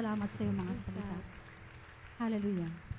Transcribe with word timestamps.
salamat 0.00 0.28
sa 0.32 0.40
iyong 0.48 0.58
mga 0.64 0.74
salita. 0.80 1.18
Hallelujah. 2.16 2.89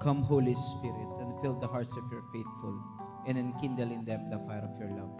Come, 0.00 0.22
Holy 0.22 0.54
Spirit, 0.54 1.12
and 1.20 1.38
fill 1.42 1.60
the 1.60 1.68
hearts 1.68 1.94
of 1.98 2.10
your 2.10 2.24
faithful, 2.32 2.72
and 3.26 3.36
enkindle 3.36 3.92
in 3.92 4.06
them 4.06 4.30
the 4.30 4.38
fire 4.48 4.64
of 4.64 4.80
your 4.80 4.88
love. 4.96 5.12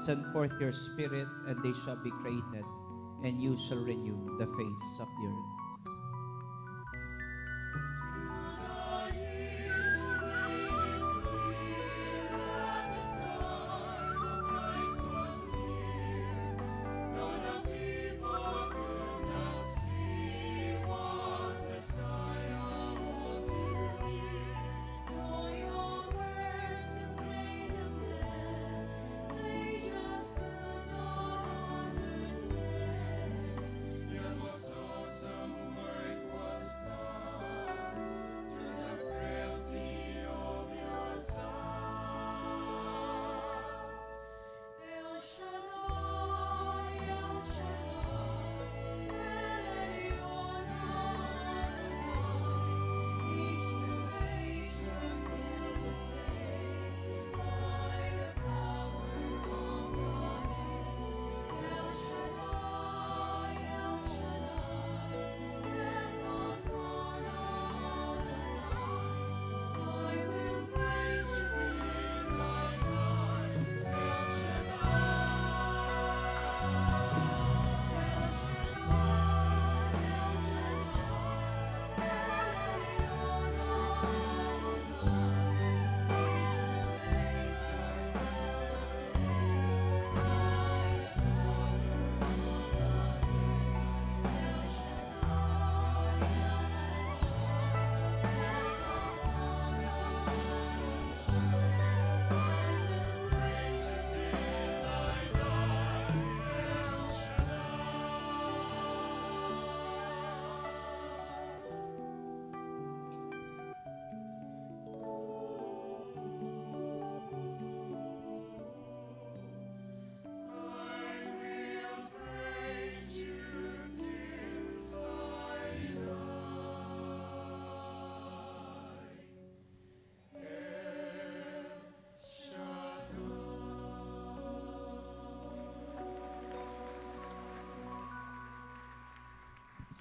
Send 0.00 0.24
forth 0.32 0.52
your 0.58 0.72
Spirit, 0.72 1.28
and 1.46 1.62
they 1.62 1.74
shall 1.84 2.02
be 2.02 2.10
created, 2.24 2.64
and 3.22 3.36
you 3.40 3.54
shall 3.54 3.84
renew 3.84 4.16
the 4.38 4.46
face 4.56 4.86
of 4.98 5.08
the 5.20 5.28
earth. 5.28 5.53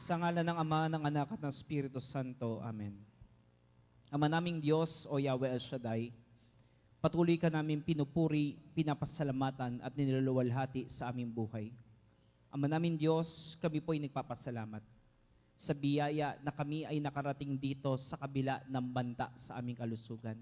Sa 0.03 0.19
ngala 0.19 0.44
ng 0.44 0.59
Ama, 0.59 0.91
ng 0.91 1.03
Anak 1.07 1.31
at 1.31 1.39
ng 1.39 1.47
Espiritu 1.47 2.03
Santo. 2.03 2.59
Amen. 2.59 2.91
Ama 4.11 4.27
naming 4.27 4.59
Diyos, 4.59 5.07
o 5.07 5.15
Yahweh 5.15 5.47
El 5.47 5.63
Shaddai, 5.63 6.11
patuloy 7.00 7.39
ka 7.39 7.47
namin 7.47 7.79
pinupuri, 7.79 8.59
pinapasalamatan 8.75 9.79
at 9.79 9.95
niluluwalhati 9.95 10.91
sa 10.91 11.07
aming 11.07 11.31
buhay. 11.31 11.71
Ama 12.51 12.67
naming 12.67 13.00
Diyos, 13.00 13.55
kami 13.63 13.79
po 13.79 13.95
ay 13.95 14.03
nagpapasalamat 14.03 14.83
sa 15.55 15.71
biyaya 15.71 16.35
na 16.44 16.51
kami 16.51 16.83
ay 16.83 17.00
nakarating 17.00 17.55
dito 17.55 17.95
sa 17.95 18.19
kabila 18.19 18.59
ng 18.67 18.83
banta 18.91 19.31
sa 19.39 19.55
aming 19.55 19.79
kalusugan. 19.79 20.35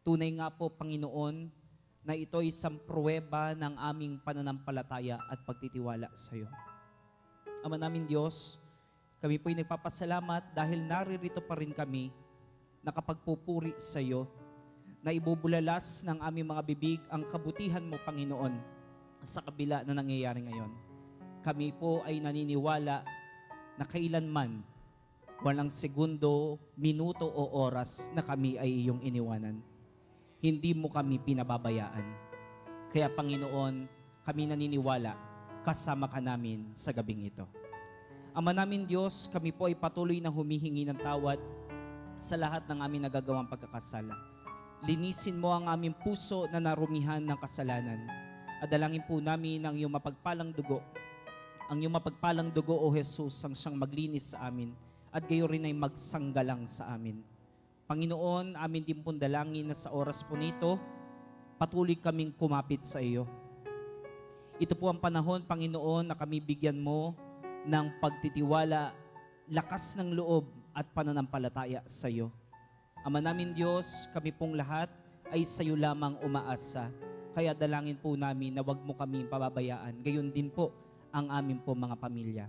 Tunay 0.00 0.32
nga 0.40 0.48
po, 0.48 0.72
Panginoon, 0.72 1.52
na 2.08 2.16
ito 2.16 2.40
ay 2.40 2.48
isang 2.48 2.80
pruweba 2.88 3.52
ng 3.52 3.76
aming 3.84 4.16
pananampalataya 4.24 5.20
at 5.28 5.44
pagtitiwala 5.44 6.08
sa 6.16 6.32
iyo. 6.40 6.48
Ama 7.68 7.76
namin 7.76 8.08
Diyos, 8.08 8.56
kami 9.18 9.36
po 9.42 9.50
ay 9.50 9.58
nagpapasalamat 9.62 10.54
dahil 10.54 10.86
naririto 10.86 11.42
pa 11.42 11.58
rin 11.58 11.74
kami 11.74 12.14
nakapagpupuri 12.86 13.74
sa 13.76 13.98
iyo 13.98 14.30
na 15.02 15.10
ibubulalas 15.14 16.02
ng 16.06 16.18
aming 16.22 16.46
mga 16.46 16.62
bibig 16.62 17.00
ang 17.10 17.26
kabutihan 17.26 17.82
mo, 17.82 17.98
Panginoon, 18.02 18.58
sa 19.22 19.42
kabila 19.42 19.82
na 19.82 19.94
nangyayari 19.94 20.46
ngayon. 20.46 20.72
Kami 21.42 21.74
po 21.74 22.02
ay 22.06 22.18
naniniwala 22.22 23.02
na 23.78 23.84
kailanman 23.86 24.62
walang 25.42 25.70
segundo, 25.70 26.58
minuto 26.74 27.26
o 27.26 27.62
oras 27.62 28.10
na 28.10 28.26
kami 28.26 28.58
ay 28.58 28.86
iyong 28.86 29.02
iniwanan. 29.06 29.62
Hindi 30.42 30.74
mo 30.74 30.90
kami 30.90 31.18
pinababayaan. 31.22 32.06
Kaya 32.90 33.10
Panginoon, 33.10 33.86
kami 34.26 34.42
naniniwala 34.50 35.14
kasama 35.62 36.10
ka 36.10 36.18
namin 36.18 36.70
sa 36.74 36.90
gabing 36.94 37.26
ito. 37.26 37.46
Ama 38.38 38.54
namin 38.54 38.86
Diyos, 38.86 39.26
kami 39.34 39.50
po 39.50 39.66
ay 39.66 39.74
patuloy 39.74 40.22
na 40.22 40.30
humihingi 40.30 40.86
ng 40.86 41.02
tawad 41.02 41.42
sa 42.22 42.38
lahat 42.38 42.62
ng 42.70 42.78
aming 42.78 43.10
nagagawang 43.10 43.50
pagkakasala. 43.50 44.14
Linisin 44.86 45.42
mo 45.42 45.50
ang 45.50 45.66
aming 45.66 45.90
puso 45.90 46.46
na 46.46 46.62
narumihan 46.62 47.18
ng 47.18 47.34
kasalanan. 47.34 47.98
Adalangin 48.62 49.02
po 49.02 49.18
namin 49.18 49.66
ang 49.66 49.74
iyong 49.74 49.90
mapagpalang 49.90 50.54
dugo. 50.54 50.78
Ang 51.66 51.82
iyong 51.82 51.98
mapagpalang 51.98 52.54
dugo, 52.54 52.78
O 52.78 52.94
Jesus, 52.94 53.34
ang 53.42 53.58
siyang 53.58 53.74
maglinis 53.74 54.30
sa 54.30 54.46
amin 54.46 54.70
at 55.10 55.26
gayo 55.26 55.50
rin 55.50 55.66
ay 55.66 55.74
magsanggalang 55.74 56.62
sa 56.70 56.94
amin. 56.94 57.18
Panginoon, 57.90 58.54
amin 58.54 58.86
din 58.86 59.02
pong 59.02 59.18
dalangin 59.18 59.66
na 59.66 59.74
sa 59.74 59.90
oras 59.90 60.22
po 60.22 60.38
nito, 60.38 60.78
patuloy 61.58 61.98
kaming 61.98 62.30
kumapit 62.38 62.86
sa 62.86 63.02
iyo. 63.02 63.26
Ito 64.62 64.78
po 64.78 64.94
ang 64.94 65.02
panahon, 65.02 65.42
Panginoon, 65.42 66.06
na 66.06 66.14
kami 66.14 66.38
bigyan 66.38 66.78
mo 66.78 67.18
ng 67.66 67.86
pagtitiwala, 67.98 68.94
lakas 69.48 69.96
ng 69.98 70.14
loob 70.14 70.46
at 70.76 70.86
pananampalataya 70.94 71.82
sa 71.88 72.06
iyo. 72.06 72.30
Ama 73.02 73.18
namin 73.18 73.56
Diyos, 73.56 74.06
kami 74.12 74.30
pong 74.30 74.54
lahat 74.54 74.92
ay 75.32 75.42
sa 75.48 75.64
iyo 75.64 75.74
lamang 75.74 76.20
umaasa. 76.22 76.92
Kaya 77.32 77.54
dalangin 77.54 77.98
po 77.98 78.14
namin 78.18 78.54
na 78.54 78.62
wag 78.62 78.82
mo 78.82 78.94
kami 78.94 79.26
pababayaan. 79.26 80.02
Gayon 80.02 80.30
din 80.34 80.50
po 80.50 80.74
ang 81.14 81.30
aming 81.30 81.62
po 81.62 81.72
mga 81.72 81.96
pamilya. 81.96 82.46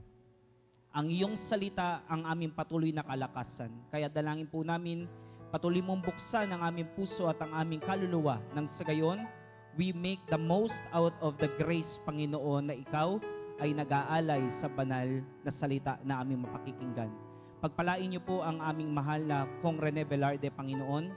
Ang 0.90 1.14
iyong 1.14 1.38
salita 1.38 2.02
ang 2.10 2.26
aming 2.26 2.50
patuloy 2.50 2.90
na 2.90 3.06
kalakasan. 3.06 3.70
Kaya 3.94 4.10
dalangin 4.10 4.50
po 4.50 4.66
namin, 4.66 5.06
patuloy 5.54 5.86
mong 5.86 6.02
buksan 6.02 6.50
ang 6.50 6.66
aming 6.66 6.90
puso 6.98 7.30
at 7.30 7.38
ang 7.46 7.54
aming 7.54 7.82
kaluluwa 7.82 8.42
nang 8.58 8.66
sa 8.66 8.82
gayon, 8.82 9.30
we 9.78 9.94
make 9.94 10.22
the 10.34 10.40
most 10.40 10.82
out 10.90 11.14
of 11.22 11.38
the 11.38 11.50
grace, 11.62 12.02
Panginoon, 12.10 12.74
na 12.74 12.76
ikaw 12.76 13.22
ay 13.60 13.76
nag-aalay 13.76 14.48
sa 14.50 14.72
banal 14.72 15.20
na 15.44 15.52
salita 15.52 16.00
na 16.02 16.24
aming 16.24 16.48
mapakikinggan. 16.48 17.12
Pagpalain 17.60 18.08
niyo 18.08 18.24
po 18.24 18.40
ang 18.40 18.64
aming 18.64 18.88
mahal 18.88 19.20
na 19.20 19.44
Kong 19.60 19.84
Rene 19.84 20.08
Velarde, 20.08 20.48
Panginoon, 20.48 21.12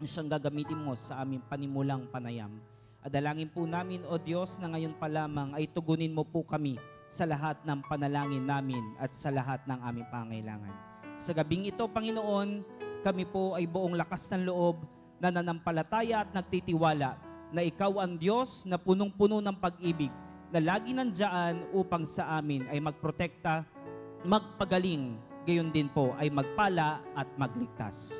na 0.00 0.06
siyang 0.08 0.32
gagamitin 0.32 0.80
mo 0.80 0.96
sa 0.96 1.20
aming 1.20 1.44
panimulang 1.44 2.08
panayam. 2.08 2.56
Adalangin 3.04 3.52
po 3.52 3.68
namin, 3.68 4.00
O 4.08 4.16
Diyos, 4.16 4.56
na 4.64 4.72
ngayon 4.72 4.96
pa 4.96 5.12
lamang 5.12 5.52
ay 5.52 5.68
tugunin 5.68 6.16
mo 6.16 6.24
po 6.24 6.40
kami 6.40 6.80
sa 7.04 7.28
lahat 7.28 7.60
ng 7.60 7.84
panalangin 7.84 8.48
namin 8.48 8.80
at 8.96 9.12
sa 9.12 9.28
lahat 9.28 9.60
ng 9.68 9.76
aming 9.84 10.08
pangailangan. 10.08 10.72
Sa 11.20 11.36
gabing 11.36 11.68
ito, 11.68 11.84
Panginoon, 11.84 12.64
kami 13.04 13.28
po 13.28 13.52
ay 13.52 13.68
buong 13.68 13.92
lakas 13.92 14.24
ng 14.32 14.48
loob 14.48 14.88
na 15.20 15.28
nanampalataya 15.28 16.24
at 16.24 16.32
nagtitiwala 16.32 17.20
na 17.52 17.60
Ikaw 17.60 18.00
ang 18.00 18.16
Diyos 18.16 18.64
na 18.64 18.80
punong-puno 18.80 19.44
ng 19.44 19.56
pag-ibig 19.60 20.10
na 20.54 20.62
lagi 20.62 20.94
nandyan 20.94 21.66
upang 21.74 22.06
sa 22.06 22.38
amin 22.38 22.62
ay 22.70 22.78
magprotekta, 22.78 23.66
magpagaling, 24.22 25.18
gayon 25.42 25.74
din 25.74 25.90
po 25.90 26.14
ay 26.14 26.30
magpala 26.30 27.02
at 27.18 27.26
magligtas. 27.34 28.14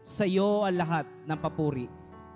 Sa 0.00 0.24
iyo 0.24 0.64
ang 0.64 0.80
lahat 0.80 1.04
ng 1.28 1.36
papuri, 1.36 1.84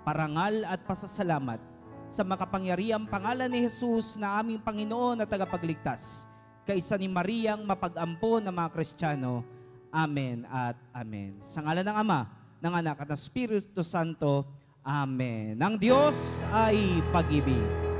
parangal 0.05 0.61
at 0.69 0.85
pasasalamat 0.85 1.57
sa 2.05 2.21
makapangyariang 2.21 3.09
pangalan 3.09 3.49
ni 3.49 3.65
Jesus 3.65 4.13
na 4.21 4.37
aming 4.37 4.61
Panginoon 4.61 5.25
at 5.25 5.31
tagapagligtas, 5.33 6.29
kaysa 6.61 7.01
ni 7.01 7.09
Mariang 7.09 7.65
mapag-ampo 7.65 8.37
ng 8.37 8.53
mga 8.53 8.69
Kristiyano. 8.69 9.41
Amen 9.89 10.45
at 10.53 10.77
Amen. 10.93 11.41
Sa 11.41 11.65
ngalan 11.65 11.89
ng 11.89 11.97
Ama, 11.97 12.29
ng 12.61 12.73
Anak 12.77 13.03
at 13.03 13.09
ng 13.09 13.17
Espiritu 13.17 13.81
Santo. 13.81 14.45
Amen. 14.85 15.57
Ang 15.57 15.81
Diyos 15.81 16.45
ay. 16.53 17.01
Pag-ibig 17.09 17.90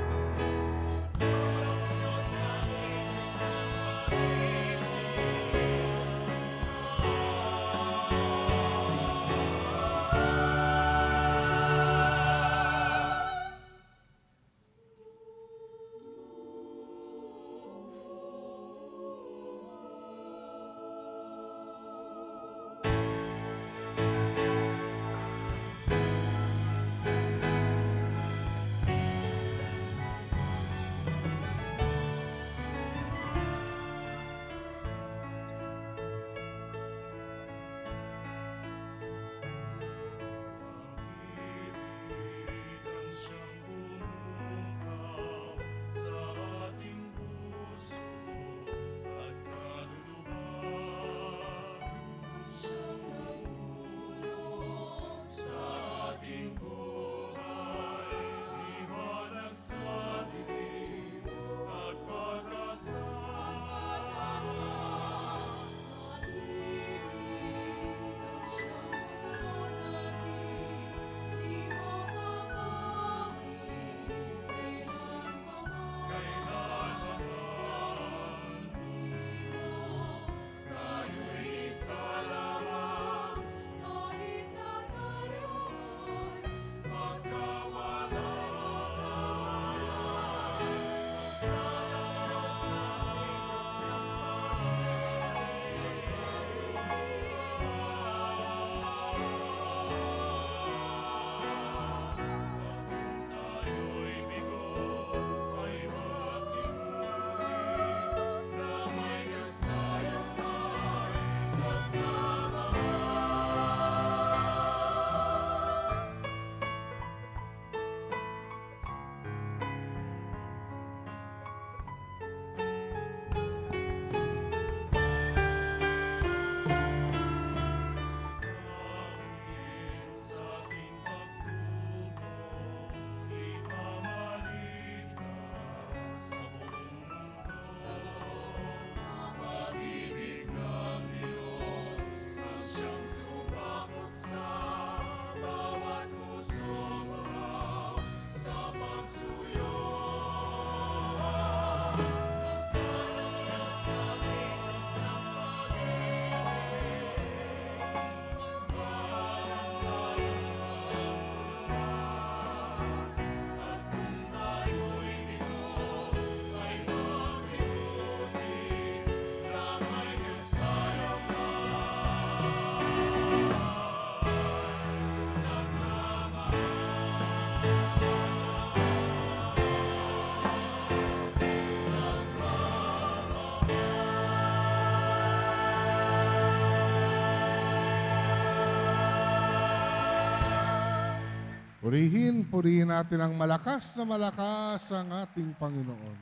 Purihin, 191.81 192.45
purihin 192.45 192.93
natin 192.93 193.17
ang 193.17 193.33
malakas 193.33 193.89
na 193.97 194.05
malakas 194.05 194.85
ang 194.93 195.09
ating 195.25 195.49
Panginoon. 195.57 196.19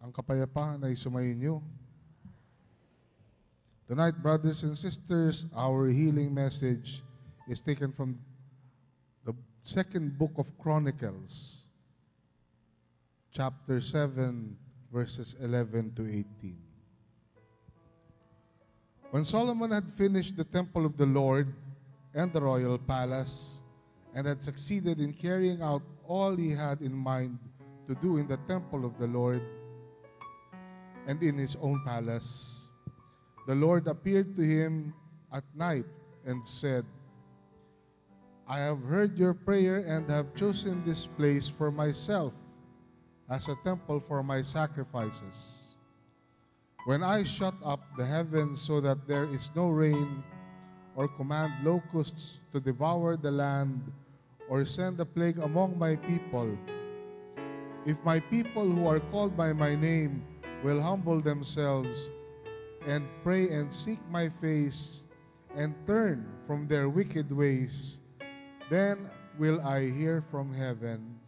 Ang 0.00 0.08
kapayapaan 0.08 0.80
ay 0.88 0.96
sumainyo. 0.96 1.60
Tonight, 3.84 4.16
brothers 4.24 4.64
and 4.64 4.72
sisters, 4.72 5.44
our 5.52 5.92
healing 5.92 6.32
message 6.32 7.04
is 7.44 7.60
taken 7.60 7.92
from 7.92 8.16
the 9.28 9.36
second 9.60 10.16
book 10.16 10.32
of 10.40 10.48
Chronicles, 10.56 11.68
chapter 13.28 13.84
7, 13.84 14.56
verses 14.88 15.36
11 15.44 15.92
to 16.00 16.08
18. 16.08 16.67
When 19.10 19.24
Solomon 19.24 19.70
had 19.70 19.88
finished 19.96 20.36
the 20.36 20.44
temple 20.44 20.84
of 20.84 20.96
the 20.96 21.06
Lord 21.06 21.54
and 22.12 22.32
the 22.32 22.42
royal 22.42 22.76
palace, 22.76 23.60
and 24.14 24.26
had 24.26 24.42
succeeded 24.42 25.00
in 25.00 25.12
carrying 25.12 25.62
out 25.62 25.82
all 26.06 26.36
he 26.36 26.50
had 26.50 26.80
in 26.80 26.92
mind 26.92 27.38
to 27.86 27.94
do 27.94 28.16
in 28.18 28.26
the 28.26 28.36
temple 28.48 28.84
of 28.84 28.98
the 28.98 29.06
Lord 29.06 29.40
and 31.06 31.22
in 31.22 31.38
his 31.38 31.56
own 31.62 31.80
palace, 31.84 32.68
the 33.46 33.54
Lord 33.54 33.86
appeared 33.86 34.36
to 34.36 34.42
him 34.42 34.92
at 35.32 35.44
night 35.54 35.86
and 36.26 36.46
said, 36.46 36.84
I 38.46 38.58
have 38.60 38.82
heard 38.82 39.16
your 39.16 39.32
prayer 39.32 39.84
and 39.88 40.08
have 40.10 40.34
chosen 40.34 40.84
this 40.84 41.06
place 41.06 41.48
for 41.48 41.70
myself 41.70 42.32
as 43.28 43.48
a 43.48 43.56
temple 43.64 44.00
for 44.00 44.22
my 44.22 44.42
sacrifices. 44.42 45.67
When 46.88 47.04
I 47.04 47.20
shut 47.20 47.52
up 47.60 47.84
the 48.00 48.06
heavens 48.08 48.64
so 48.64 48.80
that 48.80 49.04
there 49.04 49.28
is 49.28 49.52
no 49.52 49.68
rain, 49.68 50.24
or 50.96 51.04
command 51.04 51.52
locusts 51.60 52.40
to 52.48 52.64
devour 52.64 53.12
the 53.20 53.28
land, 53.28 53.92
or 54.48 54.64
send 54.64 54.96
a 54.96 55.04
plague 55.04 55.36
among 55.36 55.76
my 55.76 56.00
people, 56.08 56.48
if 57.84 58.00
my 58.08 58.24
people 58.32 58.64
who 58.64 58.88
are 58.88 59.04
called 59.12 59.36
by 59.36 59.52
my 59.52 59.76
name 59.76 60.24
will 60.64 60.80
humble 60.80 61.20
themselves 61.20 62.08
and 62.88 63.04
pray 63.20 63.52
and 63.52 63.68
seek 63.68 64.00
my 64.08 64.32
face 64.40 65.04
and 65.52 65.76
turn 65.84 66.24
from 66.48 66.64
their 66.72 66.88
wicked 66.88 67.28
ways, 67.28 68.00
then 68.72 69.12
will 69.36 69.60
I 69.60 69.92
hear 69.92 70.24
from 70.32 70.56
heaven 70.56 71.20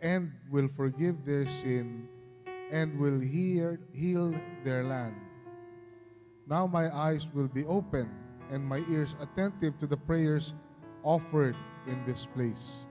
and 0.00 0.32
will 0.48 0.72
forgive 0.72 1.28
their 1.28 1.44
sin 1.60 2.08
and 2.70 2.98
will 2.98 3.20
hear, 3.20 3.80
heal 3.92 4.34
their 4.64 4.84
land. 4.84 5.16
Now 6.46 6.66
my 6.66 6.94
eyes 6.94 7.26
will 7.32 7.48
be 7.48 7.64
open 7.64 8.10
and 8.50 8.64
my 8.64 8.84
ears 8.90 9.16
attentive 9.20 9.78
to 9.78 9.86
the 9.86 9.96
prayers 9.96 10.54
offered 11.02 11.56
in 11.86 12.04
this 12.04 12.26
place. 12.34 12.86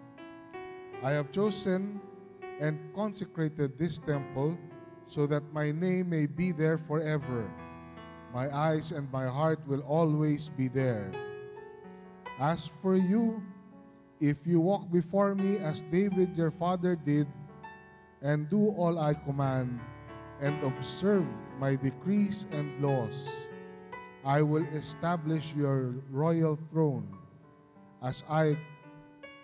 I 1.03 1.11
have 1.11 1.31
chosen 1.31 2.01
and 2.59 2.79
consecrated 2.95 3.77
this 3.77 3.99
temple 3.99 4.57
so 5.07 5.27
that 5.27 5.43
my 5.53 5.71
name 5.71 6.09
may 6.09 6.25
be 6.25 6.51
there 6.51 6.77
forever. 6.77 7.49
My 8.33 8.49
eyes 8.49 8.91
and 8.91 9.11
my 9.11 9.27
heart 9.27 9.59
will 9.67 9.81
always 9.81 10.49
be 10.49 10.67
there. 10.67 11.11
As 12.39 12.71
for 12.81 12.95
you, 12.95 13.43
if 14.19 14.37
you 14.45 14.59
walk 14.59 14.89
before 14.89 15.35
me 15.35 15.57
as 15.57 15.83
David 15.91 16.35
your 16.35 16.49
father 16.49 16.95
did, 16.95 17.27
and 18.23 18.49
do 18.49 18.69
all 18.79 18.97
I 18.97 19.13
command, 19.13 19.79
and 20.41 20.55
observe 20.63 21.27
my 21.59 21.75
decrees 21.75 22.47
and 22.51 22.81
laws, 22.81 23.27
I 24.25 24.41
will 24.41 24.65
establish 24.73 25.53
your 25.53 25.93
royal 26.09 26.57
throne 26.71 27.07
as 28.01 28.23
I 28.29 28.57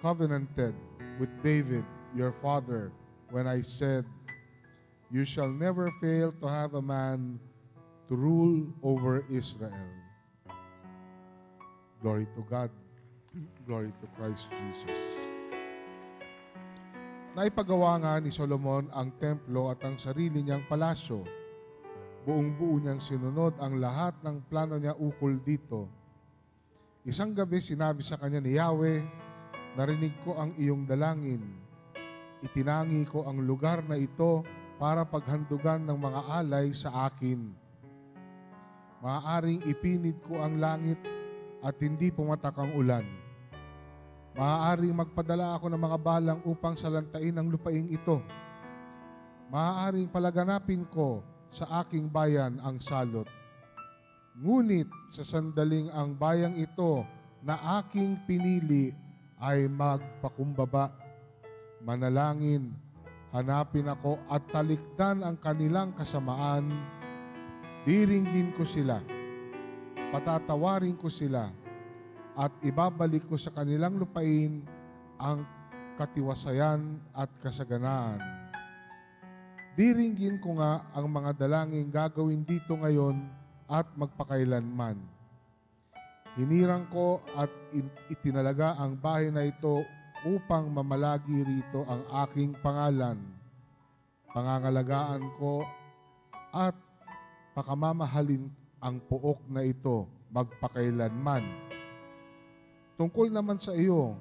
covenanted 0.02 0.74
with 1.20 1.30
David 1.44 1.84
your 2.16 2.32
father 2.42 2.92
when 3.30 3.48
I 3.48 3.62
said, 3.62 4.06
You 5.12 5.26
shall 5.26 5.50
never 5.50 5.92
fail 6.02 6.32
to 6.40 6.48
have 6.48 6.74
a 6.74 6.82
man 6.82 7.40
to 8.08 8.16
rule 8.16 8.66
over 8.82 9.26
Israel. 9.30 9.76
Glory 12.02 12.28
to 12.36 12.42
God. 12.50 12.72
Glory 13.68 13.92
to 14.02 14.08
Christ 14.16 14.48
Jesus. 14.50 15.09
Naipagawa 17.40 17.96
nga 18.04 18.20
ni 18.20 18.36
Solomon 18.36 18.92
ang 18.92 19.16
templo 19.16 19.72
at 19.72 19.80
ang 19.88 19.96
sarili 19.96 20.44
niyang 20.44 20.68
palasyo. 20.68 21.24
Buong 22.28 22.52
buo 22.60 22.76
niyang 22.76 23.00
sinunod 23.00 23.56
ang 23.64 23.80
lahat 23.80 24.12
ng 24.28 24.44
plano 24.52 24.76
niya 24.76 24.92
ukol 25.00 25.40
dito. 25.40 25.88
Isang 27.08 27.32
gabi 27.32 27.64
sinabi 27.64 28.04
sa 28.04 28.20
kanya 28.20 28.44
ni 28.44 28.60
Yahweh, 28.60 29.00
Narinig 29.80 30.20
ko 30.28 30.36
ang 30.36 30.52
iyong 30.60 30.84
dalangin. 30.84 31.40
Itinangi 32.44 33.08
ko 33.08 33.24
ang 33.24 33.40
lugar 33.48 33.88
na 33.88 33.96
ito 33.96 34.44
para 34.76 35.08
paghandugan 35.08 35.88
ng 35.88 35.96
mga 35.96 36.44
alay 36.44 36.76
sa 36.76 37.08
akin. 37.08 37.56
Maaaring 39.00 39.64
ipinid 39.64 40.20
ko 40.28 40.44
ang 40.44 40.60
langit 40.60 41.00
at 41.64 41.80
hindi 41.80 42.12
pumatak 42.12 42.60
ang 42.60 42.76
ulan. 42.76 43.08
Maaaring 44.40 44.96
magpadala 44.96 45.60
ako 45.60 45.68
ng 45.68 45.82
mga 45.84 45.98
balang 46.00 46.40
upang 46.48 46.80
salantain 46.80 47.36
ang 47.36 47.52
lupaing 47.52 47.92
ito. 47.92 48.24
Maaaring 49.52 50.08
palaganapin 50.08 50.88
ko 50.88 51.20
sa 51.52 51.84
aking 51.84 52.08
bayan 52.08 52.56
ang 52.64 52.80
salot. 52.80 53.28
Ngunit 54.40 54.88
sa 55.12 55.28
sandaling 55.28 55.92
ang 55.92 56.16
bayang 56.16 56.56
ito 56.56 57.04
na 57.44 57.84
aking 57.84 58.16
pinili 58.24 58.96
ay 59.44 59.68
magpakumbaba, 59.68 60.96
manalangin, 61.84 62.72
hanapin 63.36 63.92
ako 63.92 64.24
at 64.32 64.48
talikdan 64.56 65.20
ang 65.20 65.36
kanilang 65.36 65.92
kasamaan, 66.00 66.72
diringgin 67.84 68.56
ko 68.56 68.64
sila, 68.64 69.04
patatawarin 70.16 70.96
ko 70.96 71.12
sila, 71.12 71.52
at 72.40 72.56
ibabalik 72.64 73.28
ko 73.28 73.36
sa 73.36 73.52
kanilang 73.52 74.00
lupain 74.00 74.64
ang 75.20 75.44
katiwasayan 76.00 76.96
at 77.12 77.28
kasaganaan. 77.44 78.24
Diringgin 79.76 80.40
ko 80.40 80.56
nga 80.56 80.88
ang 80.96 81.12
mga 81.12 81.36
dalangin 81.36 81.92
gagawin 81.92 82.48
dito 82.48 82.80
ngayon 82.80 83.28
at 83.68 83.92
magpakailanman. 84.00 84.96
Hinirang 86.40 86.88
ko 86.88 87.20
at 87.36 87.52
in- 87.76 87.92
itinalaga 88.08 88.80
ang 88.80 88.96
bahay 88.96 89.28
na 89.28 89.44
ito 89.44 89.84
upang 90.24 90.72
mamalagi 90.72 91.44
rito 91.44 91.84
ang 91.92 92.08
aking 92.24 92.56
pangalan. 92.64 93.20
Pangangalagaan 94.32 95.28
ko 95.36 95.68
at 96.56 96.76
pakamamahalin 97.52 98.48
ang 98.80 99.04
puok 99.04 99.44
na 99.52 99.68
ito 99.68 100.08
magpakailanman. 100.32 101.69
Tungkol 103.00 103.32
naman 103.32 103.56
sa 103.56 103.72
iyo, 103.72 104.20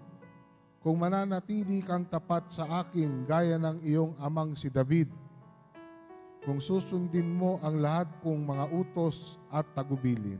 kung 0.78 1.02
mananatili 1.02 1.82
kang 1.82 2.06
tapat 2.06 2.46
sa 2.46 2.86
akin 2.86 3.26
gaya 3.26 3.58
ng 3.58 3.82
iyong 3.82 4.14
amang 4.22 4.54
si 4.54 4.70
David, 4.70 5.10
kung 6.46 6.62
susundin 6.62 7.26
mo 7.26 7.58
ang 7.58 7.82
lahat 7.82 8.06
kong 8.22 8.38
mga 8.38 8.70
utos 8.70 9.34
at 9.50 9.66
tagubilin, 9.74 10.38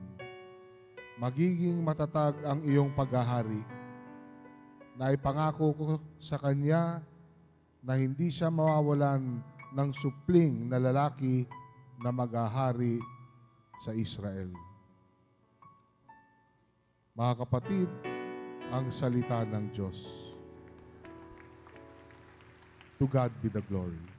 magiging 1.19 1.83
matatag 1.83 2.39
ang 2.47 2.63
iyong 2.63 2.95
paghahari. 2.95 3.59
Naipangako 4.95 5.75
ko 5.75 5.87
sa 6.23 6.39
kanya 6.39 7.03
na 7.83 7.99
hindi 7.99 8.31
siya 8.31 8.55
mawawalan 8.55 9.43
ng 9.75 9.91
supling 9.99 10.71
na 10.71 10.79
lalaki 10.79 11.43
na 11.99 12.15
maghahari 12.15 13.03
sa 13.83 13.91
Israel. 13.91 14.55
Mga 17.19 17.35
kapatid, 17.43 17.91
ang 18.69 18.93
salita 18.93 19.49
ng 19.49 19.73
Diyos. 19.73 19.97
To 23.01 23.09
God 23.09 23.33
be 23.41 23.49
the 23.49 23.65
glory. 23.65 24.18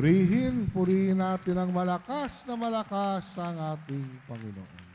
Purihin, 0.00 0.64
purihin 0.72 1.20
natin 1.20 1.60
ang 1.60 1.76
malakas 1.76 2.40
na 2.48 2.56
malakas 2.56 3.36
ang 3.36 3.76
ating 3.76 4.08
Panginoon. 4.24 4.88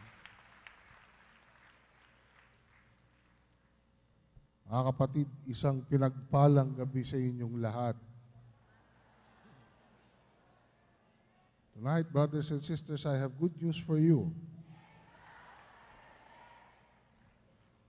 Mga 4.66 4.84
kapatid, 4.90 5.30
isang 5.46 5.86
pinagpalang 5.86 6.74
gabi 6.74 7.06
sa 7.06 7.22
inyong 7.22 7.54
lahat. 7.62 7.94
Tonight, 11.78 12.10
brothers 12.10 12.50
and 12.50 12.66
sisters, 12.66 13.06
I 13.06 13.14
have 13.22 13.38
good 13.38 13.54
news 13.62 13.78
for 13.78 14.02
you. 14.02 14.34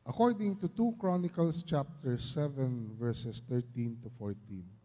According 0.04 0.60
to 0.60 0.68
2 0.68 1.00
Chronicles 1.00 1.64
chapter 1.64 2.20
7 2.20 2.92
verses 3.00 3.40
13 3.48 4.04
to 4.04 4.12
14, 4.20 4.75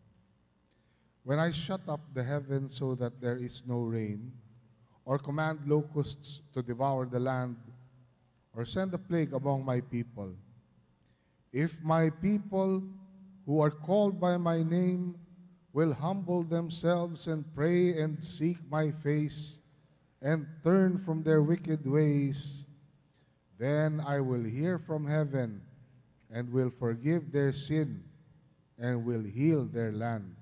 When 1.24 1.40
I 1.40 1.52
shut 1.52 1.82
up 1.88 2.02
the 2.14 2.24
heavens 2.24 2.78
so 2.78 2.96
that 2.96 3.22
there 3.22 3.38
is 3.38 3.64
no 3.68 3.82
rain, 3.82 4.32
or 5.06 5.20
command 5.20 5.60
locusts 5.66 6.42
to 6.54 6.62
devour 6.62 7.06
the 7.06 7.20
land, 7.20 7.58
or 8.56 8.66
send 8.66 8.94
a 8.94 8.98
plague 8.98 9.34
among 9.34 9.64
my 9.64 9.82
people, 9.82 10.34
if 11.54 11.82
my 11.84 12.10
people 12.10 12.84
who 13.46 13.62
are 13.62 13.72
called 13.72 14.20
by 14.20 14.38
my 14.38 14.64
name 14.64 15.16
will 15.74 15.94
humble 15.94 16.44
themselves 16.44 17.28
and 17.28 17.46
pray 17.56 18.02
and 18.02 18.24
seek 18.24 18.58
my 18.70 18.92
face 18.92 19.60
and 20.22 20.46
turn 20.64 21.00
from 21.00 21.24
their 21.24 21.42
wicked 21.42 21.86
ways, 21.86 22.66
then 23.58 24.02
I 24.06 24.20
will 24.20 24.44
hear 24.44 24.80
from 24.80 25.06
heaven 25.08 25.62
and 26.30 26.52
will 26.52 26.72
forgive 26.72 27.32
their 27.32 27.54
sin 27.54 28.04
and 28.78 29.06
will 29.06 29.24
heal 29.24 29.66
their 29.66 29.92
land. 29.92 30.36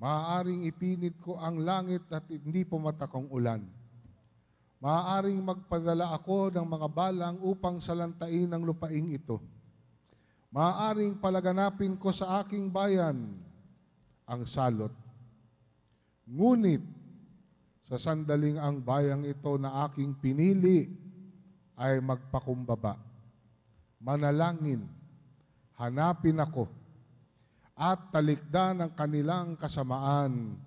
Maaaring 0.00 0.64
ipinit 0.64 1.20
ko 1.20 1.36
ang 1.36 1.60
langit 1.60 2.08
at 2.08 2.24
hindi 2.32 2.64
pumatakong 2.64 3.28
ulan. 3.28 3.60
Maaaring 4.80 5.44
magpadala 5.44 6.16
ako 6.16 6.48
ng 6.56 6.64
mga 6.64 6.88
balang 6.88 7.36
upang 7.44 7.84
salantain 7.84 8.48
ang 8.48 8.64
lupaing 8.64 9.12
ito. 9.12 9.36
Maaaring 10.48 11.20
palaganapin 11.20 12.00
ko 12.00 12.08
sa 12.16 12.40
aking 12.40 12.72
bayan 12.72 13.28
ang 14.24 14.42
salot. 14.48 14.90
Ngunit, 16.24 16.80
sa 17.90 17.98
sandaling 17.98 18.54
ang 18.56 18.78
bayang 18.80 19.26
ito 19.26 19.58
na 19.58 19.84
aking 19.84 20.14
pinili 20.16 20.86
ay 21.74 21.98
magpakumbaba. 21.98 22.94
Manalangin, 23.98 24.86
hanapin 25.74 26.38
ako, 26.38 26.70
at 27.80 28.12
talikdan 28.12 28.84
ang 28.84 28.92
kanilang 28.92 29.56
kasamaan. 29.56 30.60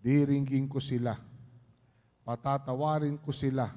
Diringgin 0.00 0.64
ko 0.64 0.80
sila, 0.80 1.12
patatawarin 2.24 3.20
ko 3.20 3.28
sila, 3.28 3.68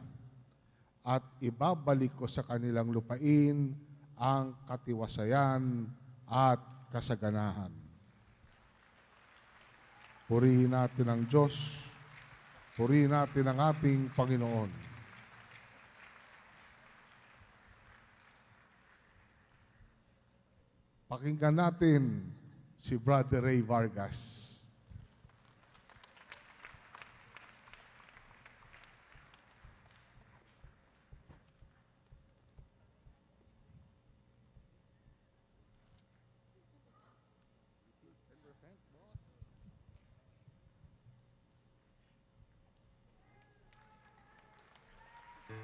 at 1.03 1.19
ibabalik 1.43 2.15
ko 2.15 2.23
sa 2.31 2.47
kanilang 2.47 2.87
lupain 2.95 3.75
ang 4.15 4.55
katiwasayan 4.63 5.83
at 6.23 6.63
kasaganahan. 6.95 7.75
Purihin 10.31 10.71
natin 10.71 11.11
ang 11.11 11.27
Diyos, 11.27 11.83
purihin 12.79 13.11
natin 13.11 13.51
ang 13.51 13.59
ating 13.75 14.07
Panginoon. 14.15 14.71
Pakinggan 21.11 21.59
natin 21.59 22.01
si 22.83 22.99
Brother 22.99 23.47
Ray 23.47 23.63
Vargas. 23.63 24.51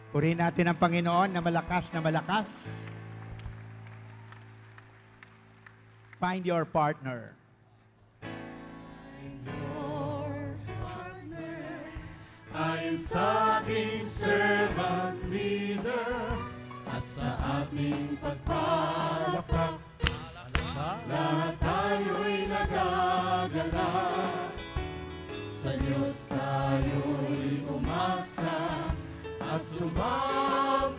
Purihin 0.09 0.41
natin 0.41 0.65
ang 0.65 0.79
Panginoon 0.79 1.29
na 1.29 1.37
malakas 1.37 1.93
na 1.93 2.01
malakas. 2.01 2.73
Find 6.19 6.43
your 6.43 6.67
partner. 6.67 7.31
Ayon 12.51 12.99
sa 12.99 13.63
ating 13.63 14.03
servant 14.03 15.15
leader 15.31 16.11
at 16.91 17.03
sa 17.07 17.39
ating 17.63 18.19
pagpalakpak. 18.19 19.79
Lahat 21.07 21.55
tayo'y 21.55 22.51
nagagala. 22.51 24.11
Sa 25.55 25.71
Diyos 25.79 26.27
tayo'y 26.27 27.63
umasa 27.63 28.91
at 29.39 29.63
sumampalataya 29.63 30.98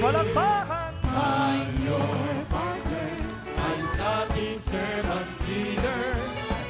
palakpakan. 0.00 0.92
Find 1.10 1.76
your 1.84 2.16
partner 2.48 3.10
Ayon 3.60 3.88
sa 3.92 4.24
ating 4.24 4.56
servant 4.62 5.28
leader 5.44 6.02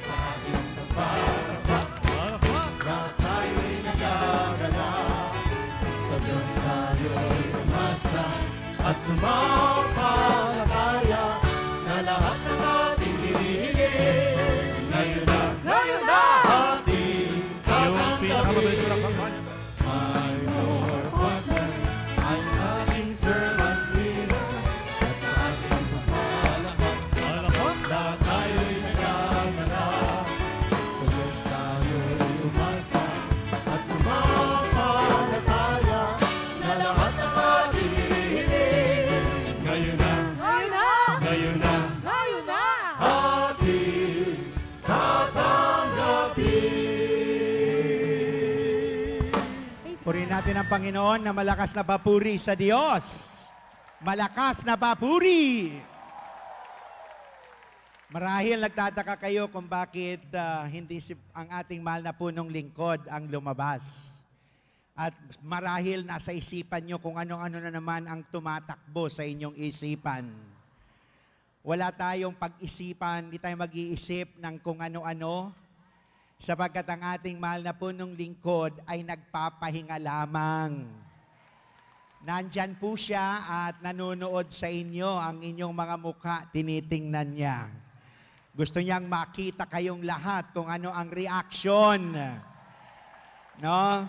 sa 0.03 0.15
ating 0.35 0.67
Malakpak. 0.91 1.87
Lahat 2.83 3.13
tayo'y 3.23 3.75
nagagala 3.87 4.91
Sa 6.09 6.17
Diyos 6.19 6.51
tayo'y 6.59 7.45
umasa 7.55 8.27
At 8.81 8.97
sumampalataya 8.99 10.00
natin 50.41 50.57
ang 50.57 50.73
Panginoon 50.73 51.21
na 51.21 51.37
malakas 51.37 51.77
na 51.77 51.85
papuri 51.85 52.41
sa 52.41 52.57
Diyos. 52.57 53.05
Malakas 54.01 54.65
na 54.65 54.73
papuri! 54.73 55.77
Marahil 58.09 58.57
nagtataka 58.57 59.21
kayo 59.21 59.53
kung 59.53 59.69
bakit 59.69 60.25
ah, 60.33 60.65
hindi 60.65 60.97
si, 60.97 61.13
ang 61.37 61.45
ating 61.45 61.85
mahal 61.85 62.01
na 62.01 62.17
punong 62.17 62.49
lingkod 62.49 63.05
ang 63.13 63.29
lumabas. 63.29 64.17
At 64.97 65.13
marahil 65.45 66.09
nasa 66.09 66.33
isipan 66.33 66.89
nyo 66.89 66.97
kung 67.05 67.21
ano-ano 67.21 67.61
na 67.61 67.69
naman 67.69 68.09
ang 68.09 68.25
tumatakbo 68.33 69.13
sa 69.13 69.29
inyong 69.29 69.61
isipan. 69.61 70.25
Wala 71.61 71.93
tayong 71.93 72.33
pag-isipan, 72.33 73.29
hindi 73.29 73.37
tayo 73.37 73.61
mag-iisip 73.61 74.41
ng 74.41 74.57
kung 74.65 74.81
ano-ano, 74.81 75.53
sapagkat 76.41 76.89
ang 76.89 77.05
ating 77.05 77.37
mahal 77.37 77.61
na 77.61 77.77
punong 77.77 78.17
lingkod 78.17 78.73
ay 78.89 79.05
nagpapahinga 79.05 80.01
lamang. 80.01 80.89
Nandyan 82.25 82.81
po 82.81 82.97
siya 82.97 83.45
at 83.45 83.85
nanonood 83.85 84.49
sa 84.49 84.73
inyo 84.73 85.21
ang 85.21 85.45
inyong 85.45 85.75
mga 85.77 85.97
mukha, 86.01 86.37
tinitingnan 86.49 87.29
niya. 87.37 87.69
Gusto 88.57 88.81
niyang 88.81 89.05
makita 89.05 89.69
kayong 89.69 90.01
lahat 90.01 90.49
kung 90.57 90.65
ano 90.65 90.89
ang 90.89 91.13
reaction. 91.13 92.17
No? 93.61 94.09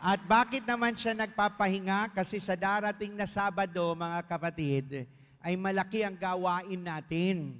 At 0.00 0.20
bakit 0.24 0.68
naman 0.68 0.92
siya 0.92 1.16
nagpapahinga? 1.16 2.12
Kasi 2.12 2.40
sa 2.40 2.56
darating 2.56 3.16
na 3.16 3.24
Sabado, 3.24 3.96
mga 3.96 4.20
kapatid, 4.28 5.08
ay 5.40 5.56
malaki 5.56 6.04
ang 6.04 6.16
gawain 6.16 6.80
natin. 6.80 7.56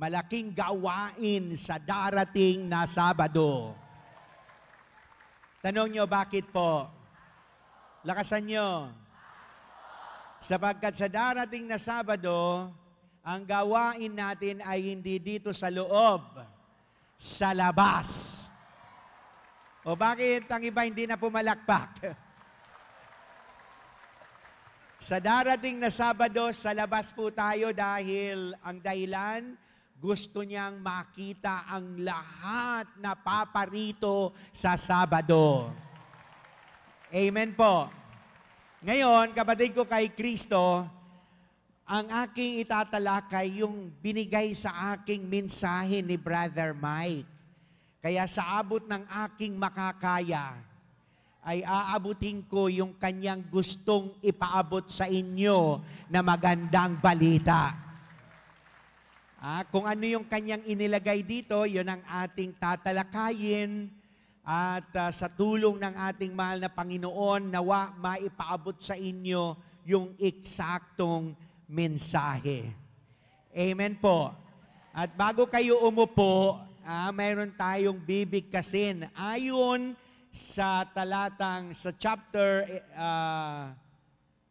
Malaking 0.00 0.56
gawain 0.56 1.52
sa 1.60 1.76
darating 1.76 2.64
na 2.64 2.88
Sabado. 2.88 3.76
Tanong 5.60 5.92
nyo, 5.92 6.08
bakit 6.08 6.48
po? 6.48 6.88
Lakasan 8.08 8.48
nyo. 8.48 8.88
Sapagkat 10.40 10.96
sa 10.96 11.04
darating 11.04 11.68
na 11.68 11.76
Sabado, 11.76 12.72
ang 13.20 13.44
gawain 13.44 14.08
natin 14.08 14.64
ay 14.64 14.88
hindi 14.88 15.20
dito 15.20 15.52
sa 15.52 15.68
loob, 15.68 16.24
sa 17.20 17.52
labas. 17.52 18.48
O 19.84 19.92
bakit 19.92 20.48
ang 20.48 20.64
iba 20.64 20.88
hindi 20.88 21.04
na 21.04 21.20
pumalakpak? 21.20 22.08
sa 25.12 25.20
darating 25.20 25.76
na 25.76 25.92
Sabado, 25.92 26.48
sa 26.56 26.72
labas 26.72 27.12
po 27.12 27.28
tayo 27.28 27.76
dahil 27.76 28.56
ang 28.64 28.80
dahilan, 28.80 29.68
gusto 30.00 30.40
niyang 30.40 30.80
makita 30.80 31.68
ang 31.68 32.00
lahat 32.00 32.88
na 32.96 33.12
paparito 33.12 34.32
sa 34.48 34.80
Sabado. 34.80 35.68
Amen 37.12 37.52
po. 37.52 37.92
Ngayon, 38.80 39.36
kapatid 39.36 39.76
ko 39.76 39.84
kay 39.84 40.08
Kristo, 40.16 40.88
ang 41.84 42.06
aking 42.24 42.64
itatalakay 42.64 43.60
yung 43.60 43.92
binigay 44.00 44.56
sa 44.56 44.96
aking 44.96 45.20
mensahe 45.28 46.00
ni 46.00 46.16
Brother 46.16 46.72
Mike. 46.72 47.28
Kaya 48.00 48.24
sa 48.24 48.56
abot 48.56 48.80
ng 48.80 49.04
aking 49.28 49.52
makakaya, 49.52 50.56
ay 51.44 51.60
aabutin 51.60 52.40
ko 52.48 52.72
yung 52.72 52.96
kanyang 52.96 53.44
gustong 53.52 54.16
ipaabot 54.24 54.88
sa 54.88 55.04
inyo 55.04 55.84
na 56.08 56.24
magandang 56.24 56.96
balita. 56.96 57.89
Ah, 59.40 59.64
kung 59.64 59.88
ano 59.88 60.04
yung 60.04 60.28
kanyang 60.28 60.60
inilagay 60.68 61.24
dito, 61.24 61.64
yun 61.64 61.88
ang 61.88 62.04
ating 62.04 62.52
tatalakayin 62.60 63.88
at 64.44 64.84
ah, 64.92 65.08
sa 65.08 65.32
tulong 65.32 65.80
ng 65.80 65.96
ating 65.96 66.36
mahal 66.36 66.60
na 66.60 66.68
Panginoon, 66.68 67.48
nawa 67.48 67.88
maipaabot 67.96 68.76
sa 68.84 69.00
inyo 69.00 69.56
yung 69.88 70.12
eksaktong 70.20 71.32
mensahe. 71.64 72.68
Amen 73.56 73.96
po. 73.96 74.28
At 74.92 75.16
bago 75.16 75.48
kayo 75.48 75.88
umupo, 75.88 76.60
ah, 76.84 77.08
mayroon 77.08 77.56
tayong 77.56 77.96
bibigkasin. 77.96 79.08
Ayon 79.16 79.96
sa 80.28 80.84
talatang, 80.84 81.72
sa 81.72 81.96
chapter, 81.96 82.68
ah, 82.92 83.72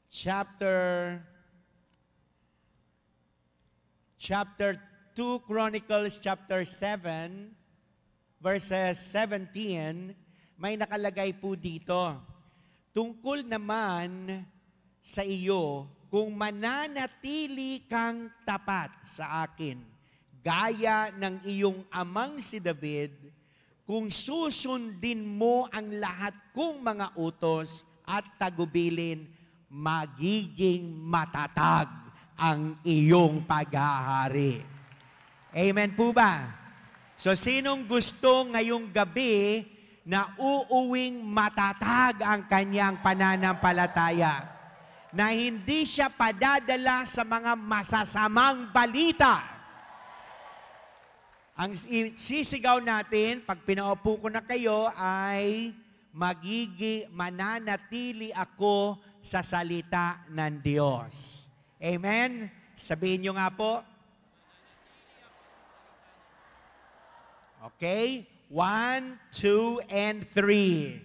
chapter, 0.10 1.22
chapter 4.20 4.76
2 5.16 5.48
Chronicles 5.48 6.20
chapter 6.20 6.68
7, 6.68 7.56
verses 8.44 9.00
17, 9.16 10.12
may 10.60 10.76
nakalagay 10.76 11.32
po 11.40 11.56
dito. 11.56 12.20
Tungkol 12.92 13.48
naman 13.48 14.44
sa 15.00 15.24
iyo 15.24 15.88
kung 16.12 16.36
mananatili 16.36 17.88
kang 17.88 18.28
tapat 18.44 18.92
sa 19.08 19.48
akin, 19.48 19.80
gaya 20.44 21.16
ng 21.16 21.40
iyong 21.48 21.88
amang 21.88 22.44
si 22.44 22.60
David, 22.60 23.16
kung 23.88 24.12
susundin 24.12 25.24
mo 25.24 25.72
ang 25.72 25.96
lahat 25.96 26.36
kong 26.52 26.84
mga 26.84 27.16
utos 27.16 27.88
at 28.04 28.28
tagubilin, 28.36 29.32
magiging 29.72 30.92
matatag 31.08 32.09
ang 32.40 32.80
iyong 32.88 33.44
paghahari. 33.44 34.64
Amen 35.52 35.92
po 35.92 36.16
ba? 36.16 36.56
So 37.20 37.36
sinong 37.36 37.84
gusto 37.84 38.48
ngayong 38.48 38.96
gabi 38.96 39.68
na 40.08 40.32
uuwing 40.40 41.20
matatag 41.20 42.24
ang 42.24 42.48
kanyang 42.48 43.04
pananampalataya? 43.04 44.56
Na 45.12 45.36
hindi 45.36 45.84
siya 45.84 46.08
padadala 46.08 47.04
sa 47.04 47.28
mga 47.28 47.58
masasamang 47.60 48.72
balita. 48.72 49.42
Ang 51.60 51.76
sisigaw 52.16 52.80
natin, 52.80 53.44
pag 53.44 53.60
pinaupo 53.68 54.16
ko 54.22 54.32
na 54.32 54.40
kayo, 54.40 54.88
ay 54.96 55.76
magigi, 56.14 57.10
mananatili 57.12 58.32
ako 58.32 59.02
sa 59.20 59.44
salita 59.44 60.24
ng 60.30 60.54
Diyos. 60.62 61.49
Amen? 61.80 62.52
Sabihin 62.76 63.24
nyo 63.24 63.34
nga 63.40 63.48
po. 63.48 63.80
Okay? 67.72 68.28
One, 68.52 69.16
two, 69.32 69.80
and 69.88 70.28
three. 70.36 71.00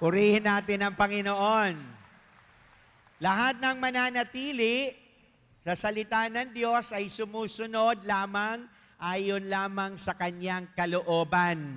Purihin 0.00 0.48
natin 0.48 0.80
ang 0.80 0.96
Panginoon. 0.96 1.76
Lahat 3.20 3.56
ng 3.60 3.76
mananatili 3.76 4.96
sa 5.60 5.76
salita 5.76 6.24
ng 6.28 6.56
Diyos 6.56 6.88
ay 6.96 7.12
sumusunod 7.12 8.00
lamang 8.08 8.64
ayon 8.96 9.44
lamang 9.48 10.00
sa 10.00 10.16
kanyang 10.16 10.72
kalooban. 10.72 11.76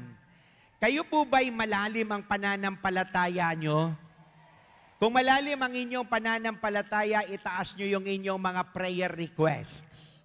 Kayo 0.83 1.07
po 1.07 1.23
ba'y 1.23 1.47
malalim 1.47 2.11
ang 2.11 2.27
pananampalataya 2.27 3.55
nyo? 3.55 3.95
Kung 4.99 5.15
malalim 5.15 5.55
ang 5.55 5.71
inyong 5.71 6.03
pananampalataya, 6.03 7.23
itaas 7.31 7.79
nyo 7.79 7.87
yung 7.87 8.03
inyong 8.03 8.35
mga 8.35 8.61
prayer 8.75 9.07
requests. 9.15 10.19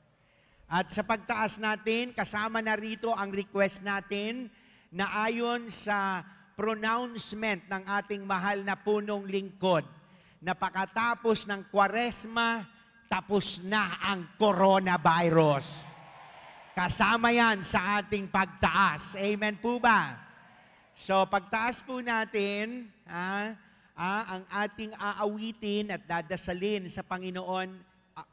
At 0.66 0.90
sa 0.90 1.06
pagtaas 1.06 1.62
natin, 1.62 2.10
kasama 2.10 2.58
na 2.58 2.74
rito 2.74 3.14
ang 3.14 3.30
request 3.30 3.86
natin 3.86 4.50
na 4.90 5.30
ayon 5.30 5.70
sa 5.70 6.26
pronouncement 6.58 7.62
ng 7.70 7.82
ating 7.86 8.26
mahal 8.26 8.58
na 8.66 8.74
punong 8.74 9.30
lingkod 9.30 9.86
na 10.42 10.58
pakatapos 10.58 11.46
ng 11.46 11.70
kwaresma, 11.70 12.66
tapos 13.06 13.62
na 13.62 13.94
ang 14.02 14.26
coronavirus. 14.34 15.94
Kasama 16.74 17.30
yan 17.30 17.62
sa 17.62 18.02
ating 18.02 18.26
pagtaas. 18.26 19.14
Amen 19.22 19.54
po 19.62 19.78
ba? 19.78 20.27
So 20.98 21.22
pagtaas 21.30 21.86
po 21.86 22.02
natin, 22.02 22.90
ah, 23.06 23.54
ah, 23.94 24.34
ang 24.34 24.42
ating 24.50 24.90
aawitin 24.98 25.94
at 25.94 26.02
dadasalin 26.02 26.90
sa 26.90 27.06
Panginoon, 27.06 27.70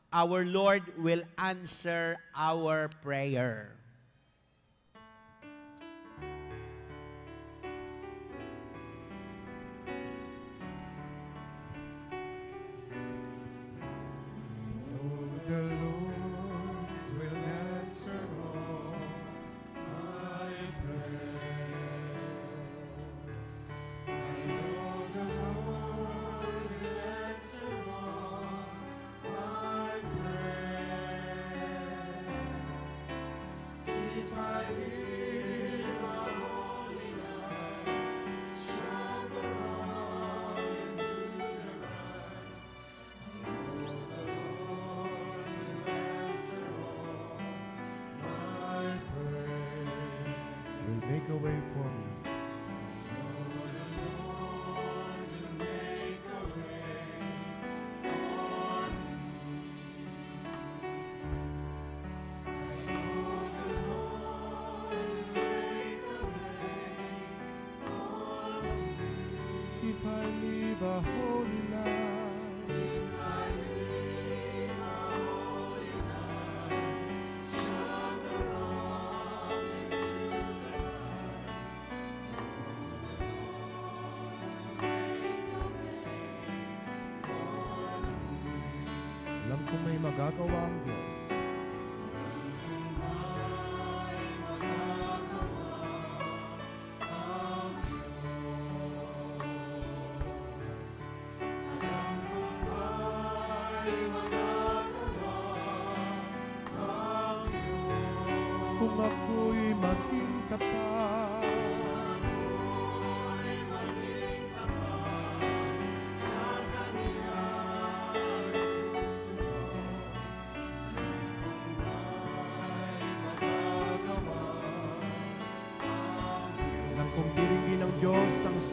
our 0.09 0.41
Lord 0.41 0.81
will 0.97 1.21
answer 1.37 2.17
our 2.33 2.89
prayer. 3.05 3.69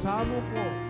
Diyos 0.03 0.11
ang 0.11 0.82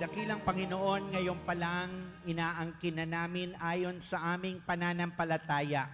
dakilang 0.00 0.40
Panginoon, 0.48 1.12
ngayon 1.12 1.44
pa 1.44 1.52
lang 1.52 1.92
inaangkin 2.24 2.96
na 2.96 3.04
namin 3.04 3.52
ayon 3.60 4.00
sa 4.00 4.32
aming 4.32 4.64
pananampalataya 4.64 5.92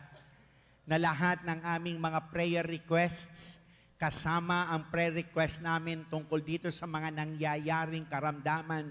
na 0.87 0.95
lahat 0.95 1.43
ng 1.43 1.59
aming 1.75 1.99
mga 1.99 2.31
prayer 2.31 2.63
requests 2.63 3.59
kasama 3.99 4.71
ang 4.71 4.95
prayer 4.95 5.11
request 5.11 5.59
namin 5.59 6.07
tungkol 6.07 6.39
dito 6.39 6.71
sa 6.71 6.87
mga 6.87 7.19
nangyayaring 7.19 8.07
karamdaman 8.07 8.87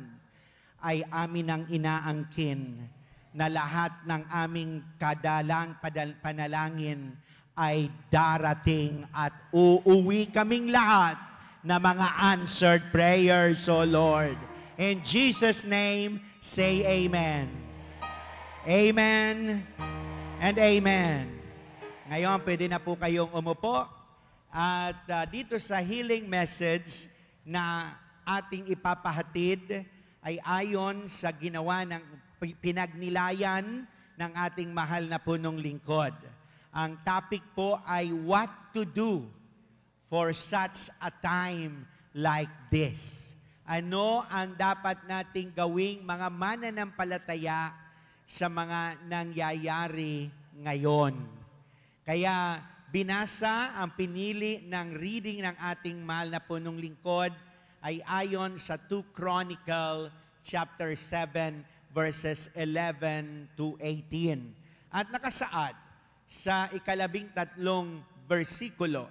ay 0.83 1.07
amin 1.07 1.47
ang 1.47 1.63
inaangkin 1.71 2.83
na 3.31 3.47
lahat 3.47 3.95
ng 4.03 4.23
aming 4.35 4.83
kadalang 4.99 5.79
panalangin 6.19 7.15
ay 7.55 7.87
darating 8.11 9.07
at 9.15 9.31
uuwi 9.55 10.27
kaming 10.27 10.75
lahat 10.75 11.15
na 11.63 11.79
mga 11.79 12.07
answered 12.35 12.83
prayers, 12.91 13.63
O 13.71 13.87
Lord. 13.87 14.54
In 14.75 14.99
Jesus' 15.07 15.63
name, 15.63 16.19
say 16.43 16.83
Amen. 16.83 17.47
Amen 18.67 19.63
and 20.43 20.55
Amen. 20.59 21.31
Ngayon, 22.11 22.43
pwede 22.43 22.67
na 22.67 22.83
po 22.83 22.99
kayong 22.99 23.31
umupo. 23.31 23.87
At 24.51 24.99
ah, 25.07 25.23
dito 25.23 25.55
sa 25.63 25.79
healing 25.79 26.27
message 26.27 27.07
na 27.47 27.95
ating 28.27 28.67
ipapahatid 28.75 29.87
ay 30.19 30.43
ayon 30.43 31.07
sa 31.07 31.31
ginawa 31.31 31.87
ng 31.87 32.03
pi- 32.43 32.59
pinagnilayan 32.59 33.87
ng 34.19 34.31
ating 34.35 34.75
mahal 34.75 35.07
na 35.07 35.23
punong 35.23 35.55
lingkod. 35.55 36.11
Ang 36.75 36.99
topic 37.07 37.47
po 37.55 37.79
ay 37.87 38.11
what 38.11 38.51
to 38.75 38.83
do 38.83 39.23
for 40.11 40.35
such 40.35 40.91
a 40.99 41.07
time 41.23 41.87
like 42.11 42.51
this. 42.67 43.34
Ano 43.65 44.21
ang 44.29 44.53
dapat 44.53 45.09
nating 45.09 45.49
gawing 45.57 46.05
mga 46.05 46.29
mananampalataya 46.29 47.73
sa 48.21 48.45
mga 48.45 49.01
nangyayari 49.09 50.29
ngayon? 50.61 51.17
Kaya 52.05 52.61
binasa 52.93 53.73
ang 53.73 53.97
pinili 53.97 54.61
ng 54.69 54.93
reading 55.01 55.41
ng 55.41 55.57
ating 55.57 55.97
mahal 55.97 56.29
na 56.29 56.37
punong 56.37 56.77
lingkod 56.77 57.33
ay 57.81 58.05
ayon 58.05 58.53
sa 58.61 58.77
2 58.77 59.01
Chronicle 59.17 60.13
chapter 60.45 60.93
7 60.93 61.65
verses 61.89 62.53
11 62.53 63.49
to 63.57 63.73
18. 63.81 64.45
At 64.93 65.09
nakasaad 65.09 65.73
sa 66.29 66.69
ikalabing 66.69 67.33
tatlong 67.33 67.97
versikulo. 68.29 69.09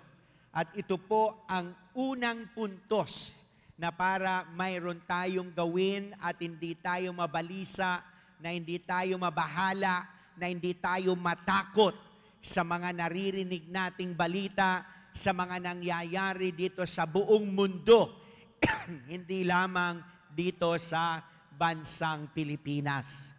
At 0.55 0.71
ito 0.79 0.95
po 0.95 1.43
ang 1.51 1.75
unang 1.99 2.55
puntos 2.55 3.44
na 3.85 3.93
para 3.93 4.49
mayroon 4.57 4.97
tayong 5.05 5.53
gawin 5.53 6.17
at 6.17 6.41
hindi 6.41 6.73
tayo 6.73 7.13
mabalisa, 7.13 8.01
na 8.41 8.49
hindi 8.49 8.81
tayo 8.81 9.21
mabahala, 9.21 10.09
na 10.41 10.49
hindi 10.49 10.73
tayo 10.73 11.13
matakot 11.13 11.93
sa 12.41 12.65
mga 12.65 12.97
naririnig 12.97 13.69
nating 13.69 14.17
balita, 14.17 14.89
sa 15.13 15.37
mga 15.37 15.61
nangyayari 15.61 16.57
dito 16.57 16.81
sa 16.89 17.05
buong 17.05 17.45
mundo, 17.45 18.25
hindi 19.13 19.45
lamang 19.45 20.01
dito 20.33 20.81
sa 20.81 21.21
bansang 21.53 22.33
Pilipinas. 22.33 23.37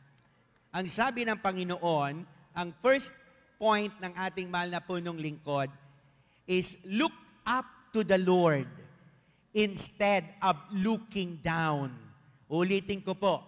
Ang 0.70 0.86
sabi 0.86 1.26
ng 1.26 1.42
Panginoon, 1.42 2.14
ang 2.54 2.70
first 2.86 3.18
point 3.58 3.98
ng 3.98 4.14
ating 4.14 4.46
mahal 4.46 4.70
na 4.70 4.78
punong 4.78 5.18
lingkod 5.18 5.74
is 6.46 6.78
look 6.86 7.18
up 7.50 7.66
to 7.90 8.06
the 8.06 8.22
Lord 8.22 8.85
instead 9.56 10.28
of 10.44 10.60
looking 10.76 11.40
down. 11.40 11.96
Ulitin 12.52 13.00
ko 13.00 13.16
po. 13.16 13.40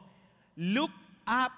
Look 0.56 0.96
up 1.28 1.52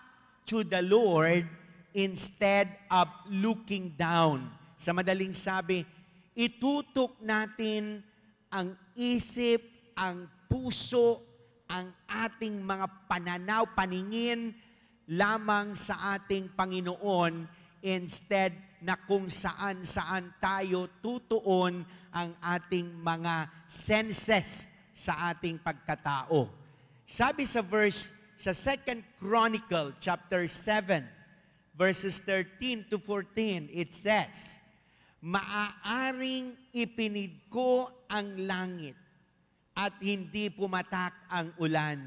to 0.49 0.65
the 0.65 0.81
Lord 0.81 1.45
instead 1.93 2.73
of 2.89 3.05
looking 3.29 3.93
down. 3.93 4.49
Sa 4.81 4.91
madaling 4.91 5.37
sabi, 5.37 5.85
itutok 6.33 7.21
natin 7.21 8.01
ang 8.49 8.73
isip, 8.97 9.61
ang 9.93 10.25
puso, 10.49 11.21
ang 11.69 11.93
ating 12.09 12.65
mga 12.65 13.05
pananaw, 13.05 13.69
paningin 13.77 14.57
lamang 15.05 15.77
sa 15.77 16.17
ating 16.17 16.49
Panginoon 16.57 17.45
instead 17.85 18.53
na 18.81 18.97
kung 18.97 19.29
saan-saan 19.29 20.33
tayo 20.41 20.89
tutuon 21.03 21.83
ang 22.14 22.36
ating 22.41 22.89
mga 22.99 23.49
senses 23.66 24.66
sa 24.93 25.32
ating 25.32 25.62
pagkatao. 25.62 26.49
Sabi 27.05 27.47
sa 27.47 27.64
verse 27.64 28.14
sa 28.39 28.55
2 28.55 29.20
Chronicle 29.20 29.95
chapter 29.99 30.47
7 30.47 31.03
verses 31.76 32.22
13 32.24 32.88
to 32.88 32.99
14 33.01 33.68
it 33.72 33.91
says 33.91 34.60
Maaaring 35.20 36.55
ipinid 36.72 37.51
ko 37.51 37.91
ang 38.07 38.39
langit 38.47 38.95
at 39.76 39.91
hindi 39.99 40.47
pumatak 40.47 41.12
ang 41.28 41.51
ulan. 41.60 41.99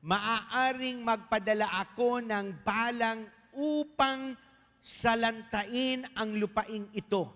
Maaaring 0.00 1.04
magpadala 1.04 1.68
ako 1.84 2.24
ng 2.24 2.64
balang 2.64 3.28
upang 3.52 4.32
salantain 4.80 6.08
ang 6.16 6.40
lupaing 6.40 6.88
ito. 6.96 7.28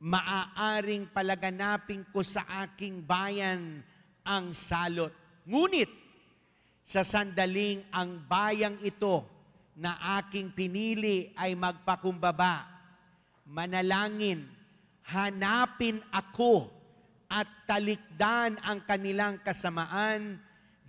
Maaaring 0.00 1.12
palaganapin 1.12 2.08
ko 2.08 2.24
sa 2.24 2.48
aking 2.64 3.04
bayan 3.04 3.84
ang 4.24 4.56
salot. 4.56 5.12
Ngunit, 5.44 5.92
sa 6.80 7.04
sandaling 7.04 7.84
ang 7.92 8.24
bayang 8.24 8.80
ito 8.80 9.22
na 9.76 10.18
aking 10.18 10.56
pinili 10.56 11.30
ay 11.36 11.52
magpakumbaba, 11.54 12.66
manalangin, 13.46 14.48
hanapin 15.06 16.02
ako 16.10 16.66
at 17.30 17.46
talikdan 17.68 18.58
ang 18.64 18.82
kanilang 18.88 19.38
kasamaan, 19.44 20.40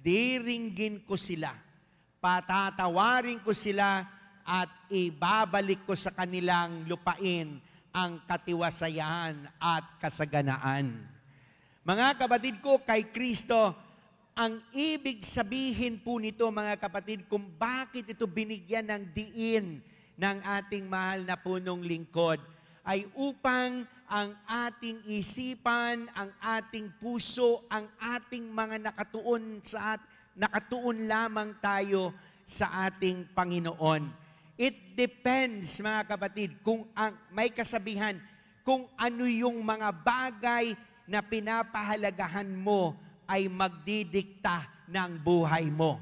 diringgin 0.01 1.05
ko 1.05 1.13
sila, 1.13 1.53
patatawarin 2.17 3.43
ko 3.45 3.53
sila 3.53 4.01
at 4.41 4.89
ibabalik 4.89 5.85
ko 5.85 5.93
sa 5.93 6.09
kanilang 6.09 6.89
lupain 6.89 7.61
ang 7.91 8.23
katiwasayan 8.23 9.47
at 9.59 9.85
kasaganaan. 9.99 11.03
Mga 11.83 12.07
kapatid 12.19 12.55
ko, 12.63 12.79
kay 12.79 13.11
Kristo, 13.11 13.75
ang 14.31 14.63
ibig 14.71 15.27
sabihin 15.27 15.99
po 15.99 16.15
nito 16.15 16.47
mga 16.47 16.79
kapatid 16.79 17.27
kung 17.27 17.43
bakit 17.59 18.07
ito 18.07 18.23
binigyan 18.23 18.87
ng 18.87 19.03
diin 19.11 19.83
ng 20.15 20.37
ating 20.39 20.87
mahal 20.87 21.27
na 21.27 21.35
punong 21.35 21.83
lingkod 21.83 22.39
ay 22.87 23.05
upang 23.13 23.85
ang 24.11 24.29
ating 24.43 25.03
isipan, 25.07 26.09
ang 26.15 26.31
ating 26.41 26.91
puso, 26.99 27.63
ang 27.71 27.87
ating 27.99 28.49
mga 28.49 28.91
nakatuon 28.91 29.63
sa 29.63 29.95
at 29.95 30.01
nakatuon 30.35 31.07
lamang 31.07 31.55
tayo 31.59 32.15
sa 32.47 32.87
ating 32.87 33.31
Panginoon. 33.35 34.20
It 34.59 34.95
depends 34.97 35.79
mga 35.79 36.07
kapatid 36.07 36.59
kung 36.61 36.87
ang 36.93 37.15
may 37.31 37.49
kasabihan 37.49 38.19
kung 38.61 38.85
ano 38.93 39.25
yung 39.25 39.57
mga 39.65 39.89
bagay 39.89 40.77
na 41.09 41.19
pinapahalagahan 41.25 42.47
mo 42.47 42.93
ay 43.25 43.49
magdidikta 43.49 44.69
ng 44.91 45.11
buhay 45.23 45.71
mo. 45.71 45.97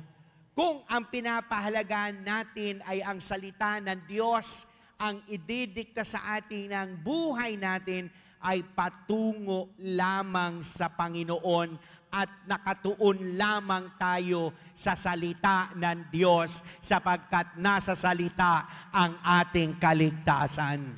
Kung 0.52 0.84
ang 0.92 1.08
pinapahalagahan 1.08 2.20
natin 2.20 2.84
ay 2.84 3.00
ang 3.00 3.24
salita 3.24 3.80
ng 3.80 4.04
Diyos, 4.04 4.68
ang 5.00 5.24
ididikta 5.32 6.04
sa 6.04 6.36
atin 6.36 6.76
ng 6.76 6.90
buhay 7.00 7.56
natin 7.56 8.12
ay 8.44 8.64
patungo 8.76 9.72
lamang 9.80 10.60
sa 10.60 10.92
Panginoon 10.92 11.80
at 12.10 12.30
nakatuon 12.50 13.38
lamang 13.38 13.94
tayo 14.02 14.54
sa 14.74 14.98
salita 14.98 15.70
ng 15.78 16.10
Diyos 16.10 16.66
sapagkat 16.82 17.58
nasa 17.62 17.94
salita 17.94 18.66
ang 18.90 19.22
ating 19.22 19.78
kaligtasan. 19.78 20.98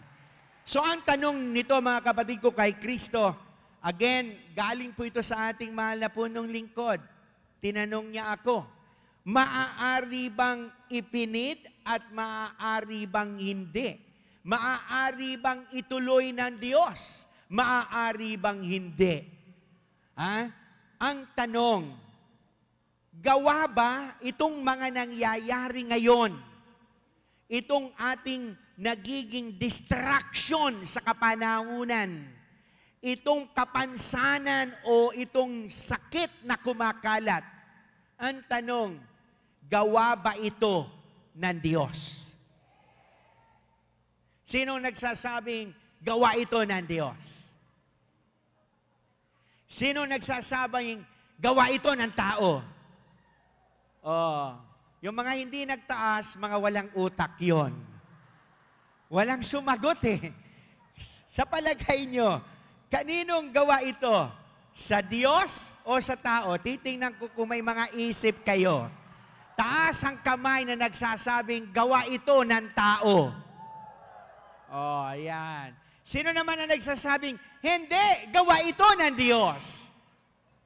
So 0.63 0.79
ang 0.79 1.03
tanong 1.03 1.51
nito 1.51 1.75
mga 1.75 1.99
kapatid 1.99 2.39
ko 2.39 2.55
kay 2.55 2.79
Kristo, 2.79 3.35
again, 3.83 4.39
galing 4.55 4.95
po 4.95 5.03
ito 5.03 5.19
sa 5.19 5.51
ating 5.51 5.75
mahal 5.75 5.99
na 5.99 6.07
punong 6.07 6.47
lingkod. 6.47 7.03
Tinanong 7.59 8.15
niya 8.15 8.39
ako, 8.39 8.63
maaari 9.27 10.31
bang 10.31 10.71
ipinit 10.87 11.67
at 11.83 12.07
maaari 12.15 13.03
bang 13.03 13.35
hindi? 13.35 13.99
Maaari 14.41 15.37
bang 15.37 15.67
ituloy 15.75 16.33
ng 16.33 16.55
Diyos? 16.57 17.29
Maaari 17.51 18.39
bang 18.39 18.63
hindi? 18.63 19.27
Ha? 20.15 20.60
Ang 21.01 21.25
tanong, 21.33 21.97
gawa 23.09 23.65
ba 23.65 24.21
itong 24.21 24.61
mga 24.61 24.93
nangyayari 24.93 25.89
ngayon, 25.89 26.37
itong 27.49 27.89
ating 27.97 28.53
nagiging 28.77 29.57
distraction 29.57 30.85
sa 30.85 31.01
kapanahunan, 31.01 32.29
itong 33.01 33.49
kapansanan 33.49 34.77
o 34.85 35.09
itong 35.17 35.73
sakit 35.73 36.45
na 36.45 36.53
kumakalat, 36.61 37.41
ang 38.21 38.45
tanong, 38.45 39.01
gawa 39.65 40.13
ba 40.13 40.37
ito 40.37 40.85
ng 41.33 41.57
Diyos? 41.57 42.29
Sino 44.45 44.77
nagsasabing 44.77 45.73
gawa 45.97 46.37
ito 46.37 46.61
ng 46.61 46.85
Diyos? 46.85 47.50
Sino 49.71 50.03
nagsasabing 50.03 50.99
gawa 51.39 51.71
ito 51.71 51.87
ng 51.95 52.11
tao? 52.11 52.59
Oh, 54.03 54.51
yung 54.99 55.15
mga 55.15 55.31
hindi 55.39 55.63
nagtaas, 55.63 56.35
mga 56.35 56.57
walang 56.59 56.89
utak 56.91 57.39
yon. 57.39 57.71
Walang 59.07 59.39
sumagot 59.39 60.03
eh. 60.03 60.35
Sa 61.39 61.47
palagay 61.47 62.03
nyo, 62.03 62.43
kaninong 62.91 63.47
gawa 63.55 63.79
ito? 63.87 64.27
Sa 64.75 64.99
Diyos 64.99 65.71
o 65.87 65.95
sa 66.03 66.19
tao? 66.19 66.51
Titingnan 66.59 67.15
ko 67.15 67.31
kung 67.31 67.47
may 67.47 67.63
mga 67.63 67.95
isip 67.95 68.43
kayo. 68.43 68.91
Taas 69.55 70.03
ang 70.03 70.19
kamay 70.19 70.67
na 70.67 70.75
nagsasabing 70.75 71.71
gawa 71.71 72.07
ito 72.11 72.43
ng 72.43 72.75
tao. 72.75 73.31
Oh, 74.67 75.03
ayan. 75.07 75.75
Sino 76.11 76.35
naman 76.35 76.59
ang 76.59 76.67
nagsasabing, 76.67 77.39
hindi, 77.63 78.07
gawa 78.35 78.59
ito 78.67 78.83
ng 78.83 79.15
Diyos? 79.15 79.87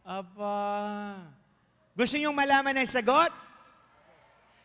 Aba. 0.02 1.22
Gusto 1.94 2.18
niyong 2.18 2.34
malaman 2.34 2.82
ang 2.82 2.90
sagot? 2.90 3.30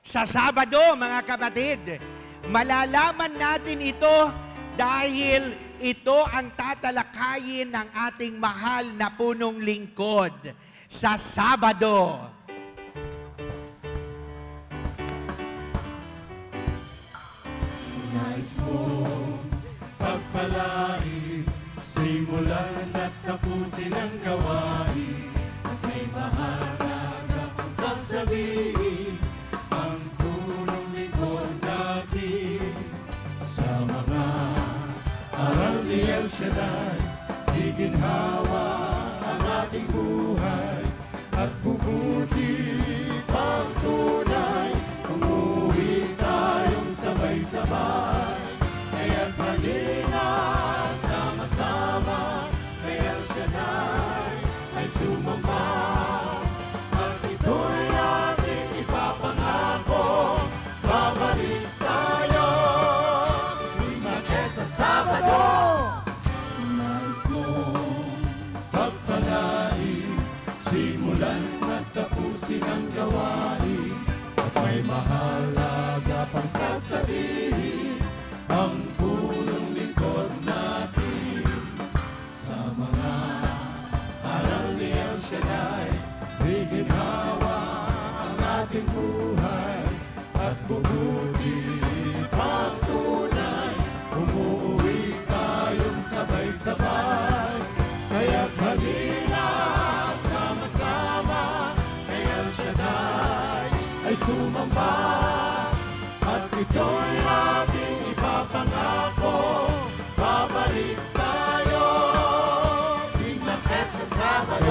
Sa 0.00 0.24
Sabado, 0.24 0.80
mga 0.96 1.20
kapatid, 1.28 2.00
malalaman 2.48 3.28
natin 3.36 3.76
ito 3.92 4.32
dahil 4.80 5.52
ito 5.84 6.16
ang 6.32 6.48
tatalakayin 6.56 7.68
ng 7.68 7.88
ating 8.08 8.40
mahal 8.40 8.88
na 8.96 9.12
punong 9.12 9.60
lingkod 9.60 10.32
sa 10.88 11.20
Sabado. 11.20 12.24
Nais 18.16 18.56
mo 18.64 19.19
pagpalain 20.40 21.44
Simulan 21.80 22.92
at 22.96 23.12
tapusin 23.24 23.92
ang 23.92 24.14
gawain. 24.24 25.32
At 25.64 25.78
may 25.84 26.04
mahalaga 26.12 26.96
kang 27.56 27.72
sasabihin 27.76 29.20
Ang 29.72 30.00
punong 30.16 30.88
lingkod 30.96 31.48
natin 31.60 32.72
Sa 33.44 33.84
mga 33.84 34.24
aral 35.36 35.76
ni 35.84 36.00
El 36.08 36.24
Shaddai 36.28 36.99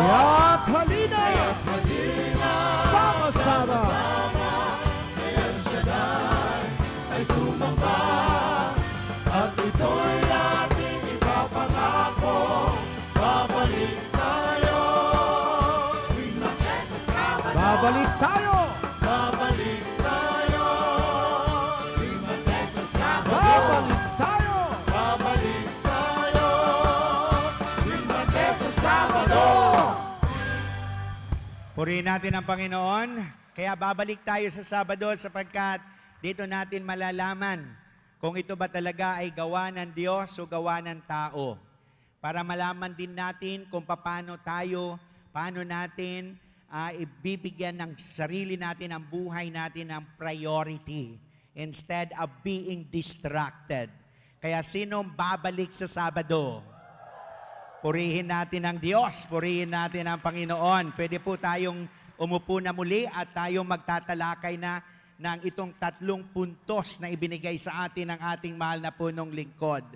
Sabado 0.10 0.39
Purihin 31.80 32.12
natin 32.12 32.36
ang 32.36 32.44
Panginoon. 32.44 33.24
Kaya 33.56 33.72
babalik 33.72 34.20
tayo 34.28 34.44
sa 34.52 34.68
Sabado 34.68 35.16
sapagkat 35.16 35.80
dito 36.20 36.44
natin 36.44 36.84
malalaman 36.84 37.72
kung 38.20 38.36
ito 38.36 38.52
ba 38.52 38.68
talaga 38.68 39.16
ay 39.24 39.32
gawa 39.32 39.72
ng 39.72 39.96
Diyos 39.96 40.36
o 40.36 40.44
gawa 40.44 40.84
ng 40.84 41.00
tao. 41.08 41.56
Para 42.20 42.44
malaman 42.44 42.92
din 42.92 43.16
natin 43.16 43.64
kung 43.72 43.88
paano 43.88 44.36
tayo, 44.44 45.00
paano 45.32 45.64
natin 45.64 46.36
ah, 46.68 46.92
ibibigyan 46.92 47.80
ng 47.80 47.96
sarili 47.96 48.60
natin, 48.60 48.92
ang 48.92 49.08
buhay 49.08 49.48
natin 49.48 49.96
ng 49.96 50.04
priority 50.20 51.16
instead 51.56 52.12
of 52.20 52.28
being 52.44 52.92
distracted. 52.92 53.88
Kaya 54.44 54.60
sinong 54.68 55.16
babalik 55.16 55.72
sa 55.72 55.88
Sabado? 55.88 56.60
Purihin 57.80 58.28
natin 58.28 58.68
ang 58.68 58.76
Diyos, 58.76 59.24
purihin 59.32 59.72
natin 59.72 60.04
ang 60.04 60.20
Panginoon. 60.20 60.92
Pwede 61.00 61.16
po 61.24 61.40
tayong 61.40 61.88
umupo 62.20 62.60
na 62.60 62.76
muli 62.76 63.08
at 63.08 63.32
tayong 63.32 63.64
magtatalakay 63.64 64.60
na 64.60 64.84
ng 65.16 65.40
itong 65.48 65.72
tatlong 65.80 66.28
puntos 66.28 67.00
na 67.00 67.08
ibinigay 67.08 67.56
sa 67.56 67.88
atin 67.88 68.12
ng 68.12 68.20
ating 68.20 68.52
mahal 68.60 68.84
na 68.84 68.92
punong 68.92 69.32
lingkod. 69.32 69.88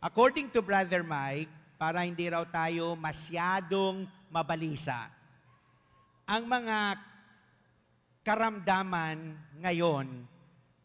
According 0.00 0.48
to 0.48 0.64
Brother 0.64 1.04
Mike, 1.04 1.52
para 1.76 2.08
hindi 2.08 2.24
raw 2.24 2.40
tayo 2.48 2.96
masyadong 2.96 4.08
mabalisa, 4.32 5.12
ang 6.24 6.48
mga 6.48 6.96
karamdaman 8.24 9.36
ngayon 9.60 10.08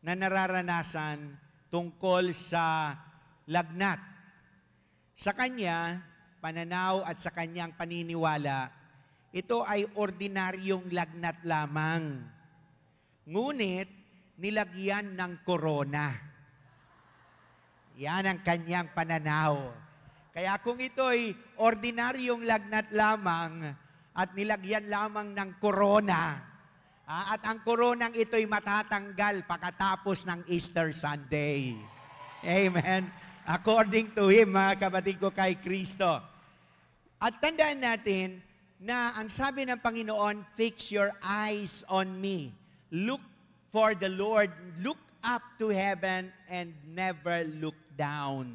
na 0.04 0.12
nararanasan 0.20 1.32
tungkol 1.72 2.36
sa 2.36 2.92
lagnat. 3.48 4.04
Sa 5.16 5.32
kanya, 5.32 6.04
pananaw 6.46 7.02
at 7.02 7.18
sa 7.18 7.34
kanyang 7.34 7.74
paniniwala, 7.74 8.70
ito 9.34 9.66
ay 9.66 9.90
ordinaryong 9.98 10.94
lagnat 10.94 11.42
lamang. 11.42 12.22
Ngunit, 13.26 13.90
nilagyan 14.38 15.18
ng 15.18 15.42
korona. 15.42 16.14
Yan 17.98 18.30
ang 18.30 18.40
kanyang 18.46 18.94
pananaw. 18.94 19.74
Kaya 20.30 20.62
kung 20.62 20.78
ito'y 20.78 21.34
ordinaryong 21.58 22.46
lagnat 22.46 22.94
lamang 22.94 23.74
at 24.14 24.30
nilagyan 24.38 24.86
lamang 24.86 25.34
ng 25.34 25.50
korona, 25.58 26.38
ah, 27.10 27.34
at 27.34 27.42
ang 27.42 27.66
koronang 27.66 28.14
ito'y 28.14 28.46
matatanggal 28.46 29.50
pagkatapos 29.50 30.30
ng 30.30 30.40
Easter 30.46 30.94
Sunday. 30.94 31.74
Amen. 32.46 33.10
According 33.50 34.14
to 34.14 34.30
Him, 34.30 34.54
mga 34.54 34.90
kapatid 34.90 35.18
ko 35.18 35.34
kay 35.34 35.58
Kristo. 35.58 36.35
At 37.26 37.42
tandaan 37.42 37.82
natin 37.82 38.38
na 38.78 39.18
ang 39.18 39.34
sabi 39.34 39.66
ng 39.66 39.82
Panginoon, 39.82 40.46
fix 40.54 40.94
your 40.94 41.10
eyes 41.26 41.82
on 41.90 42.22
me. 42.22 42.54
Look 42.94 43.26
for 43.74 43.98
the 43.98 44.14
Lord. 44.14 44.54
Look 44.78 45.02
up 45.26 45.42
to 45.58 45.74
heaven 45.74 46.30
and 46.46 46.70
never 46.94 47.42
look 47.58 47.74
down. 47.98 48.54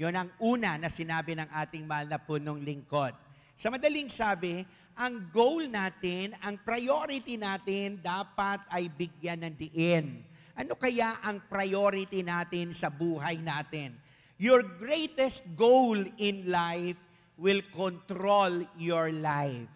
Yon 0.00 0.16
ang 0.16 0.32
una 0.40 0.80
na 0.80 0.88
sinabi 0.88 1.36
ng 1.36 1.44
ating 1.44 1.84
mahal 1.84 2.08
na 2.08 2.16
punong 2.16 2.64
lingkod. 2.64 3.12
Sa 3.52 3.68
madaling 3.68 4.08
sabi, 4.08 4.64
ang 4.96 5.28
goal 5.28 5.68
natin, 5.68 6.32
ang 6.40 6.56
priority 6.64 7.36
natin 7.36 8.00
dapat 8.00 8.64
ay 8.72 8.88
bigyan 8.88 9.44
ng 9.44 9.54
diin. 9.60 10.24
Ano 10.56 10.72
kaya 10.80 11.20
ang 11.20 11.44
priority 11.52 12.24
natin 12.24 12.72
sa 12.72 12.88
buhay 12.88 13.36
natin? 13.44 13.92
Your 14.40 14.64
greatest 14.64 15.44
goal 15.52 16.00
in 16.16 16.48
life 16.48 16.96
will 17.36 17.60
control 17.72 18.64
your 18.80 19.12
life. 19.12 19.68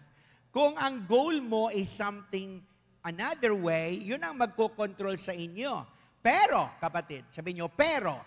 Kung 0.51 0.75
ang 0.75 1.07
goal 1.07 1.39
mo 1.39 1.71
is 1.71 1.87
something 1.87 2.59
another 3.05 3.55
way, 3.55 4.01
yun 4.01 4.19
ang 4.19 4.35
magkocontrol 4.35 5.15
sa 5.15 5.31
inyo. 5.31 5.85
Pero, 6.21 6.77
kapatid, 6.77 7.25
sabi 7.33 7.57
nyo, 7.57 7.71
pero, 7.71 8.19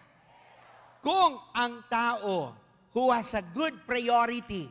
kung 1.04 1.36
ang 1.52 1.84
tao 1.86 2.56
who 2.96 3.12
has 3.12 3.36
a 3.36 3.44
good 3.52 3.74
priority, 3.84 4.66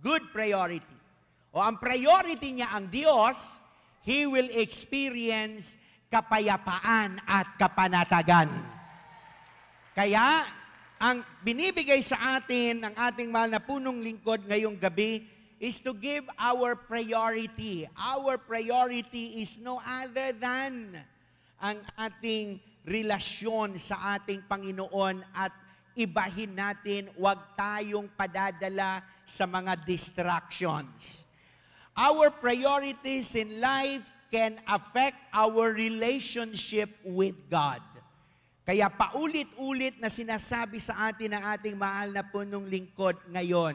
good 0.00 0.24
priority, 0.32 0.96
o 1.52 1.60
ang 1.60 1.76
priority 1.76 2.56
niya 2.56 2.72
ang 2.72 2.88
Diyos, 2.88 3.60
he 4.02 4.24
will 4.24 4.48
experience 4.56 5.76
kapayapaan 6.08 7.20
at 7.28 7.46
kapanatagan. 7.60 8.48
Kaya, 9.92 10.48
ang 11.02 11.26
binibigay 11.42 11.98
sa 11.98 12.38
atin 12.38 12.86
ng 12.86 12.94
ating 12.94 13.26
mahal 13.26 13.50
na 13.50 13.58
punong 13.58 13.98
lingkod 13.98 14.46
ngayong 14.46 14.78
gabi 14.78 15.26
is 15.58 15.82
to 15.82 15.90
give 15.98 16.22
our 16.38 16.78
priority. 16.78 17.90
Our 17.98 18.38
priority 18.38 19.42
is 19.42 19.58
no 19.58 19.82
other 19.82 20.30
than 20.30 20.94
ang 21.58 21.82
ating 21.98 22.62
relasyon 22.86 23.82
sa 23.82 24.14
ating 24.14 24.46
Panginoon 24.46 25.26
at 25.34 25.50
ibahin 25.98 26.54
natin, 26.54 27.10
huwag 27.18 27.50
tayong 27.58 28.06
padadala 28.14 29.02
sa 29.26 29.42
mga 29.42 29.82
distractions. 29.82 31.26
Our 31.98 32.30
priorities 32.30 33.34
in 33.34 33.58
life 33.58 34.06
can 34.30 34.62
affect 34.70 35.18
our 35.34 35.74
relationship 35.74 36.94
with 37.02 37.34
God. 37.50 37.91
Kaya 38.62 38.86
paulit-ulit 38.86 39.98
na 39.98 40.06
sinasabi 40.06 40.78
sa 40.78 41.10
atin 41.10 41.34
ng 41.34 41.42
ating 41.50 41.74
mahal 41.74 42.14
na 42.14 42.22
punong 42.22 42.62
lingkod 42.70 43.18
ngayon, 43.26 43.74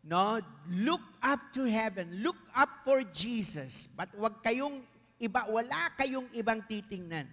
no? 0.00 0.40
Look 0.72 1.04
up 1.20 1.52
to 1.52 1.68
heaven. 1.68 2.24
Look 2.24 2.40
up 2.56 2.72
for 2.88 3.04
Jesus. 3.12 3.92
But 3.92 4.08
wag 4.16 4.40
kayong 4.40 4.80
iba, 5.20 5.44
wala 5.44 5.92
kayong 6.00 6.32
ibang 6.32 6.64
titingnan. 6.64 7.28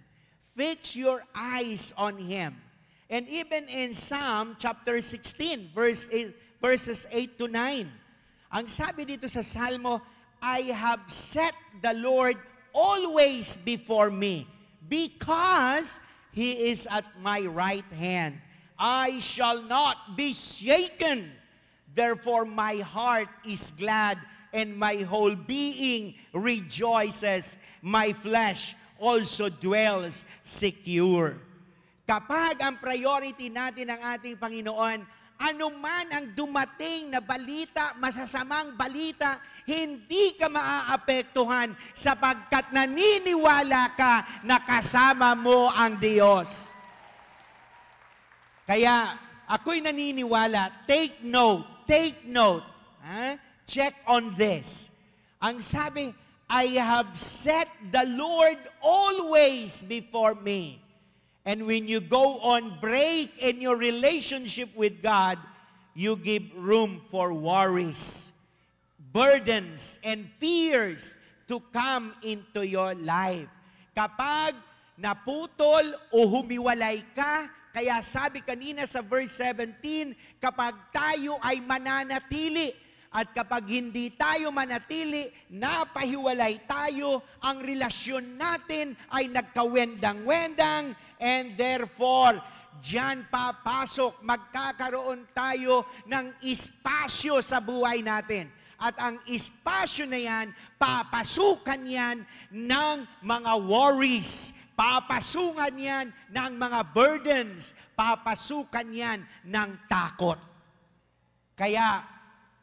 Fix 0.52 0.92
your 1.00 1.24
eyes 1.32 1.96
on 1.96 2.20
Him. 2.20 2.60
And 3.08 3.24
even 3.26 3.64
in 3.72 3.96
Psalm 3.96 4.54
chapter 4.60 5.00
16, 5.00 5.72
verse 5.72 6.12
8, 6.12 6.60
verses 6.60 7.08
8 7.08 7.40
to 7.40 7.48
9, 7.48 7.88
ang 8.52 8.66
sabi 8.68 9.08
dito 9.08 9.26
sa 9.26 9.40
Salmo, 9.40 10.04
I 10.44 10.76
have 10.76 11.08
set 11.08 11.56
the 11.80 11.96
Lord 11.96 12.36
always 12.76 13.56
before 13.56 14.12
me 14.12 14.46
because 14.86 15.98
He 16.32 16.70
is 16.70 16.86
at 16.86 17.04
my 17.20 17.42
right 17.42 17.86
hand. 17.98 18.38
I 18.78 19.20
shall 19.20 19.62
not 19.62 20.16
be 20.16 20.32
shaken. 20.32 21.32
Therefore, 21.94 22.44
my 22.44 22.80
heart 22.80 23.28
is 23.44 23.70
glad 23.74 24.18
and 24.52 24.76
my 24.76 25.02
whole 25.02 25.34
being 25.34 26.14
rejoices. 26.32 27.56
My 27.82 28.12
flesh 28.12 28.74
also 28.98 29.48
dwells 29.48 30.24
secure. 30.42 31.38
Kapag 32.06 32.58
ang 32.58 32.76
priority 32.78 33.50
natin 33.50 33.90
ng 33.90 34.00
ating 34.02 34.34
Panginoon, 34.34 35.06
anuman 35.40 36.04
ang 36.12 36.36
dumating 36.36 37.08
na 37.08 37.24
balita, 37.24 37.96
masasamang 37.96 38.76
balita, 38.76 39.40
hindi 39.64 40.36
ka 40.36 40.52
maaapektuhan 40.52 41.72
sapagkat 41.96 42.68
naniniwala 42.76 43.96
ka 43.96 44.44
na 44.44 44.60
kasama 44.60 45.32
mo 45.32 45.72
ang 45.72 45.96
Diyos. 45.96 46.68
Kaya 48.68 49.16
ako'y 49.48 49.80
naniniwala, 49.80 50.84
take 50.84 51.24
note, 51.24 51.64
take 51.88 52.28
note, 52.28 52.66
ha? 53.00 53.40
check 53.64 53.96
on 54.04 54.36
this. 54.36 54.92
Ang 55.40 55.64
sabi, 55.64 56.12
I 56.50 56.74
have 56.82 57.14
set 57.14 57.70
the 57.94 58.02
Lord 58.10 58.58
always 58.82 59.86
before 59.86 60.34
me. 60.34 60.79
And 61.44 61.64
when 61.64 61.88
you 61.88 62.00
go 62.00 62.38
on 62.40 62.76
break 62.80 63.38
in 63.40 63.60
your 63.60 63.76
relationship 63.76 64.68
with 64.76 65.00
God, 65.00 65.38
you 65.96 66.16
give 66.16 66.44
room 66.54 67.00
for 67.10 67.32
worries, 67.32 68.32
burdens, 69.12 69.98
and 70.04 70.28
fears 70.38 71.16
to 71.48 71.58
come 71.72 72.14
into 72.22 72.62
your 72.62 72.94
life. 72.94 73.48
Kapag 73.96 74.54
naputol 75.00 75.96
o 76.12 76.28
humiwalay 76.28 77.02
ka, 77.16 77.48
kaya 77.72 78.04
sabi 78.04 78.44
kanina 78.44 78.86
sa 78.86 79.00
verse 79.00 79.34
17, 79.40 80.14
kapag 80.38 80.76
tayo 80.92 81.40
ay 81.40 81.58
mananatili, 81.64 82.70
at 83.10 83.34
kapag 83.34 83.66
hindi 83.66 84.14
tayo 84.14 84.54
manatili, 84.54 85.34
napahiwalay 85.50 86.62
tayo, 86.70 87.26
ang 87.42 87.58
relasyon 87.58 88.38
natin 88.38 88.94
ay 89.10 89.26
nagkawendang-wendang, 89.26 90.94
and 91.20 91.54
therefore, 91.54 92.40
diyan 92.80 93.28
papasok, 93.28 94.24
magkakaroon 94.24 95.28
tayo 95.36 95.84
ng 96.08 96.40
espasyo 96.40 97.44
sa 97.44 97.60
buhay 97.60 98.00
natin. 98.00 98.48
At 98.80 98.96
ang 98.96 99.20
espasyo 99.28 100.08
na 100.08 100.16
yan, 100.16 100.56
papasukan 100.80 101.84
yan 101.84 102.24
ng 102.48 102.96
mga 103.20 103.52
worries, 103.68 104.56
papasukan 104.72 105.76
yan 105.76 106.08
ng 106.32 106.52
mga 106.56 106.80
burdens, 106.96 107.76
papasukan 107.92 108.88
yan 108.88 109.20
ng 109.44 109.70
takot. 109.84 110.40
Kaya, 111.52 112.00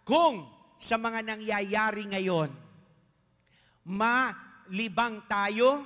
kung 0.01 0.49
sa 0.81 0.97
mga 0.97 1.21
nangyayari 1.21 2.09
ngayon, 2.09 2.49
malibang 3.85 5.21
tayo, 5.29 5.85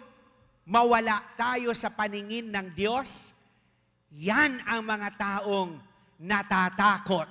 mawala 0.71 1.19
tayo 1.35 1.75
sa 1.75 1.91
paningin 1.91 2.47
ng 2.47 2.71
Diyos, 2.71 3.35
Yan 4.11 4.59
ang 4.67 4.83
mga 4.83 5.15
taong 5.15 5.79
natatakot. 6.19 7.27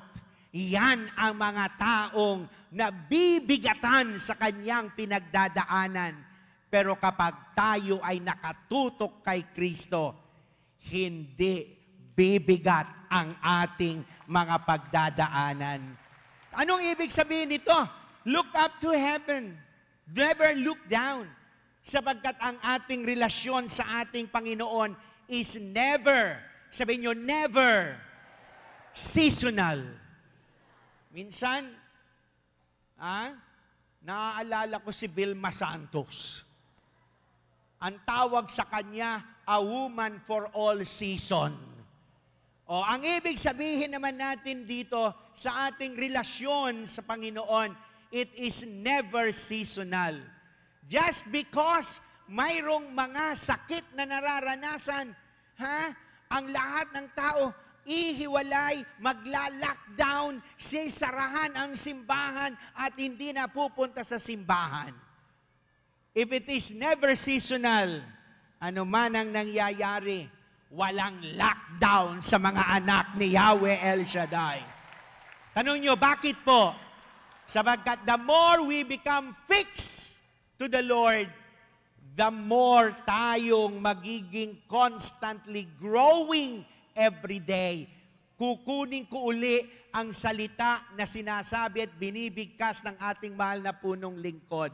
Yan 0.48 1.12
ang 1.12 1.36
mga 1.36 1.76
taong 1.76 2.48
nabibigatan 2.72 4.16
sa 4.16 4.32
kanyang 4.32 4.88
pinagdadaanan. 4.96 6.16
Pero 6.72 6.96
kapag 6.96 7.52
tayo 7.52 8.00
ay 8.00 8.24
nakatutok 8.24 9.20
kay 9.20 9.52
Kristo, 9.52 10.16
hindi 10.88 11.68
bibigat 12.16 13.12
ang 13.12 13.36
ating 13.44 14.00
mga 14.24 14.56
pagdadaanan. 14.64 15.84
Anong 16.56 16.80
ibig 16.96 17.12
sabihin 17.12 17.60
nito? 17.60 17.76
Look 18.24 18.48
up 18.56 18.80
to 18.80 18.88
heaven. 18.96 19.52
Never 20.08 20.56
look 20.56 20.80
down. 20.88 21.28
Sapagkat 21.80 22.36
ang 22.44 22.60
ating 22.60 23.08
relasyon 23.08 23.72
sa 23.72 24.04
ating 24.04 24.28
Panginoon 24.28 24.92
is 25.30 25.56
never, 25.56 26.36
sabihin 26.68 27.08
nyo, 27.08 27.14
never 27.16 27.96
seasonal. 28.92 29.80
Minsan, 31.10 31.72
ah, 33.00 33.32
naaalala 34.04 34.84
ko 34.84 34.92
si 34.92 35.08
Vilma 35.08 35.48
Santos. 35.50 36.44
Ang 37.80 37.96
tawag 38.04 38.52
sa 38.52 38.68
kanya, 38.68 39.24
a 39.48 39.56
woman 39.56 40.20
for 40.28 40.52
all 40.52 40.76
season. 40.84 41.56
O, 42.70 42.84
ang 42.86 43.02
ibig 43.02 43.34
sabihin 43.34 43.90
naman 43.90 44.14
natin 44.14 44.62
dito 44.62 45.10
sa 45.34 45.72
ating 45.72 45.98
relasyon 45.98 46.86
sa 46.86 47.02
Panginoon, 47.02 47.74
it 48.14 48.30
is 48.38 48.62
never 48.68 49.34
seasonal. 49.34 50.22
Just 50.90 51.30
because 51.30 52.02
mayroong 52.26 52.90
mga 52.90 53.38
sakit 53.38 53.94
na 53.94 54.10
nararanasan, 54.10 55.14
ha? 55.62 55.94
Ang 56.34 56.50
lahat 56.50 56.90
ng 56.98 57.06
tao, 57.14 57.54
ihiwalay, 57.86 58.82
magla-lockdown, 58.98 60.42
sisarahan 60.58 61.54
ang 61.54 61.78
simbahan 61.78 62.58
at 62.74 62.90
hindi 62.98 63.30
na 63.30 63.46
pupunta 63.46 64.02
sa 64.02 64.18
simbahan. 64.18 64.90
If 66.10 66.26
it 66.34 66.50
is 66.50 66.74
never 66.74 67.14
seasonal, 67.14 68.02
ano 68.58 68.82
man 68.82 69.14
ang 69.14 69.30
nangyayari, 69.30 70.26
walang 70.74 71.22
lockdown 71.38 72.18
sa 72.18 72.42
mga 72.42 72.82
anak 72.82 73.14
ni 73.14 73.38
Yahweh 73.38 73.78
El 73.78 74.02
Shaddai. 74.02 74.58
Tanong 75.54 75.78
nyo, 75.78 75.94
bakit 75.94 76.34
po? 76.42 76.74
Sabagkat 77.46 78.02
the 78.06 78.18
more 78.18 78.66
we 78.66 78.82
become 78.82 79.38
fixed 79.46 80.09
to 80.60 80.68
the 80.68 80.84
Lord, 80.84 81.24
the 82.12 82.28
more 82.28 82.92
tayong 83.08 83.80
magiging 83.80 84.60
constantly 84.68 85.64
growing 85.80 86.68
every 86.92 87.40
day. 87.40 87.88
Kukunin 88.36 89.08
ko 89.08 89.32
uli 89.32 89.64
ang 89.88 90.12
salita 90.12 90.84
na 91.00 91.08
sinasabi 91.08 91.88
at 91.88 91.92
binibigkas 91.96 92.84
ng 92.84 92.92
ating 93.00 93.32
mahal 93.32 93.64
na 93.64 93.72
punong 93.72 94.20
lingkod. 94.20 94.68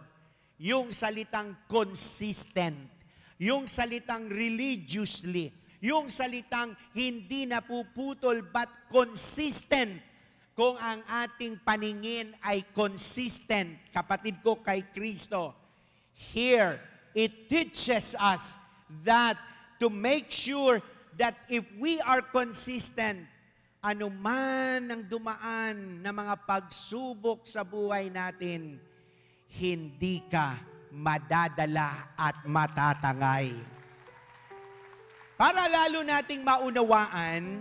Yung 0.59 0.91
salitang 0.91 1.55
consistent. 1.71 2.91
Yung 3.39 3.71
salitang 3.71 4.27
religiously. 4.27 5.55
Yung 5.79 6.11
salitang 6.11 6.75
hindi 6.99 7.47
napuputol 7.47 8.43
but 8.43 8.91
consistent. 8.91 10.03
Kung 10.59 10.75
ang 10.83 11.05
ating 11.07 11.63
paningin 11.63 12.35
ay 12.43 12.67
consistent, 12.75 13.77
kapatid 13.95 14.43
ko 14.43 14.59
kay 14.65 14.83
Kristo, 14.91 15.66
here, 16.17 16.81
it 17.13 17.53
teaches 17.53 18.17
us 18.17 18.57
that 19.05 19.37
to 19.79 19.93
make 19.93 20.33
sure 20.33 20.81
that 21.21 21.37
if 21.49 21.65
we 21.77 22.01
are 22.01 22.25
consistent, 22.25 23.29
anuman 23.85 24.89
ang 24.89 25.03
dumaan 25.05 26.01
na 26.01 26.11
mga 26.11 26.35
pagsubok 26.49 27.45
sa 27.45 27.63
buhay 27.63 28.09
natin, 28.09 28.81
hindi 29.53 30.25
ka 30.27 30.59
madadala 30.93 32.17
at 32.17 32.37
matatangay. 32.49 33.53
Para 35.37 35.69
lalo 35.69 36.01
nating 36.01 36.41
maunawaan 36.41 37.61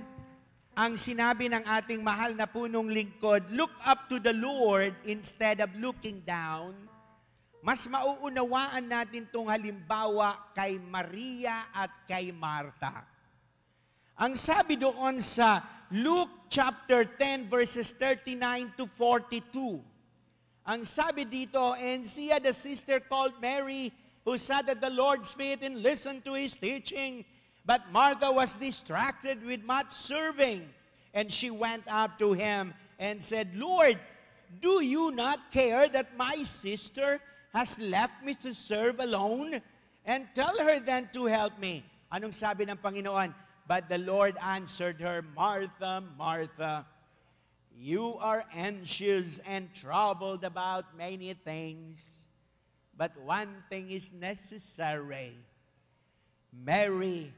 ang 0.75 0.93
sinabi 0.95 1.51
ng 1.51 1.63
ating 1.63 1.99
mahal 2.03 2.31
na 2.35 2.47
punong 2.47 2.87
lingkod, 2.87 3.47
look 3.51 3.71
up 3.83 4.07
to 4.11 4.19
the 4.19 4.31
Lord 4.35 4.95
instead 5.07 5.59
of 5.59 5.71
looking 5.79 6.23
down, 6.23 6.75
mas 7.65 7.89
mauunawaan 7.89 8.85
natin 8.85 9.25
itong 9.25 9.49
halimbawa 9.49 10.37
kay 10.53 10.77
Maria 10.77 11.65
at 11.73 11.89
kay 12.05 12.29
Marta. 12.29 13.01
Ang 14.21 14.37
sabi 14.37 14.77
doon 14.77 15.17
sa 15.17 15.65
Luke 15.89 16.45
chapter 16.45 17.09
10 17.17 17.49
verses 17.49 17.89
39 17.97 18.69
to 18.77 18.85
42, 18.93 19.81
ang 20.65 20.81
sabi 20.85 21.25
dito, 21.25 21.73
and 21.77 22.05
she 22.05 22.29
had 22.29 22.45
a 22.45 22.53
sister 22.53 23.01
called 23.01 23.33
Mary 23.37 23.93
who 24.25 24.33
sat 24.37 24.65
at 24.65 24.81
the 24.81 24.89
Lord's 24.89 25.29
feet 25.33 25.61
and 25.61 25.85
listened 25.85 26.25
to 26.25 26.33
his 26.33 26.57
teaching. 26.57 27.21
But 27.65 27.93
Martha 27.93 28.33
was 28.33 28.57
distracted 28.57 29.45
with 29.45 29.61
much 29.61 29.93
serving. 29.93 30.65
And 31.13 31.29
she 31.29 31.53
went 31.53 31.85
up 31.85 32.17
to 32.17 32.33
him 32.33 32.73
and 32.97 33.23
said, 33.23 33.53
Lord, 33.53 34.01
do 34.61 34.81
you 34.81 35.13
not 35.13 35.53
care 35.53 35.87
that 35.89 36.17
my 36.17 36.41
sister 36.41 37.21
has 37.55 37.79
left 37.79 38.19
me 38.23 38.35
to 38.43 38.53
serve 38.53 38.99
alone? 38.99 39.63
And 40.05 40.27
tell 40.35 40.59
her 40.59 40.77
then 40.79 41.09
to 41.15 41.25
help 41.25 41.57
me. 41.57 41.81
Anong 42.11 42.35
sabi 42.35 42.67
ng 42.67 42.77
Panginoon? 42.77 43.33
But 43.65 43.89
the 43.89 43.97
Lord 43.97 44.37
answered 44.43 45.01
her, 45.01 45.25
Martha, 45.33 46.03
Martha, 46.19 46.85
you 47.73 48.15
are 48.21 48.45
anxious 48.53 49.39
and 49.47 49.73
troubled 49.73 50.43
about 50.43 50.95
many 50.95 51.33
things, 51.33 52.27
but 52.95 53.11
one 53.19 53.63
thing 53.69 53.91
is 53.91 54.13
necessary. 54.13 55.35
Mary 56.53 57.33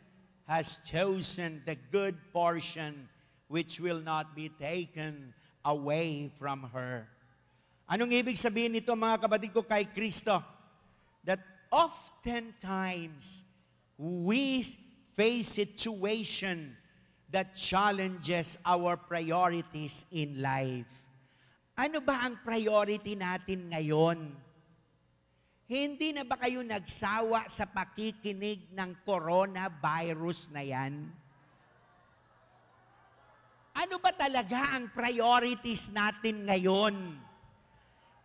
has 0.45 0.77
chosen 0.85 1.63
the 1.65 1.75
good 1.91 2.15
portion 2.33 3.09
which 3.47 3.79
will 3.79 3.99
not 3.99 4.35
be 4.35 4.49
taken 4.49 5.33
away 5.65 6.29
from 6.37 6.69
her. 6.73 7.07
Anong 7.87 8.11
ibig 8.11 8.35
sabihin 8.35 8.75
nito 8.75 8.91
mga 8.91 9.23
kapatid 9.23 9.55
ko 9.55 9.63
kay 9.63 9.87
Kristo? 9.87 10.43
That 11.23 11.39
oftentimes 11.71 13.47
we 13.95 14.67
face 15.15 15.55
situation 15.55 16.75
that 17.31 17.55
challenges 17.55 18.59
our 18.67 18.99
priorities 18.99 20.03
in 20.11 20.43
life. 20.43 20.91
Ano 21.79 22.03
ba 22.03 22.27
ang 22.27 22.43
priority 22.43 23.15
natin 23.15 23.71
ngayon? 23.71 24.35
Hindi 25.67 26.15
na 26.15 26.23
ba 26.23 26.39
kayo 26.39 26.63
nagsawa 26.63 27.47
sa 27.51 27.67
pakikinig 27.67 28.71
ng 28.71 29.03
coronavirus 29.03 30.51
na 30.51 30.63
yan? 30.63 31.07
Ano 33.75 33.95
ba 33.99 34.11
talaga 34.15 34.75
ang 34.75 34.91
priorities 34.91 35.91
natin 35.91 36.47
ngayon? 36.47 37.26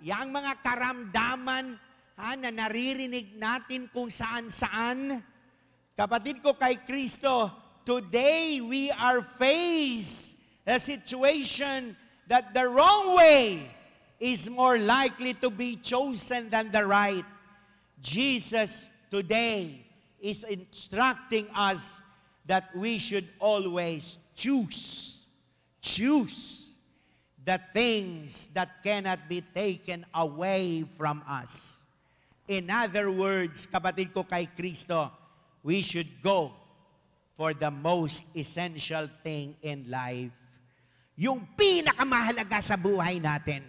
Yang 0.02 0.34
mga 0.34 0.52
karamdaman 0.66 1.78
ha, 2.18 2.34
na 2.34 2.50
naririnig 2.50 3.38
natin 3.38 3.86
kung 3.94 4.10
saan-saan. 4.10 5.22
Kapatid 5.94 6.42
ko 6.42 6.58
kay 6.58 6.82
Kristo, 6.82 7.54
today 7.86 8.58
we 8.58 8.90
are 8.90 9.22
faced 9.38 10.34
a 10.66 10.82
situation 10.82 11.94
that 12.26 12.50
the 12.50 12.66
wrong 12.66 13.14
way 13.14 13.70
is 14.18 14.50
more 14.50 14.78
likely 14.78 15.34
to 15.38 15.50
be 15.50 15.78
chosen 15.78 16.50
than 16.50 16.70
the 16.74 16.82
right. 16.82 17.26
Jesus 18.02 18.90
today 19.10 19.86
is 20.22 20.42
instructing 20.46 21.46
us 21.54 22.02
that 22.46 22.70
we 22.74 22.98
should 22.98 23.26
always 23.38 24.18
choose, 24.34 25.26
choose 25.82 26.61
the 27.42 27.58
things 27.74 28.48
that 28.54 28.82
cannot 28.82 29.26
be 29.28 29.42
taken 29.54 30.06
away 30.14 30.86
from 30.96 31.22
us. 31.26 31.82
In 32.46 32.70
other 32.70 33.10
words, 33.10 33.66
kapatid 33.66 34.14
ko 34.14 34.22
kay 34.22 34.46
Kristo, 34.50 35.10
we 35.62 35.82
should 35.82 36.22
go 36.22 36.54
for 37.38 37.54
the 37.54 37.70
most 37.70 38.22
essential 38.34 39.10
thing 39.22 39.54
in 39.62 39.86
life. 39.90 40.30
Yung 41.18 41.46
pinakamahalaga 41.54 42.58
sa 42.62 42.78
buhay 42.78 43.18
natin. 43.22 43.62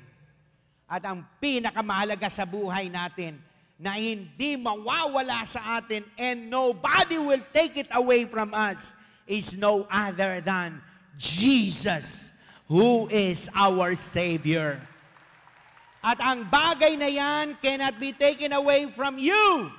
At 0.90 1.02
ang 1.06 1.26
pinakamahalaga 1.42 2.30
sa 2.30 2.46
buhay 2.46 2.90
natin 2.90 3.42
na 3.82 3.98
hindi 3.98 4.54
mawawala 4.58 5.42
sa 5.50 5.82
atin 5.82 6.06
and 6.18 6.50
nobody 6.50 7.18
will 7.18 7.42
take 7.50 7.78
it 7.78 7.90
away 7.98 8.30
from 8.30 8.54
us 8.54 8.94
is 9.26 9.58
no 9.58 9.88
other 9.90 10.42
than 10.42 10.82
Jesus, 11.18 12.33
who 12.68 13.08
is 13.10 13.50
our 13.56 13.96
Savior. 13.96 14.80
At 16.04 16.20
ang 16.20 16.52
bagay 16.52 17.00
na 17.00 17.08
yan 17.08 17.56
cannot 17.64 17.96
be 18.00 18.12
taken 18.12 18.52
away 18.52 18.92
from 18.92 19.16
you. 19.16 19.72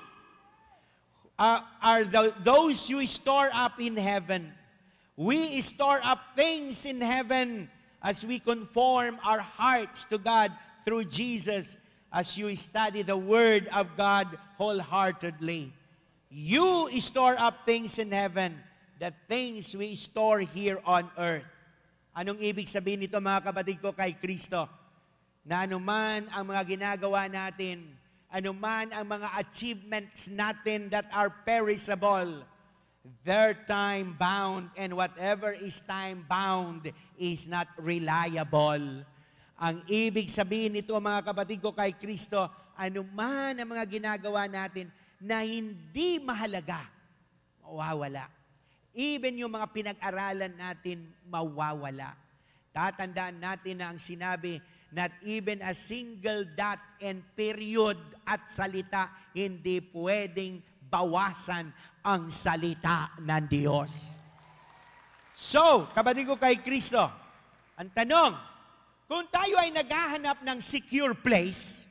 Uh, 1.37 1.61
are 1.83 2.05
the, 2.05 2.33
those 2.41 2.89
you 2.89 3.05
store 3.05 3.51
up 3.53 3.77
in 3.77 3.97
heaven. 3.97 4.55
We 5.17 5.61
store 5.61 6.01
up 6.03 6.35
things 6.35 6.87
in 6.87 7.01
heaven 7.01 7.69
as 8.03 8.25
we 8.25 8.39
conform 8.39 9.19
our 9.25 9.41
hearts 9.41 10.05
to 10.11 10.19
God 10.19 10.53
through 10.85 11.07
Jesus 11.07 11.77
as 12.13 12.39
you 12.39 12.55
study 12.55 13.03
the 13.03 13.17
Word 13.17 13.69
of 13.75 13.97
God 13.97 14.39
wholeheartedly. 14.57 15.73
You 16.31 16.89
store 17.01 17.37
up 17.39 17.67
things 17.67 17.99
in 17.99 18.11
heaven, 18.11 18.59
the 18.99 19.13
things 19.29 19.75
we 19.75 19.95
store 19.95 20.41
here 20.41 20.81
on 20.87 21.11
earth. 21.19 21.45
Anong 22.15 22.39
ibig 22.39 22.71
sabihin 22.71 23.03
nito 23.03 23.19
mga 23.19 23.51
kapatid 23.51 23.83
ko 23.83 23.91
kay 23.91 24.15
Kristo? 24.15 24.71
Na 25.43 25.67
anuman 25.67 26.31
ang 26.31 26.47
mga 26.47 26.63
ginagawa 26.63 27.27
natin, 27.27 27.91
anuman 28.31 28.87
ang 28.95 29.03
mga 29.03 29.29
achievements 29.43 30.31
natin 30.31 30.87
that 30.95 31.11
are 31.11 31.27
perishable, 31.43 32.47
they're 33.27 33.59
time 33.67 34.15
bound 34.15 34.71
and 34.79 34.95
whatever 34.95 35.59
is 35.59 35.83
time 35.83 36.23
bound 36.31 36.87
is 37.19 37.51
not 37.51 37.67
reliable. 37.83 39.03
Ang 39.59 39.77
ibig 39.91 40.31
sabihin 40.31 40.79
nito 40.79 40.95
mga 40.95 41.35
kapatid 41.35 41.59
ko 41.59 41.75
kay 41.75 41.99
Kristo, 41.99 42.47
anuman 42.79 43.59
ang 43.59 43.69
mga 43.75 43.91
ginagawa 43.91 44.47
natin 44.47 44.87
na 45.19 45.43
hindi 45.43 46.23
mahalaga, 46.23 46.79
mawawala. 47.59 48.31
Even 48.95 49.43
yung 49.43 49.51
mga 49.51 49.75
pinag-aralan 49.75 50.55
natin, 50.55 51.11
mawawala. 51.27 52.15
Tatandaan 52.71 53.43
natin 53.43 53.83
na 53.83 53.91
ang 53.91 53.99
sinabi, 53.99 54.63
not 54.95 55.11
even 55.27 55.59
a 55.67 55.75
single 55.75 56.47
dot 56.55 56.79
and 57.03 57.19
period 57.35 57.99
at 58.23 58.47
salita, 58.47 59.11
hindi 59.35 59.83
pwedeng 59.91 60.63
bawasan 60.87 61.75
ang 62.07 62.31
salita 62.31 63.11
ng 63.19 63.45
Diyos. 63.51 64.15
So, 65.35 65.91
kapatid 65.91 66.31
ko 66.31 66.39
kay 66.39 66.63
Kristo, 66.63 67.03
ang 67.75 67.91
tanong, 67.91 68.39
kung 69.11 69.27
tayo 69.27 69.59
ay 69.59 69.75
naghahanap 69.75 70.47
ng 70.47 70.59
secure 70.63 71.19
place, 71.19 71.83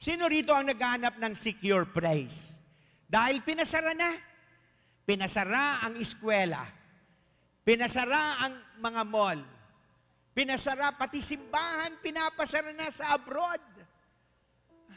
sino 0.00 0.24
rito 0.24 0.56
ang 0.56 0.64
naghahanap 0.64 1.20
ng 1.20 1.36
secure 1.36 1.84
place? 1.84 2.56
Dahil 3.04 3.44
pinasara 3.44 3.92
na. 3.92 4.31
Pinasara 5.02 5.82
ang 5.82 5.98
eskwela. 5.98 6.62
Pinasara 7.62 8.46
ang 8.46 8.54
mga 8.78 9.02
mall. 9.06 9.40
Pinasara 10.32 10.94
pati 10.94 11.20
simbahan, 11.20 11.98
pinapasara 12.00 12.72
na 12.72 12.88
sa 12.88 13.18
abroad. 13.18 13.62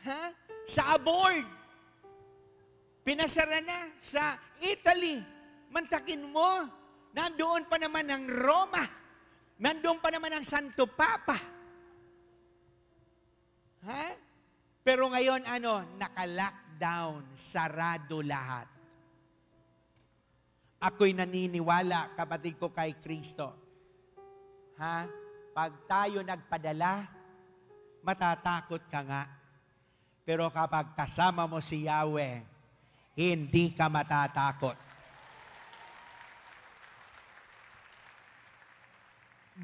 Ha? 0.05 0.23
Sa 0.63 0.95
abroad. 0.95 1.45
Pinasara 3.05 3.59
na 3.61 3.89
sa 3.99 4.37
Italy. 4.61 5.21
Mantakin 5.73 6.23
mo, 6.23 6.65
nandoon 7.11 7.67
pa 7.67 7.77
naman 7.77 8.07
ang 8.07 8.25
Roma. 8.29 8.81
Nandoon 9.59 9.99
pa 9.99 10.09
naman 10.09 10.33
ang 10.33 10.45
Santo 10.45 10.87
Papa. 10.87 11.37
Ha? 13.85 14.05
Pero 14.85 15.09
ngayon, 15.09 15.45
ano, 15.49 15.81
naka-lockdown, 15.97 17.33
sarado 17.37 18.21
lahat. 18.21 18.74
Ako'y 20.85 21.17
naniniwala, 21.17 22.13
kapatid 22.13 22.61
ko 22.61 22.69
kay 22.69 22.93
Kristo. 23.01 23.49
Ha? 24.77 25.09
Pag 25.49 25.71
tayo 25.89 26.21
nagpadala, 26.21 27.09
matatakot 28.05 28.85
ka 28.85 29.01
nga. 29.01 29.23
Pero 30.21 30.45
kapag 30.53 30.93
kasama 30.93 31.49
mo 31.49 31.57
si 31.57 31.89
Yahweh, 31.89 32.45
hindi 33.17 33.73
ka 33.73 33.89
matatakot. 33.89 34.77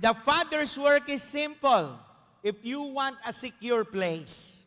The 0.02 0.16
Father's 0.26 0.74
work 0.80 1.06
is 1.12 1.22
simple. 1.22 2.00
If 2.42 2.64
you 2.66 2.82
want 2.96 3.20
a 3.28 3.34
secure 3.36 3.84
place, 3.84 4.64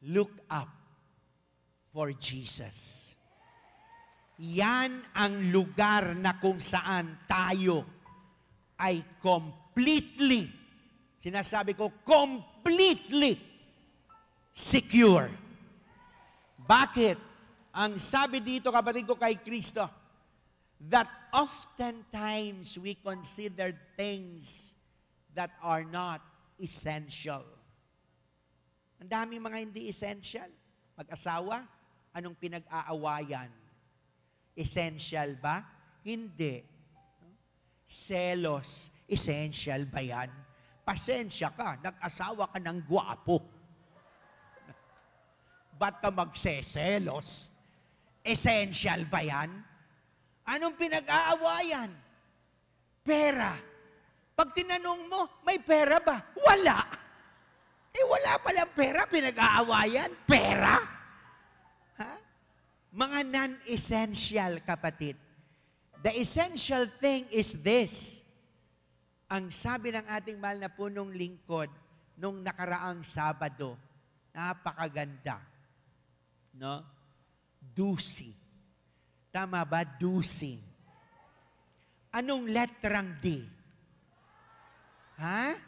look 0.00 0.30
up 0.48 0.70
for 1.92 2.14
Jesus. 2.14 3.13
Yan 4.42 5.06
ang 5.14 5.54
lugar 5.54 6.18
na 6.18 6.42
kung 6.42 6.58
saan 6.58 7.22
tayo 7.30 7.86
ay 8.82 9.02
completely, 9.22 10.50
sinasabi 11.22 11.78
ko, 11.78 12.02
completely 12.02 13.38
secure. 14.50 15.30
Bakit? 16.58 17.18
Ang 17.74 17.98
sabi 17.98 18.42
dito, 18.42 18.74
kapatid 18.74 19.06
ko 19.06 19.14
kay 19.14 19.38
Kristo, 19.38 19.86
that 20.90 21.06
oftentimes 21.30 22.74
we 22.78 22.98
consider 22.98 23.70
things 23.94 24.74
that 25.34 25.54
are 25.62 25.86
not 25.86 26.22
essential. 26.58 27.42
Ang 29.02 29.08
daming 29.10 29.42
mga 29.42 29.58
hindi 29.62 29.90
essential. 29.90 30.46
Mag-asawa, 30.94 31.66
anong 32.14 32.38
pinag-aawayan? 32.38 33.63
Essential 34.54 35.34
ba? 35.38 35.58
Hindi. 36.06 36.62
Selos, 37.84 38.88
essential 39.10 39.84
ba 39.90 40.00
yan? 40.00 40.30
Pasensya 40.84 41.50
ka, 41.52 41.80
nag-asawa 41.82 42.48
ka 42.54 42.58
ng 42.62 42.78
gwapo. 42.86 43.42
Ba't 45.74 45.98
ka 45.98 46.10
magseselos? 46.14 47.50
Essential 48.22 49.04
ba 49.10 49.20
yan? 49.20 49.50
Anong 50.44 50.76
pinag-aawayan? 50.78 51.90
Pera. 53.04 53.52
Pag 54.34 54.48
tinanong 54.54 55.02
mo, 55.08 55.20
may 55.42 55.58
pera 55.60 55.98
ba? 55.98 56.20
Wala. 56.36 56.78
Eh 57.94 58.04
wala 58.06 58.38
palang 58.42 58.72
pera, 58.74 59.06
pinag-aawayan. 59.06 60.10
Pera. 60.26 60.93
Mga 62.94 63.18
non-essential, 63.26 64.62
kapatid. 64.62 65.18
The 65.98 66.14
essential 66.14 66.86
thing 67.02 67.26
is 67.34 67.58
this. 67.58 68.22
Ang 69.26 69.50
sabi 69.50 69.90
ng 69.90 70.06
ating 70.06 70.38
mahal 70.38 70.62
na 70.62 70.70
punong 70.70 71.10
lingkod 71.10 71.66
nung 72.14 72.38
nakaraang 72.38 73.02
Sabado, 73.02 73.74
napakaganda. 74.30 75.42
No? 76.54 76.86
Dusi. 77.58 78.30
Tama 79.34 79.66
ba? 79.66 79.82
Dusi. 79.82 80.54
Anong 82.14 82.46
letrang 82.46 83.18
D? 83.18 83.42
Ha? 85.18 85.58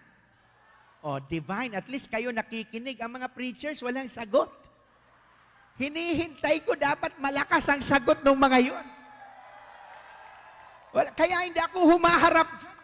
O, 1.03 1.19
divine. 1.19 1.75
At 1.75 1.91
least 1.91 2.07
kayo 2.07 2.31
nakikinig. 2.31 3.03
Ang 3.03 3.19
mga 3.19 3.35
preachers, 3.35 3.83
walang 3.83 4.07
sagot. 4.07 4.66
Hinihintay 5.77 6.65
ko 6.65 6.73
dapat 6.73 7.13
malakas 7.21 7.69
ang 7.69 7.85
sagot 7.85 8.25
ng 8.25 8.37
mga 8.37 8.59
yon. 8.73 8.87
Wala, 10.97 11.13
kaya 11.13 11.45
hindi 11.45 11.61
ako 11.61 11.93
humaharap 11.93 12.49
dyan. 12.57 12.79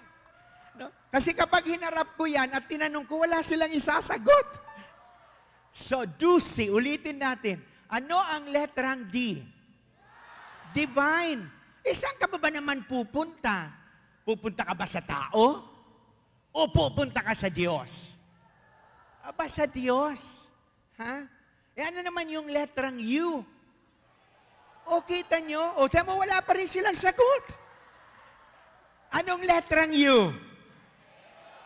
No? 0.76 0.86
Kasi 1.08 1.32
kapag 1.32 1.64
hinarap 1.64 2.12
ko 2.20 2.28
yan 2.28 2.52
at 2.52 2.68
tinanong 2.68 3.08
ko, 3.08 3.24
wala 3.24 3.40
silang 3.40 3.72
isasagot. 3.72 4.48
So, 5.72 6.04
Dusi, 6.04 6.68
ulitin 6.68 7.16
natin. 7.16 7.64
Ano 7.88 8.20
ang 8.20 8.52
letrang 8.52 9.08
D? 9.08 9.40
Divine. 10.76 11.40
Eh, 11.80 11.96
saan 11.96 12.20
ka 12.20 12.28
ba, 12.28 12.36
ba 12.36 12.52
naman 12.52 12.84
pupunta? 12.84 13.72
Pupunta 14.20 14.68
ka 14.68 14.76
ba 14.76 14.84
sa 14.84 15.00
tao? 15.00 15.64
O 16.52 16.68
pupunta 16.68 17.24
ka 17.24 17.32
sa 17.32 17.48
Diyos? 17.48 18.12
Aba, 19.24 19.48
sa 19.48 19.64
Diyos. 19.64 20.44
Ha? 21.00 21.24
Eh, 21.82 21.90
ano 21.90 21.98
naman 21.98 22.30
yung 22.30 22.46
letrang 22.46 22.94
U? 23.02 23.42
O, 24.86 25.02
kita 25.02 25.42
nyo? 25.42 25.82
O, 25.82 25.90
tama, 25.90 26.14
wala 26.14 26.38
pa 26.38 26.54
rin 26.54 26.70
silang 26.70 26.94
sagot. 26.94 27.42
Anong 29.10 29.42
letrang 29.42 29.90
U? 29.90 30.30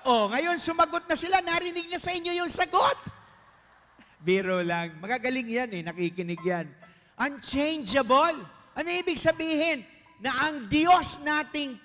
O, 0.08 0.32
ngayon 0.32 0.56
sumagot 0.56 1.04
na 1.04 1.20
sila, 1.20 1.44
narinig 1.44 1.92
na 1.92 2.00
sa 2.00 2.16
inyo 2.16 2.32
yung 2.32 2.48
sagot. 2.48 2.96
Biro 4.24 4.64
lang. 4.64 4.96
Magagaling 5.04 5.52
yan 5.52 5.70
eh, 5.76 5.82
nakikinig 5.84 6.40
yan. 6.40 6.64
Unchangeable. 7.20 8.40
Ano 8.72 8.88
ibig 8.88 9.20
sabihin? 9.20 9.84
Na 10.24 10.48
ang 10.48 10.64
Diyos 10.64 11.20
nating 11.20 11.76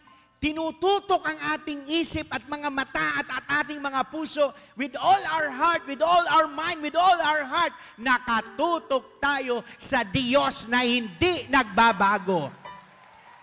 tinututok 0.42 1.22
ang 1.22 1.38
ating 1.54 1.86
isip 2.02 2.26
at 2.34 2.42
mga 2.50 2.74
mata 2.74 3.22
at, 3.22 3.30
at 3.30 3.46
ating 3.62 3.78
mga 3.78 4.10
puso 4.10 4.50
with 4.74 4.98
all 4.98 5.22
our 5.30 5.54
heart, 5.54 5.86
with 5.86 6.02
all 6.02 6.26
our 6.34 6.50
mind, 6.50 6.82
with 6.82 6.98
all 6.98 7.20
our 7.22 7.46
heart, 7.46 7.70
nakatutok 8.02 9.22
tayo 9.22 9.62
sa 9.78 10.02
Diyos 10.02 10.66
na 10.66 10.82
hindi 10.82 11.46
nagbabago. 11.46 12.50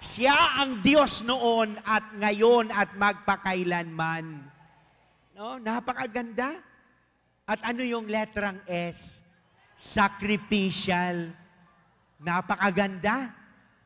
Siya 0.02 0.58
ang 0.58 0.82
Diyos 0.82 1.22
noon 1.22 1.78
at 1.86 2.02
ngayon 2.18 2.74
at 2.74 2.90
magpakailanman. 2.98 4.42
No, 5.38 5.54
napakaganda. 5.62 6.58
At 7.46 7.62
ano 7.62 7.86
yung 7.86 8.10
letrang 8.10 8.58
S? 8.66 9.22
Sacrificial. 9.78 11.30
Napakaganda. 12.18 13.30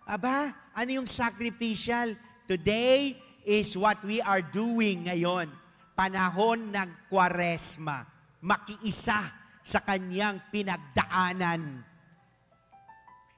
Aba, 0.08 0.52
ano 0.72 0.90
yung 0.96 1.08
sacrificial? 1.08 2.16
Today 2.50 3.14
is 3.46 3.78
what 3.78 4.02
we 4.02 4.18
are 4.18 4.42
doing 4.42 5.06
ngayon. 5.06 5.50
Panahon 5.94 6.74
ng 6.74 6.90
kwaresma. 7.06 8.02
Makiisa 8.42 9.30
sa 9.62 9.78
kanyang 9.78 10.42
pinagdaanan. 10.50 11.86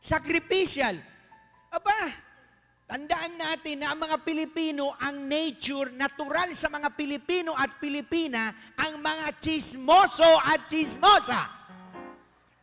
Sacrificial. 0.01 0.97
Aba, 1.69 2.13
tandaan 2.89 3.37
natin 3.37 3.85
na 3.85 3.93
ang 3.93 4.01
mga 4.01 4.17
Pilipino, 4.25 4.97
ang 4.97 5.29
nature, 5.29 5.93
natural 5.93 6.57
sa 6.57 6.73
mga 6.73 6.93
Pilipino 6.97 7.53
at 7.53 7.77
Pilipina, 7.77 8.53
ang 8.81 9.05
mga 9.05 9.37
chismoso 9.41 10.29
at 10.41 10.65
chismosa. 10.65 11.64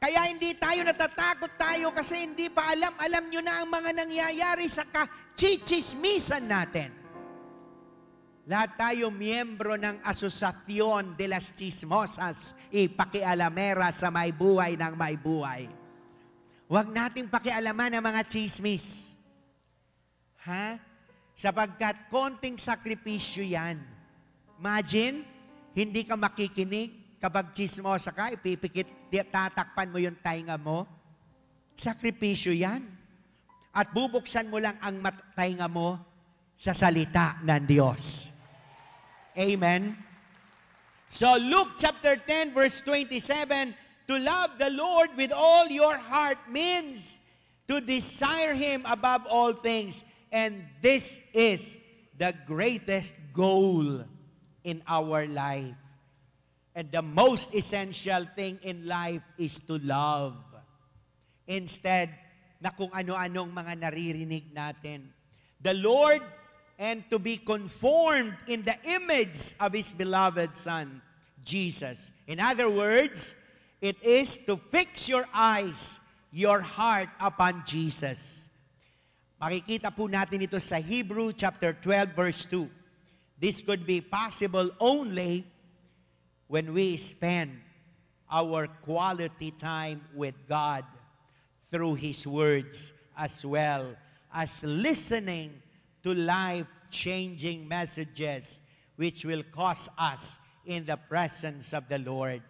Kaya 0.01 0.33
hindi 0.33 0.57
tayo 0.57 0.81
natatakot 0.81 1.61
tayo 1.61 1.93
kasi 1.93 2.25
hindi 2.25 2.49
pa 2.49 2.73
alam, 2.73 2.89
alam 2.97 3.21
nyo 3.29 3.41
na 3.45 3.61
ang 3.61 3.69
mga 3.69 4.01
nangyayari 4.01 4.65
sa 4.65 4.81
kachichismisan 4.81 6.41
natin. 6.41 6.89
Lahat 8.49 8.73
tayo 8.81 9.13
miyembro 9.13 9.77
ng 9.77 10.01
Asosasyon 10.01 11.13
de 11.13 11.29
las 11.29 11.53
Chismosas, 11.53 12.57
ipakialamera 12.73 13.93
sa 13.93 14.09
may 14.09 14.33
buhay 14.33 14.73
ng 14.73 14.93
may 14.97 15.13
buhay. 15.13 15.69
Huwag 16.65 16.89
nating 16.89 17.29
pakialaman 17.29 17.93
ang 17.93 18.01
mga 18.01 18.25
chismis. 18.25 19.13
Ha? 20.49 20.81
Sapagkat 21.37 22.09
konting 22.09 22.57
sakripisyo 22.57 23.45
yan. 23.45 23.77
Imagine, 24.57 25.21
hindi 25.77 26.01
ka 26.01 26.17
makikinig 26.17 27.00
kapag 27.21 27.53
chismosa 27.53 28.09
ka, 28.09 28.33
ipipikit, 28.33 28.89
tatakpan 29.29 29.93
mo 29.93 30.01
yung 30.01 30.17
tainga 30.17 30.57
mo. 30.57 30.89
Sakripisyo 31.77 32.49
yan. 32.49 32.81
At 33.69 33.93
bubuksan 33.93 34.49
mo 34.49 34.57
lang 34.57 34.75
ang 34.81 34.97
mat- 34.97 35.37
tainga 35.37 35.69
mo 35.69 36.01
sa 36.57 36.73
salita 36.73 37.37
ng 37.45 37.61
Diyos. 37.69 38.33
Amen? 39.37 39.95
So 41.07 41.37
Luke 41.37 41.77
chapter 41.77 42.17
10 42.17 42.57
verse 42.57 42.81
27, 42.83 43.77
to 44.09 44.15
love 44.19 44.57
the 44.59 44.73
Lord 44.73 45.13
with 45.15 45.31
all 45.31 45.69
your 45.69 45.95
heart 45.95 46.41
means 46.49 47.21
to 47.69 47.79
desire 47.79 48.57
Him 48.57 48.83
above 48.83 49.23
all 49.29 49.53
things. 49.53 50.03
And 50.33 50.67
this 50.81 51.21
is 51.31 51.77
the 52.17 52.35
greatest 52.45 53.15
goal 53.31 54.03
in 54.63 54.83
our 54.87 55.25
life. 55.27 55.80
And 56.75 56.91
the 56.91 57.01
most 57.01 57.53
essential 57.53 58.27
thing 58.35 58.59
in 58.63 58.87
life 58.87 59.23
is 59.37 59.59
to 59.67 59.77
love. 59.79 60.39
Instead, 61.47 62.15
na 62.61 62.69
kung 62.69 62.93
ano-anong 62.93 63.49
mga 63.49 63.73
naririnig 63.81 64.53
natin. 64.53 65.09
The 65.59 65.73
Lord 65.73 66.21
and 66.77 67.01
to 67.09 67.17
be 67.17 67.37
conformed 67.41 68.37
in 68.45 68.61
the 68.61 68.77
image 68.85 69.57
of 69.57 69.73
His 69.73 69.93
beloved 69.93 70.53
Son, 70.53 71.01
Jesus. 71.41 72.13
In 72.29 72.39
other 72.39 72.69
words, 72.69 73.33
it 73.81 73.97
is 74.05 74.37
to 74.45 74.61
fix 74.69 75.09
your 75.09 75.25
eyes, 75.33 75.97
your 76.29 76.61
heart 76.61 77.09
upon 77.17 77.65
Jesus. 77.65 78.49
Makikita 79.41 79.89
po 79.89 80.05
natin 80.05 80.45
ito 80.45 80.61
sa 80.61 80.77
Hebrew 80.77 81.33
chapter 81.33 81.73
12 81.73 82.13
verse 82.13 82.45
2. 82.45 82.69
This 83.41 83.57
could 83.65 83.89
be 83.89 83.97
possible 83.97 84.69
only 84.77 85.49
when 86.51 86.75
we 86.75 86.99
spend 86.99 87.55
our 88.27 88.67
quality 88.83 89.55
time 89.55 90.03
with 90.11 90.35
God 90.51 90.83
through 91.71 91.95
His 91.95 92.27
words 92.27 92.91
as 93.15 93.47
well 93.47 93.95
as 94.35 94.59
listening 94.67 95.63
to 96.03 96.11
life-changing 96.11 97.63
messages 97.63 98.59
which 98.99 99.23
will 99.23 99.47
cause 99.55 99.87
us 99.95 100.43
in 100.67 100.83
the 100.83 100.99
presence 100.99 101.71
of 101.71 101.87
the 101.87 102.03
Lord. 102.03 102.43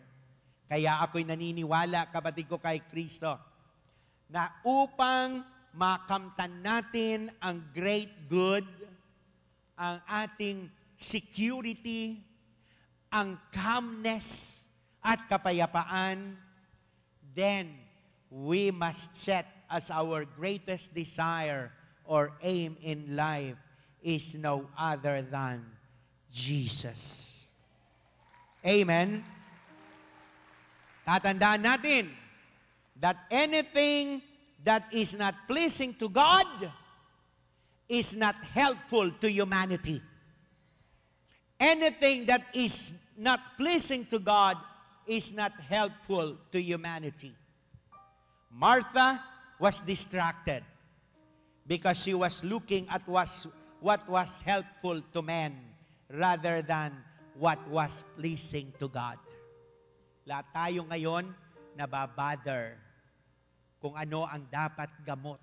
Kaya 0.66 0.98
ako'y 1.06 1.22
naniniwala, 1.22 2.10
kapatid 2.10 2.50
ko 2.50 2.58
kay 2.58 2.82
Kristo, 2.90 3.38
na 4.34 4.50
upang 4.66 5.46
makamtan 5.78 6.66
natin 6.66 7.30
ang 7.38 7.70
great 7.70 8.10
good, 8.26 8.66
ang 9.78 10.02
ating 10.10 10.74
security, 10.98 12.31
ang 13.12 13.38
calmness 13.52 14.64
at 15.04 15.28
kapayapaan, 15.28 16.40
then 17.36 17.76
we 18.32 18.72
must 18.72 19.12
set 19.16 19.46
as 19.68 19.92
our 19.92 20.24
greatest 20.24 20.96
desire 20.96 21.72
or 22.08 22.32
aim 22.42 22.76
in 22.82 23.16
life 23.16 23.60
is 24.02 24.36
no 24.36 24.68
other 24.80 25.22
than 25.22 25.64
Jesus. 26.32 27.46
Amen? 28.64 29.24
Tatandaan 31.08 31.62
natin 31.64 32.12
that 33.00 33.28
anything 33.32 34.22
that 34.64 34.88
is 34.94 35.18
not 35.18 35.34
pleasing 35.48 35.94
to 35.98 36.08
God 36.08 36.46
is 37.90 38.16
not 38.16 38.36
helpful 38.56 39.12
to 39.20 39.28
humanity. 39.28 40.00
Anything 41.62 42.26
that 42.26 42.50
is 42.58 42.98
not 43.14 43.38
pleasing 43.54 44.10
to 44.10 44.18
God 44.18 44.58
is 45.06 45.30
not 45.30 45.54
helpful 45.70 46.34
to 46.50 46.58
humanity. 46.58 47.38
Martha 48.50 49.22
was 49.62 49.78
distracted 49.86 50.66
because 51.70 52.02
she 52.02 52.18
was 52.18 52.42
looking 52.42 52.90
at 52.90 53.06
was, 53.06 53.46
what 53.78 54.02
was 54.10 54.42
helpful 54.42 55.06
to 55.14 55.22
men 55.22 55.54
rather 56.10 56.66
than 56.66 56.98
what 57.38 57.62
was 57.70 58.10
pleasing 58.18 58.74
to 58.82 58.90
God. 58.90 59.22
Lahat 60.26 60.50
tayo 60.50 60.82
ngayon 60.90 61.30
nababother 61.78 62.74
kung 63.78 63.94
ano 63.94 64.26
ang 64.26 64.50
dapat 64.50 64.90
gamot. 65.06 65.38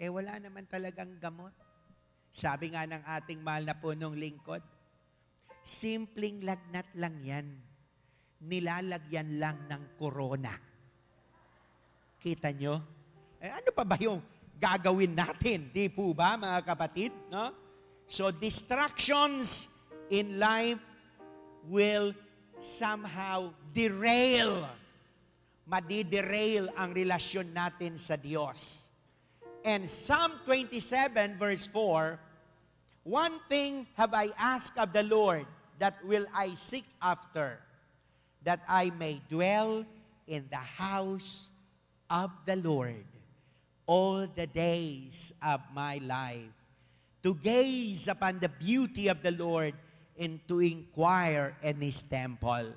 Eh 0.00 0.08
wala 0.08 0.40
naman 0.40 0.64
talagang 0.64 1.20
gamot. 1.20 1.52
Sabi 2.32 2.72
nga 2.72 2.88
ng 2.88 3.04
ating 3.04 3.44
mahal 3.44 3.68
na 3.68 3.76
punong 3.76 4.16
lingkod, 4.16 4.64
simpleng 5.64 6.42
lagnat 6.44 6.88
lang 6.96 7.16
yan. 7.20 7.46
Nilalagyan 8.40 9.36
lang 9.36 9.68
ng 9.68 9.82
corona. 10.00 10.56
Kita 12.20 12.52
nyo? 12.52 12.80
Eh, 13.40 13.48
ano 13.48 13.72
pa 13.72 13.84
ba 13.84 13.96
yung 14.00 14.20
gagawin 14.60 15.16
natin? 15.16 15.72
Di 15.72 15.88
po 15.88 16.12
ba, 16.12 16.36
mga 16.36 16.60
kapatid? 16.64 17.12
No? 17.32 17.52
So, 18.04 18.28
distractions 18.28 19.72
in 20.12 20.36
life 20.36 20.80
will 21.68 22.12
somehow 22.60 23.52
derail. 23.72 24.68
Madiderail 25.64 26.68
ang 26.76 26.92
relasyon 26.92 27.54
natin 27.56 27.96
sa 27.96 28.20
Diyos. 28.20 28.90
And 29.64 29.84
Psalm 29.84 30.40
27 30.44 31.36
verse 31.36 31.68
4, 31.68 32.29
One 33.04 33.40
thing 33.48 33.86
have 33.96 34.12
I 34.12 34.28
asked 34.36 34.76
of 34.76 34.92
the 34.92 35.02
Lord, 35.02 35.46
that 35.80 35.96
will 36.04 36.28
I 36.36 36.52
seek 36.54 36.84
after, 37.00 37.56
that 38.44 38.60
I 38.68 38.92
may 38.92 39.24
dwell 39.28 39.84
in 40.28 40.44
the 40.52 40.60
house 40.60 41.48
of 42.12 42.30
the 42.44 42.56
Lord 42.60 43.04
all 43.88 44.28
the 44.28 44.46
days 44.46 45.32
of 45.40 45.64
my 45.72 45.96
life, 46.04 46.52
to 47.24 47.34
gaze 47.40 48.06
upon 48.06 48.38
the 48.38 48.52
beauty 48.52 49.08
of 49.08 49.24
the 49.24 49.32
Lord 49.32 49.72
and 50.20 50.36
to 50.48 50.60
inquire 50.60 51.56
in 51.64 51.80
His 51.80 52.04
temple. 52.04 52.76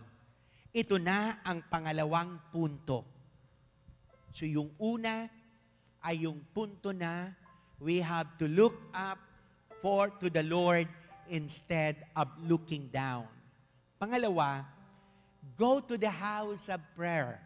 Ito 0.71 0.95
na 0.97 1.43
ang 1.43 1.67
pangalawang 1.67 2.39
punto. 2.49 3.03
So 4.31 4.47
yung 4.47 4.71
una 4.79 5.27
ay 6.01 6.25
yung 6.25 6.41
punto 6.55 6.95
na 6.95 7.29
we 7.77 7.99
have 7.99 8.39
to 8.39 8.47
look 8.47 8.79
up 8.95 9.19
for 9.83 10.07
to 10.23 10.31
the 10.31 10.47
Lord 10.47 10.87
instead 11.27 12.07
of 12.15 12.31
looking 12.47 12.87
down. 12.87 13.27
Pangalawa, 13.99 14.63
go 15.59 15.83
to 15.83 15.99
the 15.99 16.09
house 16.09 16.71
of 16.71 16.79
prayer 16.95 17.43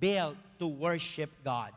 built 0.00 0.40
to 0.56 0.64
worship 0.64 1.28
God. 1.44 1.76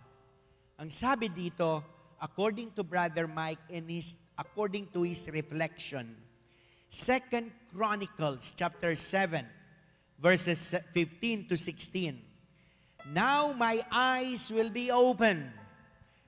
Ang 0.80 0.88
sabi 0.88 1.28
dito, 1.28 1.84
according 2.24 2.72
to 2.72 2.88
Brother 2.88 3.28
Mike 3.28 3.60
and 3.68 3.92
his, 3.92 4.16
according 4.40 4.88
to 4.96 5.04
his 5.04 5.28
reflection, 5.28 6.16
Second 6.88 7.52
Chronicles 7.76 8.56
chapter 8.56 8.96
7, 8.96 9.44
verses 10.24 10.72
15 10.96 11.52
to 11.52 11.60
16. 11.60 12.16
Now 13.12 13.52
my 13.52 13.84
eyes 13.92 14.48
will 14.48 14.72
be 14.72 14.88
open 14.88 15.52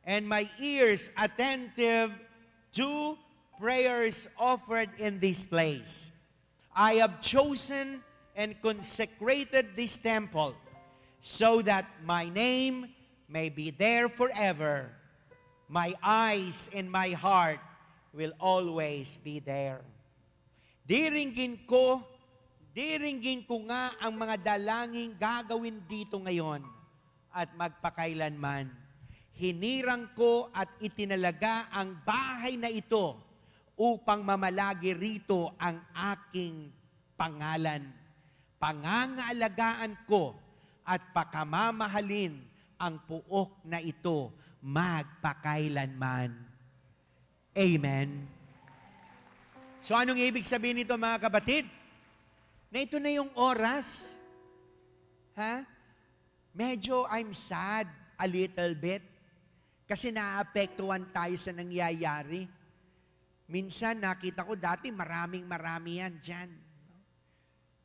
and 0.03 0.27
my 0.27 0.51
ears 0.59 1.09
attentive 1.15 2.11
to 2.75 3.17
prayers 3.59 4.27
offered 4.37 4.89
in 4.97 5.19
this 5.19 5.45
place. 5.45 6.11
I 6.75 7.01
have 7.01 7.21
chosen 7.21 8.01
and 8.35 8.55
consecrated 8.61 9.75
this 9.75 9.97
temple 9.97 10.55
so 11.19 11.61
that 11.63 11.85
my 12.05 12.29
name 12.29 12.93
may 13.27 13.49
be 13.49 13.71
there 13.71 14.07
forever. 14.07 14.93
my 15.67 15.91
eyes 15.99 16.71
and 16.71 16.87
my 16.87 17.11
heart 17.11 17.59
will 18.15 18.31
always 18.39 19.19
be 19.19 19.43
there. 19.43 19.83
Diringgin 20.87 21.67
ko, 21.67 21.99
diringgin 22.71 23.43
ko 23.43 23.67
nga 23.67 23.91
ang 23.99 24.15
mga 24.15 24.35
dalangin 24.39 25.11
gagawin 25.19 25.83
dito 25.83 26.15
ngayon 26.23 26.63
at 27.35 27.51
magpakailanman. 27.59 28.71
Hinirang 29.35 30.15
ko 30.15 30.49
at 30.55 30.71
itinalaga 30.79 31.67
ang 31.69 31.99
bahay 32.07 32.55
na 32.55 32.71
ito 32.71 33.19
upang 33.77 34.25
mamalagi 34.25 34.97
rito 34.97 35.53
ang 35.61 35.77
aking 35.93 36.73
pangalan. 37.13 37.85
Pangangaalagaan 38.57 39.93
ko 40.09 40.33
at 40.81 41.13
pakamamahalin 41.13 42.41
ang 42.81 42.97
puok 43.05 43.61
na 43.69 43.77
ito 43.77 44.33
magpakailanman. 44.65 46.33
Amen. 47.53 48.09
So 49.85 49.93
anong 49.93 50.19
ibig 50.19 50.43
sabihin 50.43 50.81
nito 50.81 50.97
mga 50.97 51.29
kapatid? 51.29 51.69
Na 52.73 52.81
ito 52.81 52.97
na 52.97 53.13
yung 53.13 53.29
oras. 53.37 54.17
Ha? 55.37 55.61
Medyo 56.57 57.05
I'm 57.13 57.29
sad 57.31 57.85
a 58.17 58.25
little 58.25 58.73
bit 58.73 59.05
kasi 59.85 60.09
naapektuhan 60.09 61.13
tayo 61.13 61.37
sa 61.37 61.53
nangyayari. 61.53 62.56
Minsan 63.47 64.03
nakita 64.03 64.43
ko 64.43 64.59
dati 64.59 64.91
maraming 64.91 65.47
marami 65.47 66.03
yan 66.03 66.19
dyan. 66.19 66.49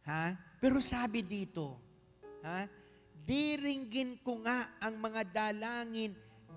Ha? 0.03 0.35
Pero 0.59 0.83
sabi 0.83 1.23
dito, 1.23 1.79
ha? 2.43 2.67
Diringgin 3.23 4.19
ko 4.27 4.43
nga 4.43 4.75
ang 4.83 4.99
mga 4.99 5.23
dalangin 5.31 6.11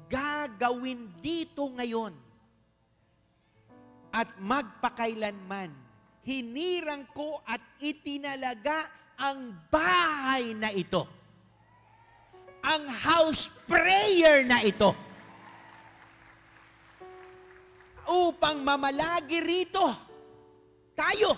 gagawin 0.09 1.13
dito 1.21 1.69
ngayon 1.69 2.13
at 4.09 4.33
magpakailanman. 4.41 5.69
Hinirang 6.25 7.05
ko 7.13 7.45
at 7.45 7.61
itinalaga 7.77 8.89
ang 9.21 9.53
bahay 9.69 10.57
na 10.57 10.73
ito. 10.73 11.05
Ang 12.65 12.89
house 12.89 13.53
prayer 13.69 14.41
na 14.41 14.65
ito. 14.65 14.97
Upang 18.05 18.61
mamalagi 18.61 19.39
rito. 19.41 19.85
Tayo. 20.93 21.37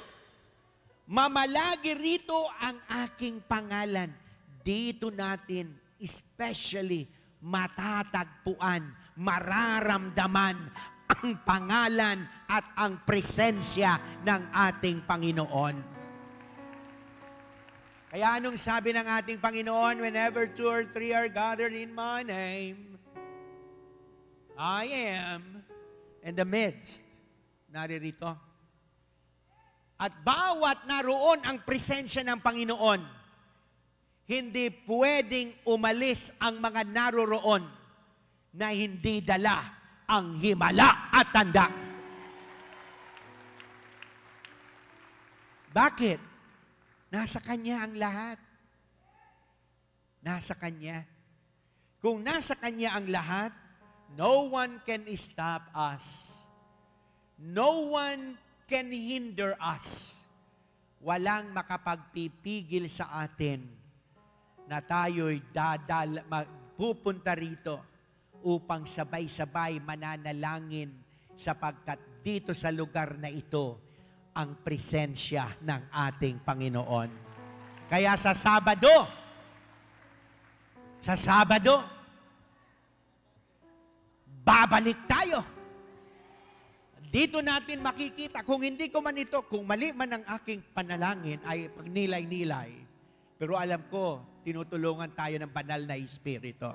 Mamalagi 1.08 1.96
rito 1.96 2.36
ang 2.60 2.84
aking 3.08 3.40
pangalan. 3.48 4.12
Dito 4.60 5.08
natin 5.08 5.72
especially 6.04 7.08
matatagpuan, 7.40 8.84
mararamdaman 9.16 10.58
ang 11.08 11.30
pangalan 11.48 12.28
at 12.52 12.66
ang 12.76 13.00
presensya 13.08 13.96
ng 14.28 14.42
ating 14.52 15.08
Panginoon. 15.08 15.76
Kaya 18.08 18.40
anong 18.40 18.56
sabi 18.56 18.96
ng 18.96 19.04
ating 19.04 19.40
Panginoon, 19.40 20.00
whenever 20.00 20.48
two 20.48 20.68
or 20.68 20.88
three 20.92 21.12
are 21.12 21.28
gathered 21.28 21.76
in 21.76 21.92
my 21.92 22.24
name, 22.24 22.96
I 24.56 25.12
am 25.16 25.67
in 26.28 26.36
the 26.36 26.44
midst. 26.44 27.00
Naririto. 27.72 28.36
At 29.98 30.14
bawat 30.22 30.86
naroon 30.86 31.42
ang 31.48 31.64
presensya 31.64 32.22
ng 32.22 32.44
Panginoon, 32.44 33.02
hindi 34.28 34.70
pwedeng 34.86 35.56
umalis 35.66 36.36
ang 36.38 36.60
mga 36.60 36.84
naroroon 36.84 37.64
na 38.60 38.68
hindi 38.76 39.24
dala 39.24 39.64
ang 40.06 40.36
himala 40.38 41.10
at 41.10 41.28
tanda. 41.32 41.66
Bakit? 45.72 46.20
Nasa 47.08 47.40
Kanya 47.40 47.88
ang 47.88 47.96
lahat. 47.96 48.38
Nasa 50.22 50.54
Kanya. 50.60 51.08
Kung 52.04 52.22
nasa 52.22 52.54
Kanya 52.54 53.00
ang 53.00 53.08
lahat, 53.10 53.56
no 54.16 54.48
one 54.54 54.80
can 54.88 55.04
stop 55.20 55.68
us. 55.76 56.38
No 57.38 57.94
one 57.94 58.40
can 58.66 58.90
hinder 58.90 59.58
us. 59.60 60.18
Walang 61.04 61.54
makapagpipigil 61.54 62.90
sa 62.90 63.26
atin 63.26 63.64
na 64.68 64.84
tayo'y 64.84 65.40
dadal, 65.54 66.26
pupunta 66.76 67.32
rito 67.38 67.80
upang 68.44 68.84
sabay-sabay 68.84 69.80
mananalangin 69.82 70.92
sapagkat 71.38 71.98
dito 72.26 72.52
sa 72.52 72.74
lugar 72.74 73.16
na 73.16 73.32
ito 73.32 73.80
ang 74.36 74.62
presensya 74.62 75.58
ng 75.64 75.90
ating 75.90 76.44
Panginoon. 76.44 77.10
Kaya 77.88 78.14
sa 78.20 78.36
Sabado, 78.36 79.08
sa 81.02 81.16
Sabado, 81.16 81.97
babalik 84.48 84.96
tayo. 85.12 85.44
Dito 87.12 87.44
natin 87.44 87.84
makikita, 87.84 88.48
kung 88.48 88.64
hindi 88.64 88.88
ko 88.88 89.04
man 89.04 89.20
ito, 89.20 89.44
kung 89.52 89.68
mali 89.68 89.92
man 89.92 90.16
ang 90.16 90.26
aking 90.40 90.64
panalangin, 90.72 91.40
ay 91.44 91.68
pagnilay-nilay. 91.76 92.72
Pero 93.36 93.60
alam 93.60 93.84
ko, 93.92 94.24
tinutulungan 94.48 95.12
tayo 95.12 95.36
ng 95.36 95.52
banal 95.52 95.84
na 95.84 96.00
Espiritu. 96.00 96.72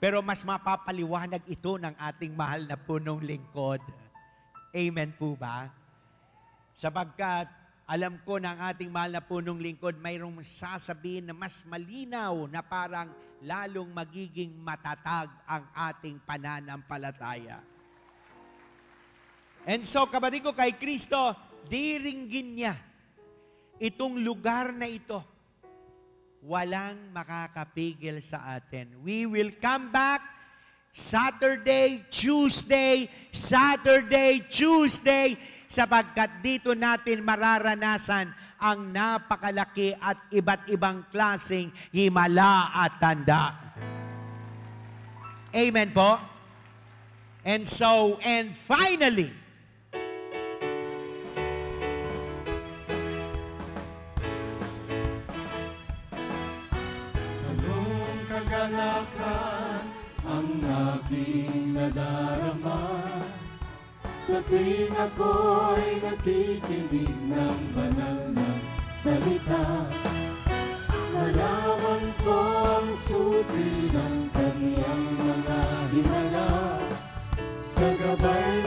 Pero 0.00 0.20
mas 0.24 0.44
mapapaliwanag 0.44 1.44
ito 1.48 1.76
ng 1.76 1.96
ating 1.96 2.32
mahal 2.32 2.68
na 2.68 2.76
punong 2.76 3.20
lingkod. 3.20 3.80
Amen 4.72 5.12
po 5.16 5.36
ba? 5.36 5.72
Sapagkat 6.76 7.48
alam 7.88 8.20
ko 8.24 8.40
ng 8.40 8.58
ating 8.72 8.92
mahal 8.92 9.12
na 9.16 9.22
punong 9.24 9.60
lingkod, 9.60 9.96
mayroong 10.00 10.40
sasabihin 10.40 11.28
na 11.28 11.34
mas 11.36 11.64
malinaw 11.64 12.48
na 12.48 12.60
parang 12.60 13.08
lalong 13.44 13.92
magiging 13.92 14.56
matatag 14.56 15.28
ang 15.44 15.68
ating 15.92 16.16
pananampalataya. 16.24 17.60
And 19.68 19.84
so, 19.84 20.08
kapatid 20.08 20.44
ko 20.44 20.52
kay 20.52 20.76
Kristo, 20.76 21.36
diringgin 21.68 22.48
niya 22.56 22.74
itong 23.80 24.20
lugar 24.20 24.72
na 24.72 24.88
ito. 24.88 25.20
Walang 26.44 27.12
makakapigil 27.16 28.20
sa 28.20 28.60
atin. 28.60 29.00
We 29.00 29.24
will 29.24 29.56
come 29.56 29.88
back 29.88 30.20
Saturday, 30.92 32.04
Tuesday, 32.12 33.08
Saturday, 33.32 34.44
Tuesday, 34.52 35.34
sapagkat 35.74 36.38
dito 36.38 36.70
natin 36.78 37.26
mararanasan 37.26 38.30
ang 38.62 38.94
napakalaki 38.94 39.90
at 39.98 40.30
iba't 40.30 40.70
ibang 40.70 41.02
klaseng 41.10 41.74
himala 41.90 42.70
at 42.70 43.02
tanda. 43.02 43.58
Amen 45.50 45.90
po? 45.90 46.14
And 47.42 47.66
so, 47.66 48.22
and 48.22 48.54
finally, 48.54 49.34
Anong 57.44 58.22
kagalakan 58.30 59.82
ang 60.24 60.48
aking 60.64 61.76
nadarama 61.76 62.93
Sa 64.24 64.40
tuwing 64.48 64.88
ako'y 64.96 66.00
nakikinig 66.00 67.12
ng 67.28 67.60
banal 67.76 68.32
na 68.32 68.48
salita 68.96 69.84
Malawan 71.12 72.04
ko 72.24 72.40
ang 72.64 72.88
susi 72.96 73.92
ng 73.92 74.32
kaniyang 74.32 75.06
mga 75.20 75.60
himala. 75.92 76.80
Sa 77.60 77.84
gabay 78.00 78.63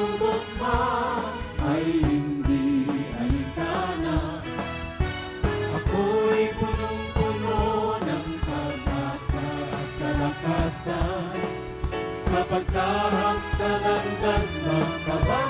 pagsubok 0.00 0.44
man 0.56 1.36
ay 1.60 1.84
hindi 2.00 2.88
alintana. 3.20 4.40
Ako'y 5.76 6.56
punong-puno 6.56 8.00
ng 8.00 8.28
pag-asa 8.40 9.48
kalakasan 10.00 11.36
sa 12.16 12.40
pagtahak 12.48 13.40
sa 13.44 13.70
landas 13.84 14.48
ng 14.64 14.90
kabayan. 15.04 15.49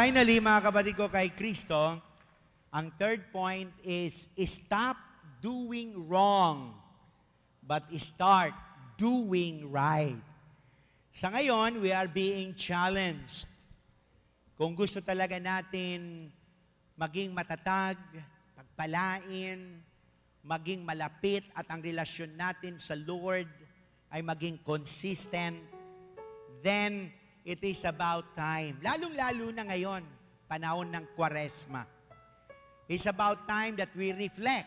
Finally, 0.00 0.40
mga 0.40 0.64
kapatid 0.64 0.96
ko 0.96 1.12
kay 1.12 1.28
Kristo, 1.28 2.00
ang 2.72 2.88
third 2.96 3.28
point 3.28 3.68
is 3.84 4.32
stop 4.48 4.96
doing 5.44 5.92
wrong, 6.08 6.72
but 7.60 7.84
start 8.00 8.56
doing 8.96 9.68
right. 9.68 10.16
Sa 11.12 11.28
ngayon, 11.28 11.84
we 11.84 11.92
are 11.92 12.08
being 12.08 12.56
challenged. 12.56 13.44
Kung 14.56 14.72
gusto 14.72 15.04
talaga 15.04 15.36
natin 15.36 16.32
maging 16.96 17.36
matatag, 17.36 18.00
pagpalain, 18.56 19.84
maging 20.40 20.80
malapit 20.80 21.44
at 21.52 21.68
ang 21.68 21.84
relasyon 21.84 22.40
natin 22.40 22.80
sa 22.80 22.96
Lord 22.96 23.52
ay 24.08 24.24
maging 24.24 24.64
consistent, 24.64 25.60
then 26.64 27.12
it 27.44 27.60
is 27.64 27.84
about 27.88 28.36
time. 28.36 28.76
Lalong-lalo 28.84 29.52
na 29.54 29.64
ngayon, 29.68 30.04
panahon 30.50 30.88
ng 30.92 31.04
kwaresma. 31.16 31.86
It's 32.90 33.06
about 33.06 33.46
time 33.46 33.78
that 33.78 33.94
we 33.94 34.10
reflect. 34.10 34.66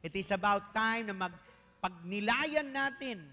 It 0.00 0.14
is 0.14 0.30
about 0.30 0.70
time 0.72 1.10
na 1.10 1.16
magpagnilayan 1.28 2.70
natin 2.70 3.26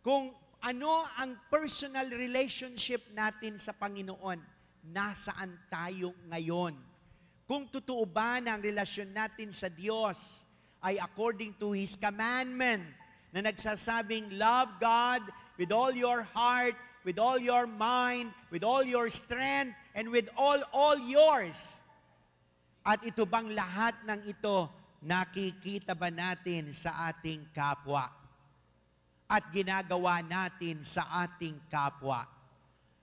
kung 0.00 0.32
ano 0.64 1.04
ang 1.16 1.36
personal 1.52 2.08
relationship 2.08 3.04
natin 3.12 3.60
sa 3.60 3.76
Panginoon. 3.76 4.40
Nasaan 4.90 5.60
tayo 5.68 6.16
ngayon? 6.32 6.72
Kung 7.44 7.68
totoo 7.68 8.08
ba 8.08 8.40
na 8.40 8.56
ang 8.56 8.62
relasyon 8.64 9.12
natin 9.12 9.52
sa 9.52 9.68
Diyos 9.68 10.42
ay 10.80 10.96
according 10.96 11.52
to 11.60 11.76
His 11.76 12.00
commandment 12.00 12.84
na 13.28 13.44
nagsasabing, 13.44 14.40
Love 14.40 14.72
God 14.80 15.22
with 15.60 15.68
all 15.68 15.92
your 15.92 16.24
heart, 16.32 16.74
with 17.04 17.18
all 17.18 17.38
your 17.40 17.66
mind, 17.66 18.32
with 18.52 18.64
all 18.64 18.84
your 18.84 19.08
strength, 19.08 19.74
and 19.96 20.08
with 20.08 20.28
all, 20.36 20.60
all 20.72 20.98
yours. 20.98 21.80
At 22.84 23.04
ito 23.04 23.26
bang 23.28 23.52
lahat 23.52 23.94
ng 24.08 24.24
ito 24.28 24.68
nakikita 25.04 25.94
ba 25.96 26.10
natin 26.12 26.72
sa 26.72 26.92
ating 27.12 27.44
kapwa? 27.52 28.08
At 29.30 29.52
ginagawa 29.52 30.22
natin 30.24 30.84
sa 30.84 31.06
ating 31.24 31.60
kapwa? 31.70 32.26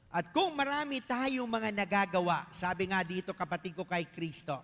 At 0.08 0.32
kung 0.32 0.56
marami 0.56 1.02
tayong 1.04 1.50
mga 1.50 1.72
nagagawa, 1.76 2.48
sabi 2.50 2.88
nga 2.90 3.04
dito 3.04 3.34
kapatid 3.36 3.76
ko 3.76 3.84
kay 3.84 4.06
Kristo, 4.08 4.64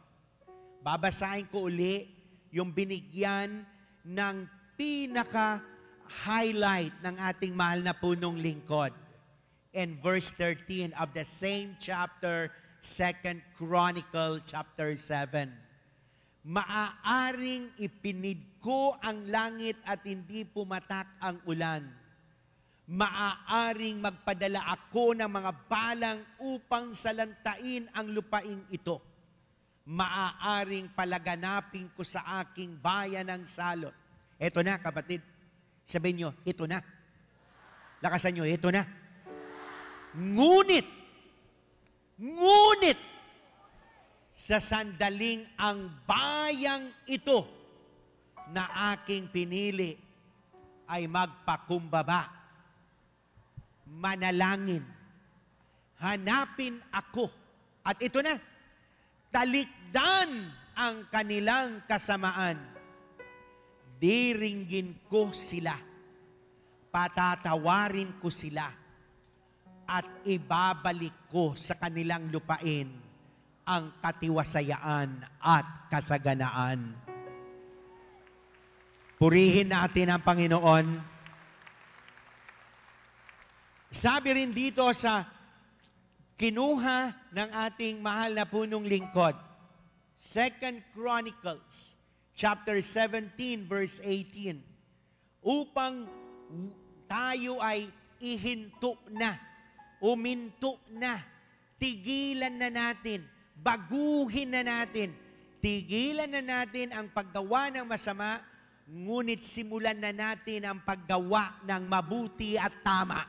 babasahin 0.82 1.48
ko 1.52 1.60
uli 1.68 2.08
yung 2.54 2.72
binigyan 2.72 3.66
ng 4.08 4.48
pinaka-highlight 4.80 6.96
ng 7.02 7.18
ating 7.18 7.56
mahal 7.56 7.82
na 7.84 7.94
punong 7.94 8.38
lingkod. 8.40 9.03
In 9.74 9.98
verse 10.06 10.30
13 10.38 10.94
of 11.02 11.18
the 11.18 11.26
same 11.26 11.74
chapter, 11.82 12.54
2 12.86 13.58
Chronicle 13.58 14.38
chapter 14.45 14.94
7. 14.94 15.50
Maaaring 16.45 17.74
ipinid 17.82 18.62
ko 18.62 18.94
ang 19.02 19.26
langit 19.34 19.74
at 19.82 20.06
hindi 20.06 20.45
pumatak 20.45 21.10
ang 21.18 21.41
ulan. 21.50 21.90
Maaaring 22.86 23.98
magpadala 23.98 24.62
ako 24.78 25.18
ng 25.18 25.32
mga 25.41 25.52
balang 25.66 26.22
upang 26.38 26.94
salantain 26.94 27.90
ang 27.98 28.14
lupaing 28.14 28.62
ito. 28.70 29.02
Maaaring 29.90 30.94
palaganapin 30.94 31.90
ko 31.98 32.06
sa 32.06 32.45
aking 32.45 32.78
bayan 32.78 33.26
ng 33.26 33.41
salot. 33.50 33.95
Ito 34.38 34.62
na, 34.62 34.78
kapatid. 34.78 35.26
Sabihin 35.82 36.16
nyo, 36.22 36.30
ito 36.45 36.70
na. 36.70 36.78
Lakasan 38.06 38.38
nyo, 38.38 38.45
ito 38.45 38.70
na. 38.70 39.02
Ngunit, 40.14 40.88
ngunit, 42.22 42.99
sa 44.34 44.57
sandaling 44.57 45.45
ang 45.61 45.94
bayang 46.10 46.90
ito 47.06 47.45
na 48.49 48.91
aking 48.91 49.30
pinili 49.30 49.94
ay 50.90 51.06
magpakumbaba, 51.06 52.27
manalangin, 53.88 54.84
hanapin 56.02 56.81
ako. 56.91 57.30
At 57.85 58.02
ito 58.02 58.19
na, 58.19 58.35
talikdan 59.30 60.49
ang 60.76 61.07
kanilang 61.07 61.85
kasamaan. 61.85 62.57
Diringgin 64.02 65.07
ko 65.07 65.31
sila. 65.31 65.77
Patatawarin 66.91 68.19
ko 68.19 68.27
sila. 68.27 68.83
At 69.94 70.26
ibabalik 70.26 71.30
ko 71.30 71.53
sa 71.53 71.78
kanilang 71.78 72.34
lupain 72.34 72.90
ang 73.61 73.94
katiwasayaan 74.02 75.22
at 75.38 75.65
kasaganaan. 75.94 76.98
Purihin 79.22 79.70
natin 79.70 80.10
ang 80.10 80.22
Panginoon. 80.26 80.88
Sabi 83.94 84.30
rin 84.34 84.49
dito 84.49 84.84
sa 84.98 85.30
kinuha 86.34 87.30
ng 87.30 87.49
ating 87.70 88.02
mahal 88.02 88.34
na 88.34 88.49
punong 88.49 88.90
lingkod, 88.90 89.38
Second 90.18 90.82
Chronicles, 90.91 91.94
chapter 92.34 92.82
17, 92.82 93.70
verse 93.70 94.02
18, 94.02 94.57
upang 95.45 96.10
tayo 97.06 97.61
ay 97.61 97.88
ihinto 98.18 98.98
na, 99.14 99.53
uminto 100.04 100.84
na, 100.92 101.24
tigilan 101.80 102.52
na 102.52 102.68
natin, 102.68 103.24
baguhin 103.56 104.52
na 104.52 104.60
natin, 104.60 105.16
tigilan 105.64 106.28
na 106.28 106.44
natin 106.44 106.92
ang 106.92 107.08
paggawa 107.08 107.72
ng 107.72 107.88
masama, 107.88 108.44
ngunit 108.84 109.40
simulan 109.40 109.96
na 109.96 110.12
natin 110.12 110.68
ang 110.68 110.84
paggawa 110.84 111.56
ng 111.64 111.88
mabuti 111.88 112.60
at 112.60 112.76
tama. 112.84 113.24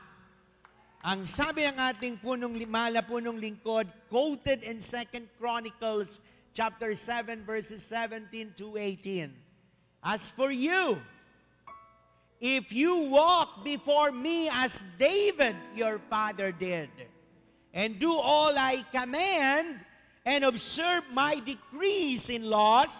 Ang 0.99 1.23
sabi 1.23 1.63
ng 1.63 1.79
ating 1.79 2.19
punong 2.19 2.59
limala, 2.59 2.99
punong 3.05 3.39
lingkod, 3.39 3.87
quoted 4.11 4.65
in 4.67 4.83
2 4.83 5.39
Chronicles 5.39 6.19
chapter 6.51 6.91
7 6.91 7.45
verses 7.47 7.79
17 7.87 8.51
to 8.57 8.75
18. 8.75 9.31
As 10.03 10.27
for 10.33 10.51
you, 10.51 10.99
if 12.39 12.71
you 12.71 13.09
walk 13.09 13.63
before 13.63 14.11
me 14.11 14.49
as 14.51 14.83
David 14.99 15.55
your 15.75 15.99
father 16.09 16.51
did, 16.51 16.89
and 17.73 17.99
do 17.99 18.13
all 18.13 18.57
I 18.57 18.85
command, 18.91 19.79
and 20.25 20.43
observe 20.43 21.03
my 21.13 21.39
decrees 21.39 22.29
and 22.29 22.45
laws, 22.45 22.93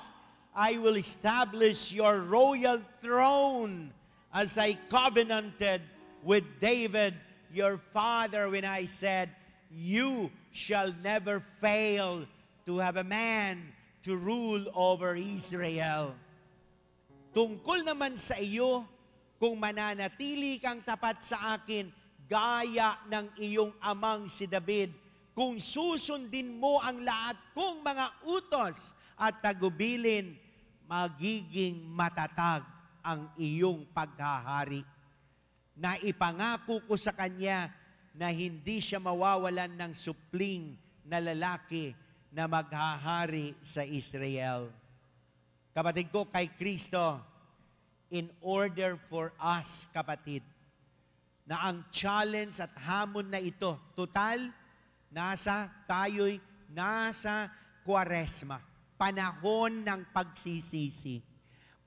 I 0.55 0.77
will 0.77 0.95
establish 0.95 1.91
your 1.91 2.21
royal 2.21 2.79
throne 3.01 3.91
as 4.33 4.57
I 4.57 4.77
covenanted 4.89 5.81
with 6.23 6.43
David 6.61 7.15
your 7.51 7.79
father 7.91 8.49
when 8.49 8.63
I 8.63 8.85
said, 8.85 9.31
You 9.71 10.31
shall 10.51 10.93
never 11.03 11.43
fail 11.59 12.25
to 12.65 12.77
have 12.77 12.97
a 12.97 13.03
man 13.03 13.73
to 14.03 14.15
rule 14.15 14.65
over 14.73 15.15
Israel. 15.15 16.15
Tungkol 17.35 17.83
naman 17.83 18.15
sa 18.15 18.39
iyo, 18.39 18.87
kung 19.35 19.59
mananatili 19.59 20.57
kang 20.59 20.79
tapat 20.83 21.19
sa 21.21 21.59
akin, 21.59 21.91
gaya 22.25 22.97
ng 23.11 23.35
iyong 23.37 23.73
amang 23.83 24.25
si 24.31 24.49
David, 24.49 24.95
kung 25.35 25.59
susundin 25.59 26.55
mo 26.55 26.79
ang 26.79 27.03
lahat 27.03 27.35
kong 27.51 27.83
mga 27.83 28.07
utos 28.23 28.95
at 29.19 29.43
tagubilin, 29.43 30.33
magiging 30.87 31.83
matatag 31.91 32.63
ang 33.03 33.29
iyong 33.35 33.83
paghahari 33.91 34.81
na 35.75 35.99
ipangako 35.99 36.79
ko 36.87 36.95
sa 36.95 37.11
kanya 37.11 37.67
na 38.15 38.31
hindi 38.31 38.79
siya 38.79 38.97
mawawalan 38.97 39.75
ng 39.75 39.91
supling 39.91 40.79
na 41.03 41.19
lalaki 41.19 41.91
na 42.31 42.47
maghahari 42.47 43.51
sa 43.59 43.83
Israel. 43.83 44.71
Kapatid 45.75 46.07
ko, 46.07 46.31
kay 46.31 46.55
Kristo, 46.55 47.19
in 48.09 48.29
order 48.41 48.97
for 49.09 49.33
us, 49.41 49.89
kapatid, 49.93 50.41
na 51.45 51.69
ang 51.69 51.85
challenge 51.93 52.57
at 52.57 52.73
hamon 52.77 53.29
na 53.29 53.37
ito, 53.37 53.77
total, 53.93 54.49
nasa 55.13 55.69
tayo'y 55.85 56.41
nasa 56.73 57.47
kwaresma. 57.85 58.59
Panahon 58.97 59.85
ng 59.85 60.01
pagsisisi. 60.09 61.21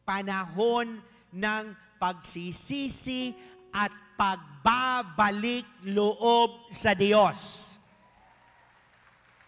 Panahon 0.07 1.01
ng 1.35 1.65
pagsisisi 1.99 3.35
at 3.75 3.93
pagbabalik 4.17 5.67
loob 5.85 6.73
sa 6.73 6.95
Diyos. 6.95 7.73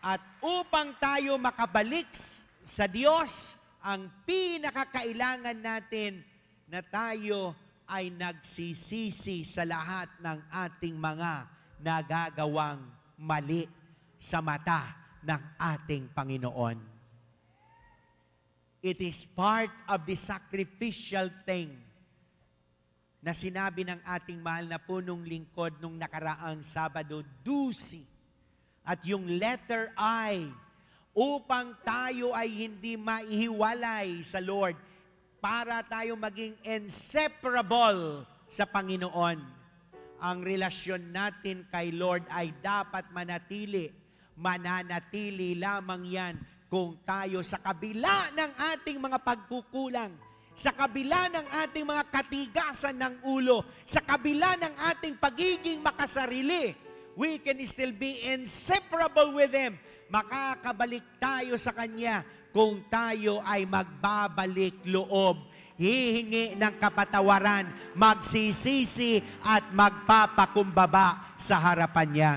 At 0.00 0.20
upang 0.40 0.96
tayo 0.96 1.36
makabalik 1.36 2.08
sa 2.64 2.88
Diyos, 2.88 3.56
ang 3.80 4.08
pinakakailangan 4.24 5.56
natin 5.60 6.24
na 6.70 6.86
tayo 6.86 7.50
ay 7.90 8.14
nagsisisi 8.14 9.42
sa 9.42 9.66
lahat 9.66 10.06
ng 10.22 10.38
ating 10.54 10.94
mga 10.94 11.50
nagagawang 11.82 12.78
mali 13.18 13.66
sa 14.14 14.38
mata 14.38 14.94
ng 15.26 15.42
ating 15.58 16.06
Panginoon. 16.14 16.78
It 18.86 19.02
is 19.02 19.26
part 19.26 19.74
of 19.90 20.06
the 20.06 20.14
sacrificial 20.14 21.26
thing 21.42 21.74
na 23.18 23.34
sinabi 23.34 23.82
ng 23.84 24.00
ating 24.06 24.38
mahal 24.38 24.64
na 24.70 24.78
punong 24.78 25.26
lingkod 25.26 25.74
nung 25.82 25.98
nakaraang 25.98 26.62
Sabado, 26.62 27.26
Dusi. 27.42 28.06
At 28.86 29.02
yung 29.04 29.26
letter 29.42 29.92
I, 29.98 30.48
upang 31.12 31.74
tayo 31.82 32.30
ay 32.32 32.48
hindi 32.48 32.96
maihiwalay 32.96 34.22
sa 34.24 34.38
Lord, 34.40 34.78
para 35.40 35.80
tayo 35.88 36.14
maging 36.20 36.52
inseparable 36.62 38.28
sa 38.46 38.68
Panginoon. 38.68 39.40
Ang 40.20 40.38
relasyon 40.44 41.16
natin 41.16 41.64
kay 41.72 41.96
Lord 41.96 42.28
ay 42.28 42.52
dapat 42.60 43.08
manatili. 43.08 43.88
Mananatili 44.36 45.56
lamang 45.56 46.04
yan 46.04 46.34
kung 46.68 47.00
tayo 47.02 47.40
sa 47.40 47.56
kabila 47.56 48.30
ng 48.36 48.52
ating 48.76 49.00
mga 49.00 49.18
pagkukulang, 49.24 50.12
sa 50.52 50.70
kabila 50.76 51.26
ng 51.32 51.46
ating 51.66 51.84
mga 51.88 52.04
katigasan 52.12 52.96
ng 53.00 53.14
ulo, 53.26 53.64
sa 53.88 54.04
kabila 54.04 54.54
ng 54.60 54.74
ating 54.92 55.16
pagiging 55.16 55.80
makasarili, 55.80 56.76
we 57.16 57.40
can 57.40 57.58
still 57.64 57.90
be 57.96 58.22
inseparable 58.28 59.34
with 59.34 59.50
Him. 59.50 59.80
Makakabalik 60.12 61.04
tayo 61.16 61.56
sa 61.56 61.72
Kanya 61.72 62.22
kung 62.50 62.82
tayo 62.90 63.42
ay 63.46 63.66
magbabalik 63.66 64.82
loob, 64.86 65.50
hihingi 65.80 66.54
ng 66.60 66.74
kapatawaran, 66.76 67.72
magsisisi 67.96 69.24
at 69.40 69.64
magpapakumbaba 69.72 71.34
sa 71.40 71.56
harapan 71.56 72.08
niya. 72.12 72.32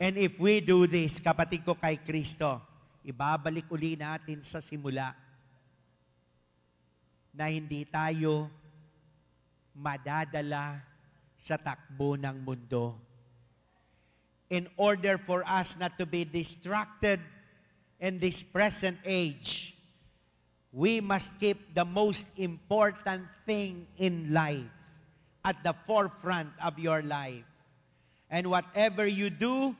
And 0.00 0.16
if 0.16 0.36
we 0.40 0.60
do 0.64 0.88
this, 0.88 1.20
kapatid 1.20 1.64
ko 1.64 1.76
kay 1.76 2.00
Kristo, 2.00 2.60
ibabalik 3.04 3.68
uli 3.72 3.96
natin 3.96 4.40
sa 4.44 4.60
simula 4.60 5.12
na 7.36 7.52
hindi 7.52 7.84
tayo 7.84 8.48
madadala 9.76 10.80
sa 11.36 11.60
takbo 11.60 12.16
ng 12.16 12.36
mundo. 12.40 12.96
In 14.48 14.72
order 14.80 15.20
for 15.20 15.44
us 15.44 15.76
not 15.76 16.00
to 16.00 16.08
be 16.08 16.24
distracted 16.24 17.20
in 18.00 18.18
this 18.18 18.42
present 18.42 18.98
age, 19.04 19.74
we 20.72 21.00
must 21.00 21.32
keep 21.40 21.74
the 21.74 21.84
most 21.84 22.26
important 22.36 23.24
thing 23.46 23.86
in 23.96 24.32
life 24.32 24.68
at 25.44 25.56
the 25.64 25.74
forefront 25.86 26.50
of 26.62 26.78
your 26.78 27.02
life. 27.02 27.44
And 28.28 28.50
whatever 28.50 29.06
you 29.06 29.30
do 29.30 29.76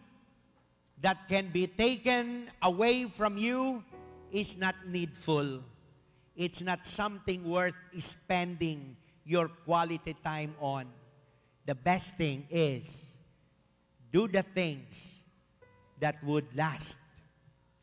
that 1.03 1.29
can 1.29 1.51
be 1.53 1.67
taken 1.67 2.49
away 2.63 3.05
from 3.05 3.37
you 3.37 3.85
is 4.33 4.57
not 4.57 4.75
needful. 4.87 5.61
It's 6.37 6.63
not 6.63 6.87
something 6.87 7.45
worth 7.45 7.75
spending 7.99 8.97
your 9.25 9.49
quality 9.49 10.17
time 10.25 10.55
on. 10.61 10.87
The 11.67 11.75
best 11.75 12.17
thing 12.17 12.47
is 12.49 13.13
do 14.13 14.29
the 14.29 14.45
things 14.55 15.23
that 16.01 16.23
would 16.23 16.47
last 16.55 16.99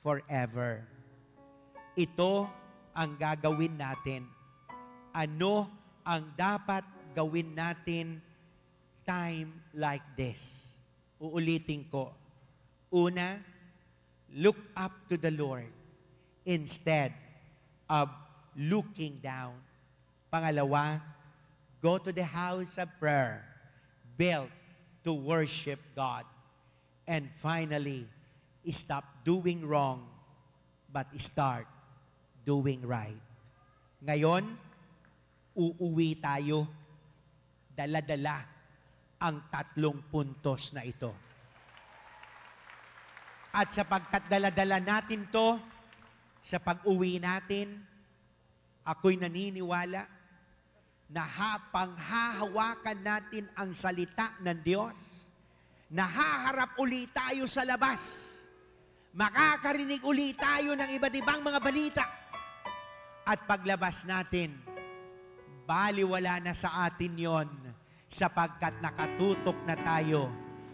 forever. 0.03 0.83
Ito 1.95 2.51
ang 2.93 3.15
gagawin 3.15 3.79
natin. 3.79 4.27
Ano 5.15 5.71
ang 6.03 6.29
dapat 6.35 6.83
gawin 7.15 7.55
natin 7.55 8.19
time 9.07 9.49
like 9.73 10.03
this? 10.19 10.69
Uulitin 11.23 11.87
ko. 11.87 12.11
Una, 12.93 13.39
look 14.35 14.59
up 14.75 14.91
to 15.09 15.15
the 15.15 15.31
Lord 15.31 15.71
instead 16.45 17.15
of 17.87 18.11
looking 18.59 19.17
down. 19.23 19.55
Pangalawa, 20.29 20.99
go 21.81 21.97
to 21.97 22.11
the 22.11 22.25
house 22.25 22.77
of 22.77 22.89
prayer 22.99 23.45
built 24.17 24.49
to 25.03 25.13
worship 25.13 25.79
God. 25.95 26.25
And 27.07 27.29
finally, 27.41 28.07
stop 28.71 29.03
doing 29.27 29.65
wrong 29.67 30.07
but 30.87 31.09
start 31.19 31.67
doing 32.45 32.79
right. 32.85 33.19
Ngayon, 34.03 34.43
uuwi 35.57 36.19
tayo 36.19 36.67
dala-dala 37.73 38.43
ang 39.23 39.47
tatlong 39.47 40.03
puntos 40.11 40.75
na 40.75 40.83
ito. 40.83 41.11
At 43.53 43.71
sapagkat 43.71 44.27
dala-dala 44.27 44.81
natin 44.81 45.29
to, 45.29 45.55
sa 46.43 46.59
pag-uwi 46.59 47.23
natin, 47.23 47.79
ako'y 48.83 49.15
naniniwala 49.15 50.03
na 51.13 51.23
hapang 51.23 51.93
hahawakan 51.95 52.99
natin 52.99 53.45
ang 53.55 53.71
salita 53.71 54.35
ng 54.41 54.59
Diyos, 54.59 55.29
nahaharap 55.93 56.75
uli 56.81 57.05
tayo 57.13 57.45
sa 57.45 57.61
labas, 57.61 58.32
makakarinig 59.13 60.01
uli 60.01 60.33
tayo 60.33 60.73
ng 60.73 60.89
iba't 60.97 61.13
ibang 61.13 61.41
mga 61.45 61.59
balita, 61.61 62.05
at 63.23 63.39
paglabas 63.47 64.03
natin, 64.03 64.51
baliwala 65.63 66.43
na 66.43 66.51
sa 66.51 66.83
atin 66.83 67.15
yon 67.15 67.47
sapagkat 68.11 68.83
nakatutok 68.83 69.55
na 69.63 69.79
tayo, 69.79 70.27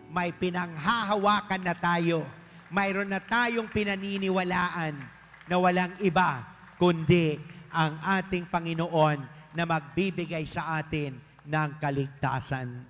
may 0.09 0.33
pinanghahawakan 0.33 1.61
na 1.61 1.75
tayo, 1.77 2.25
mayroon 2.73 3.11
na 3.11 3.21
tayong 3.21 3.69
pinaniniwalaan 3.69 4.97
na 5.45 5.55
walang 5.61 5.93
iba 6.01 6.41
kundi 6.81 7.37
ang 7.69 8.01
ating 8.01 8.49
Panginoon 8.49 9.19
na 9.53 9.63
magbibigay 9.67 10.45
sa 10.49 10.81
atin 10.81 11.21
ng 11.45 11.69
kaligtasan. 11.77 12.81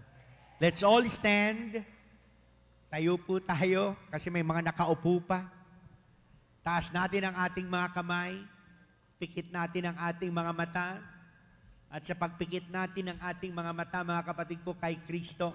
Let's 0.59 0.83
all 0.83 1.03
stand. 1.07 1.83
Tayo 2.89 3.21
po 3.21 3.37
tayo 3.37 3.93
kasi 4.09 4.33
may 4.33 4.41
mga 4.41 4.73
nakaupo 4.73 5.21
pa. 5.21 5.45
Taas 6.65 6.89
natin 6.89 7.29
ang 7.29 7.37
ating 7.45 7.69
mga 7.69 7.93
kamay. 7.93 8.41
Pikit 9.21 9.53
natin 9.53 9.93
ang 9.93 9.97
ating 10.09 10.33
mga 10.33 10.51
mata. 10.57 10.97
At 11.89 12.01
sa 12.01 12.17
pagpikit 12.17 12.65
natin 12.69 13.13
ang 13.13 13.19
ating 13.21 13.53
mga 13.53 13.71
mata, 13.77 14.01
mga 14.01 14.25
kapatid 14.25 14.61
ko, 14.65 14.73
kay 14.77 14.97
Kristo, 15.05 15.53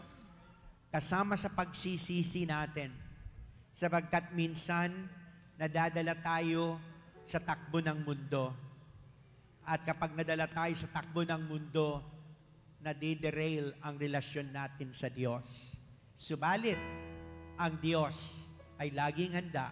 kasama 0.90 1.38
sa 1.38 1.50
pagsisisi 1.50 2.42
natin, 2.42 2.90
sapagkat 3.70 4.34
minsan 4.34 4.90
nadadala 5.54 6.18
tayo 6.18 6.78
sa 7.22 7.38
takbo 7.38 7.78
ng 7.78 7.98
mundo. 8.02 8.50
At 9.62 9.86
kapag 9.86 10.18
nadala 10.18 10.50
tayo 10.50 10.74
sa 10.74 10.90
takbo 10.90 11.22
ng 11.22 11.42
mundo, 11.46 12.02
nadiderail 12.82 13.78
ang 13.78 13.94
relasyon 13.94 14.50
natin 14.50 14.90
sa 14.90 15.06
Diyos. 15.06 15.78
Subalit, 16.18 16.78
ang 17.54 17.78
Diyos 17.78 18.46
ay 18.80 18.90
laging 18.90 19.38
handa 19.38 19.70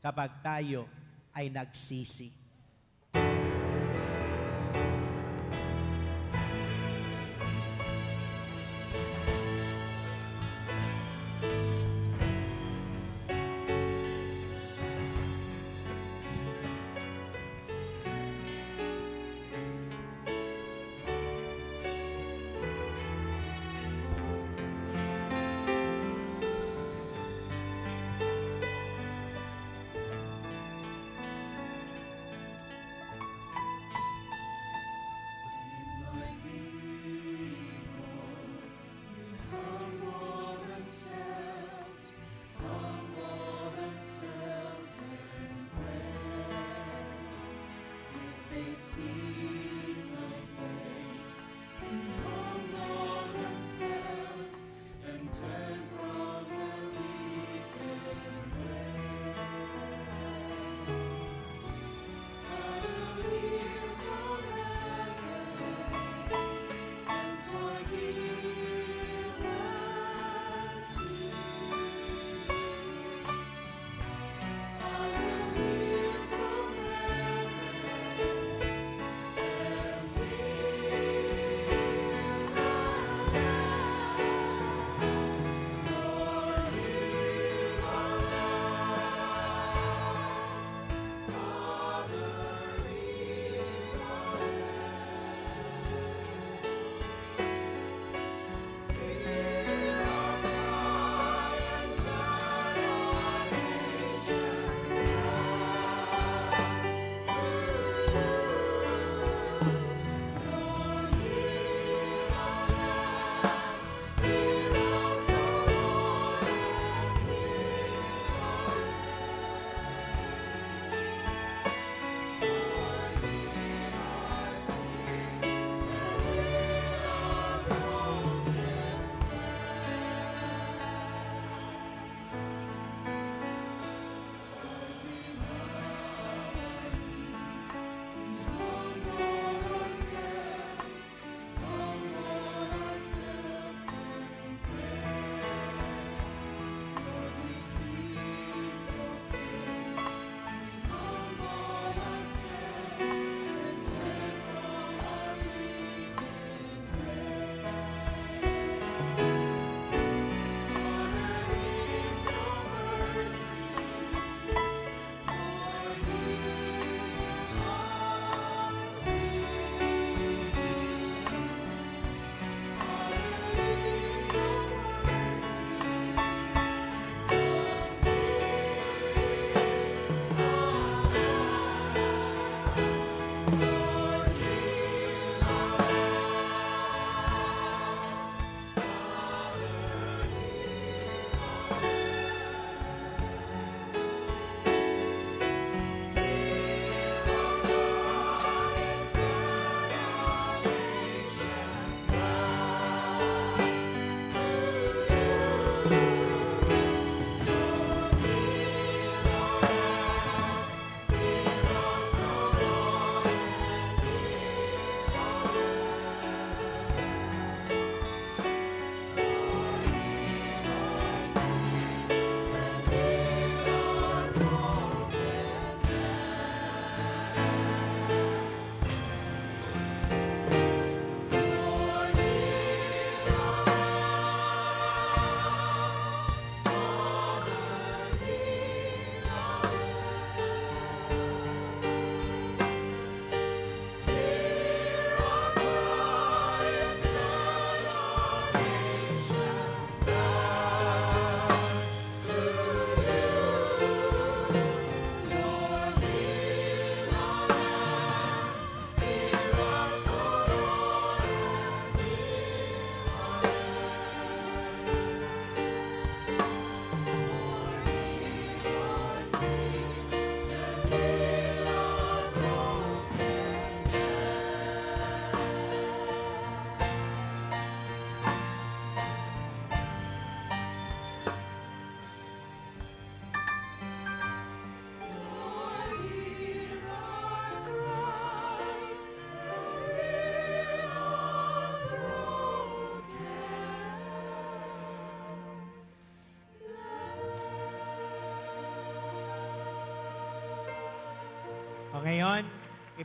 kapag 0.00 0.40
tayo 0.40 0.88
ay 1.34 1.52
nagsisi. 1.52 2.37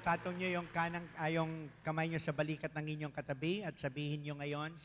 Ipatong 0.03 0.35
nyo 0.35 0.59
yung, 0.59 0.67
kanang, 0.67 1.07
ah, 1.15 1.31
yung 1.31 1.71
kamay 1.79 2.11
nyo 2.11 2.19
sa 2.19 2.35
balikat 2.35 2.75
ng 2.75 2.91
inyong 2.91 3.15
katabi 3.15 3.63
at 3.63 3.79
sabihin 3.79 4.19
nyo 4.19 4.35
ngayon, 4.35 4.75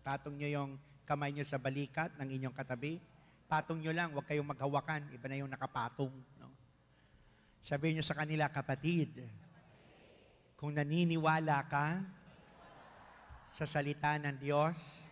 ipatong 0.00 0.40
nyo 0.40 0.48
yung 0.48 0.70
kamay 1.04 1.36
nyo 1.36 1.44
sa 1.44 1.60
balikat 1.60 2.16
ng 2.16 2.32
inyong 2.32 2.56
katabi. 2.56 2.96
Patong 3.44 3.84
nyo 3.84 3.92
lang, 3.92 4.16
huwag 4.16 4.24
kayong 4.24 4.48
maghawakan. 4.48 5.12
Iba 5.12 5.28
na 5.28 5.36
yung 5.36 5.52
nakapatong. 5.52 6.08
No? 6.40 6.48
Sabihin 7.60 8.00
nyo 8.00 8.04
sa 8.08 8.16
kanila, 8.16 8.48
kapatid, 8.48 9.28
kung 10.56 10.72
naniniwala 10.72 11.60
ka 11.68 12.00
sa 13.52 13.68
salita 13.68 14.16
ng 14.16 14.40
Diyos 14.40 15.04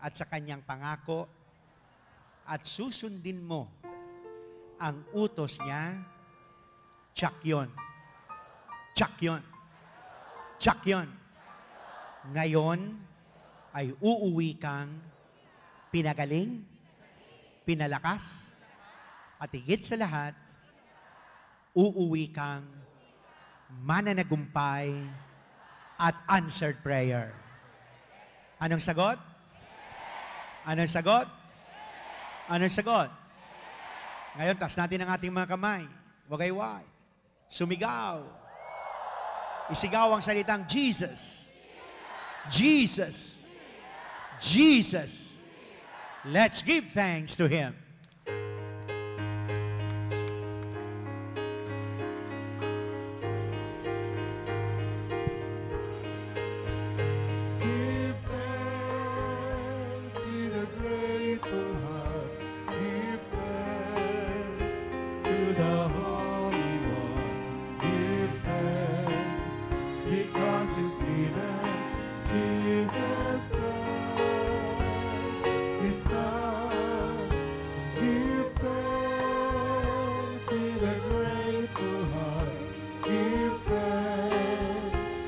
at 0.00 0.16
sa 0.16 0.24
kanyang 0.24 0.64
pangako 0.64 1.28
at 2.48 2.64
susundin 2.64 3.44
mo 3.44 3.68
ang 4.80 5.04
utos 5.12 5.60
niya, 5.60 6.00
tsak 7.12 7.44
yun. 7.44 7.68
Tsak 8.94 9.18
yun. 9.18 9.42
Tsak 10.62 10.86
yun. 10.86 11.10
Ngayon 12.30 12.80
ay 13.74 13.90
uuwi 13.98 14.54
kang 14.56 14.88
pinagaling, 15.90 16.62
pinalakas, 17.66 18.54
at 19.36 19.50
higit 19.50 19.82
sa 19.82 19.98
lahat, 19.98 20.32
uuwi 21.74 22.30
kang 22.30 22.62
mananagumpay 23.82 24.94
at 25.98 26.14
answered 26.30 26.78
prayer. 26.86 27.34
Anong 28.62 28.80
sagot? 28.80 29.18
Anong 30.62 30.88
sagot? 30.88 31.26
Anong 32.46 32.72
sagot? 32.72 33.10
Ngayon, 34.38 34.56
taas 34.58 34.78
natin 34.78 35.02
ang 35.02 35.10
ating 35.14 35.34
mga 35.34 35.50
kamay. 35.50 35.86
Wagayway. 36.30 36.82
Sumigaw. 37.50 38.43
Isigaw 39.72 40.12
ang 40.12 40.20
salitang 40.20 40.68
Jesus. 40.68 41.48
Jesus. 42.50 43.40
Jesus. 44.40 45.40
Let's 46.24 46.60
give 46.60 46.88
thanks 46.92 47.36
to 47.36 47.48
Him. 47.48 47.83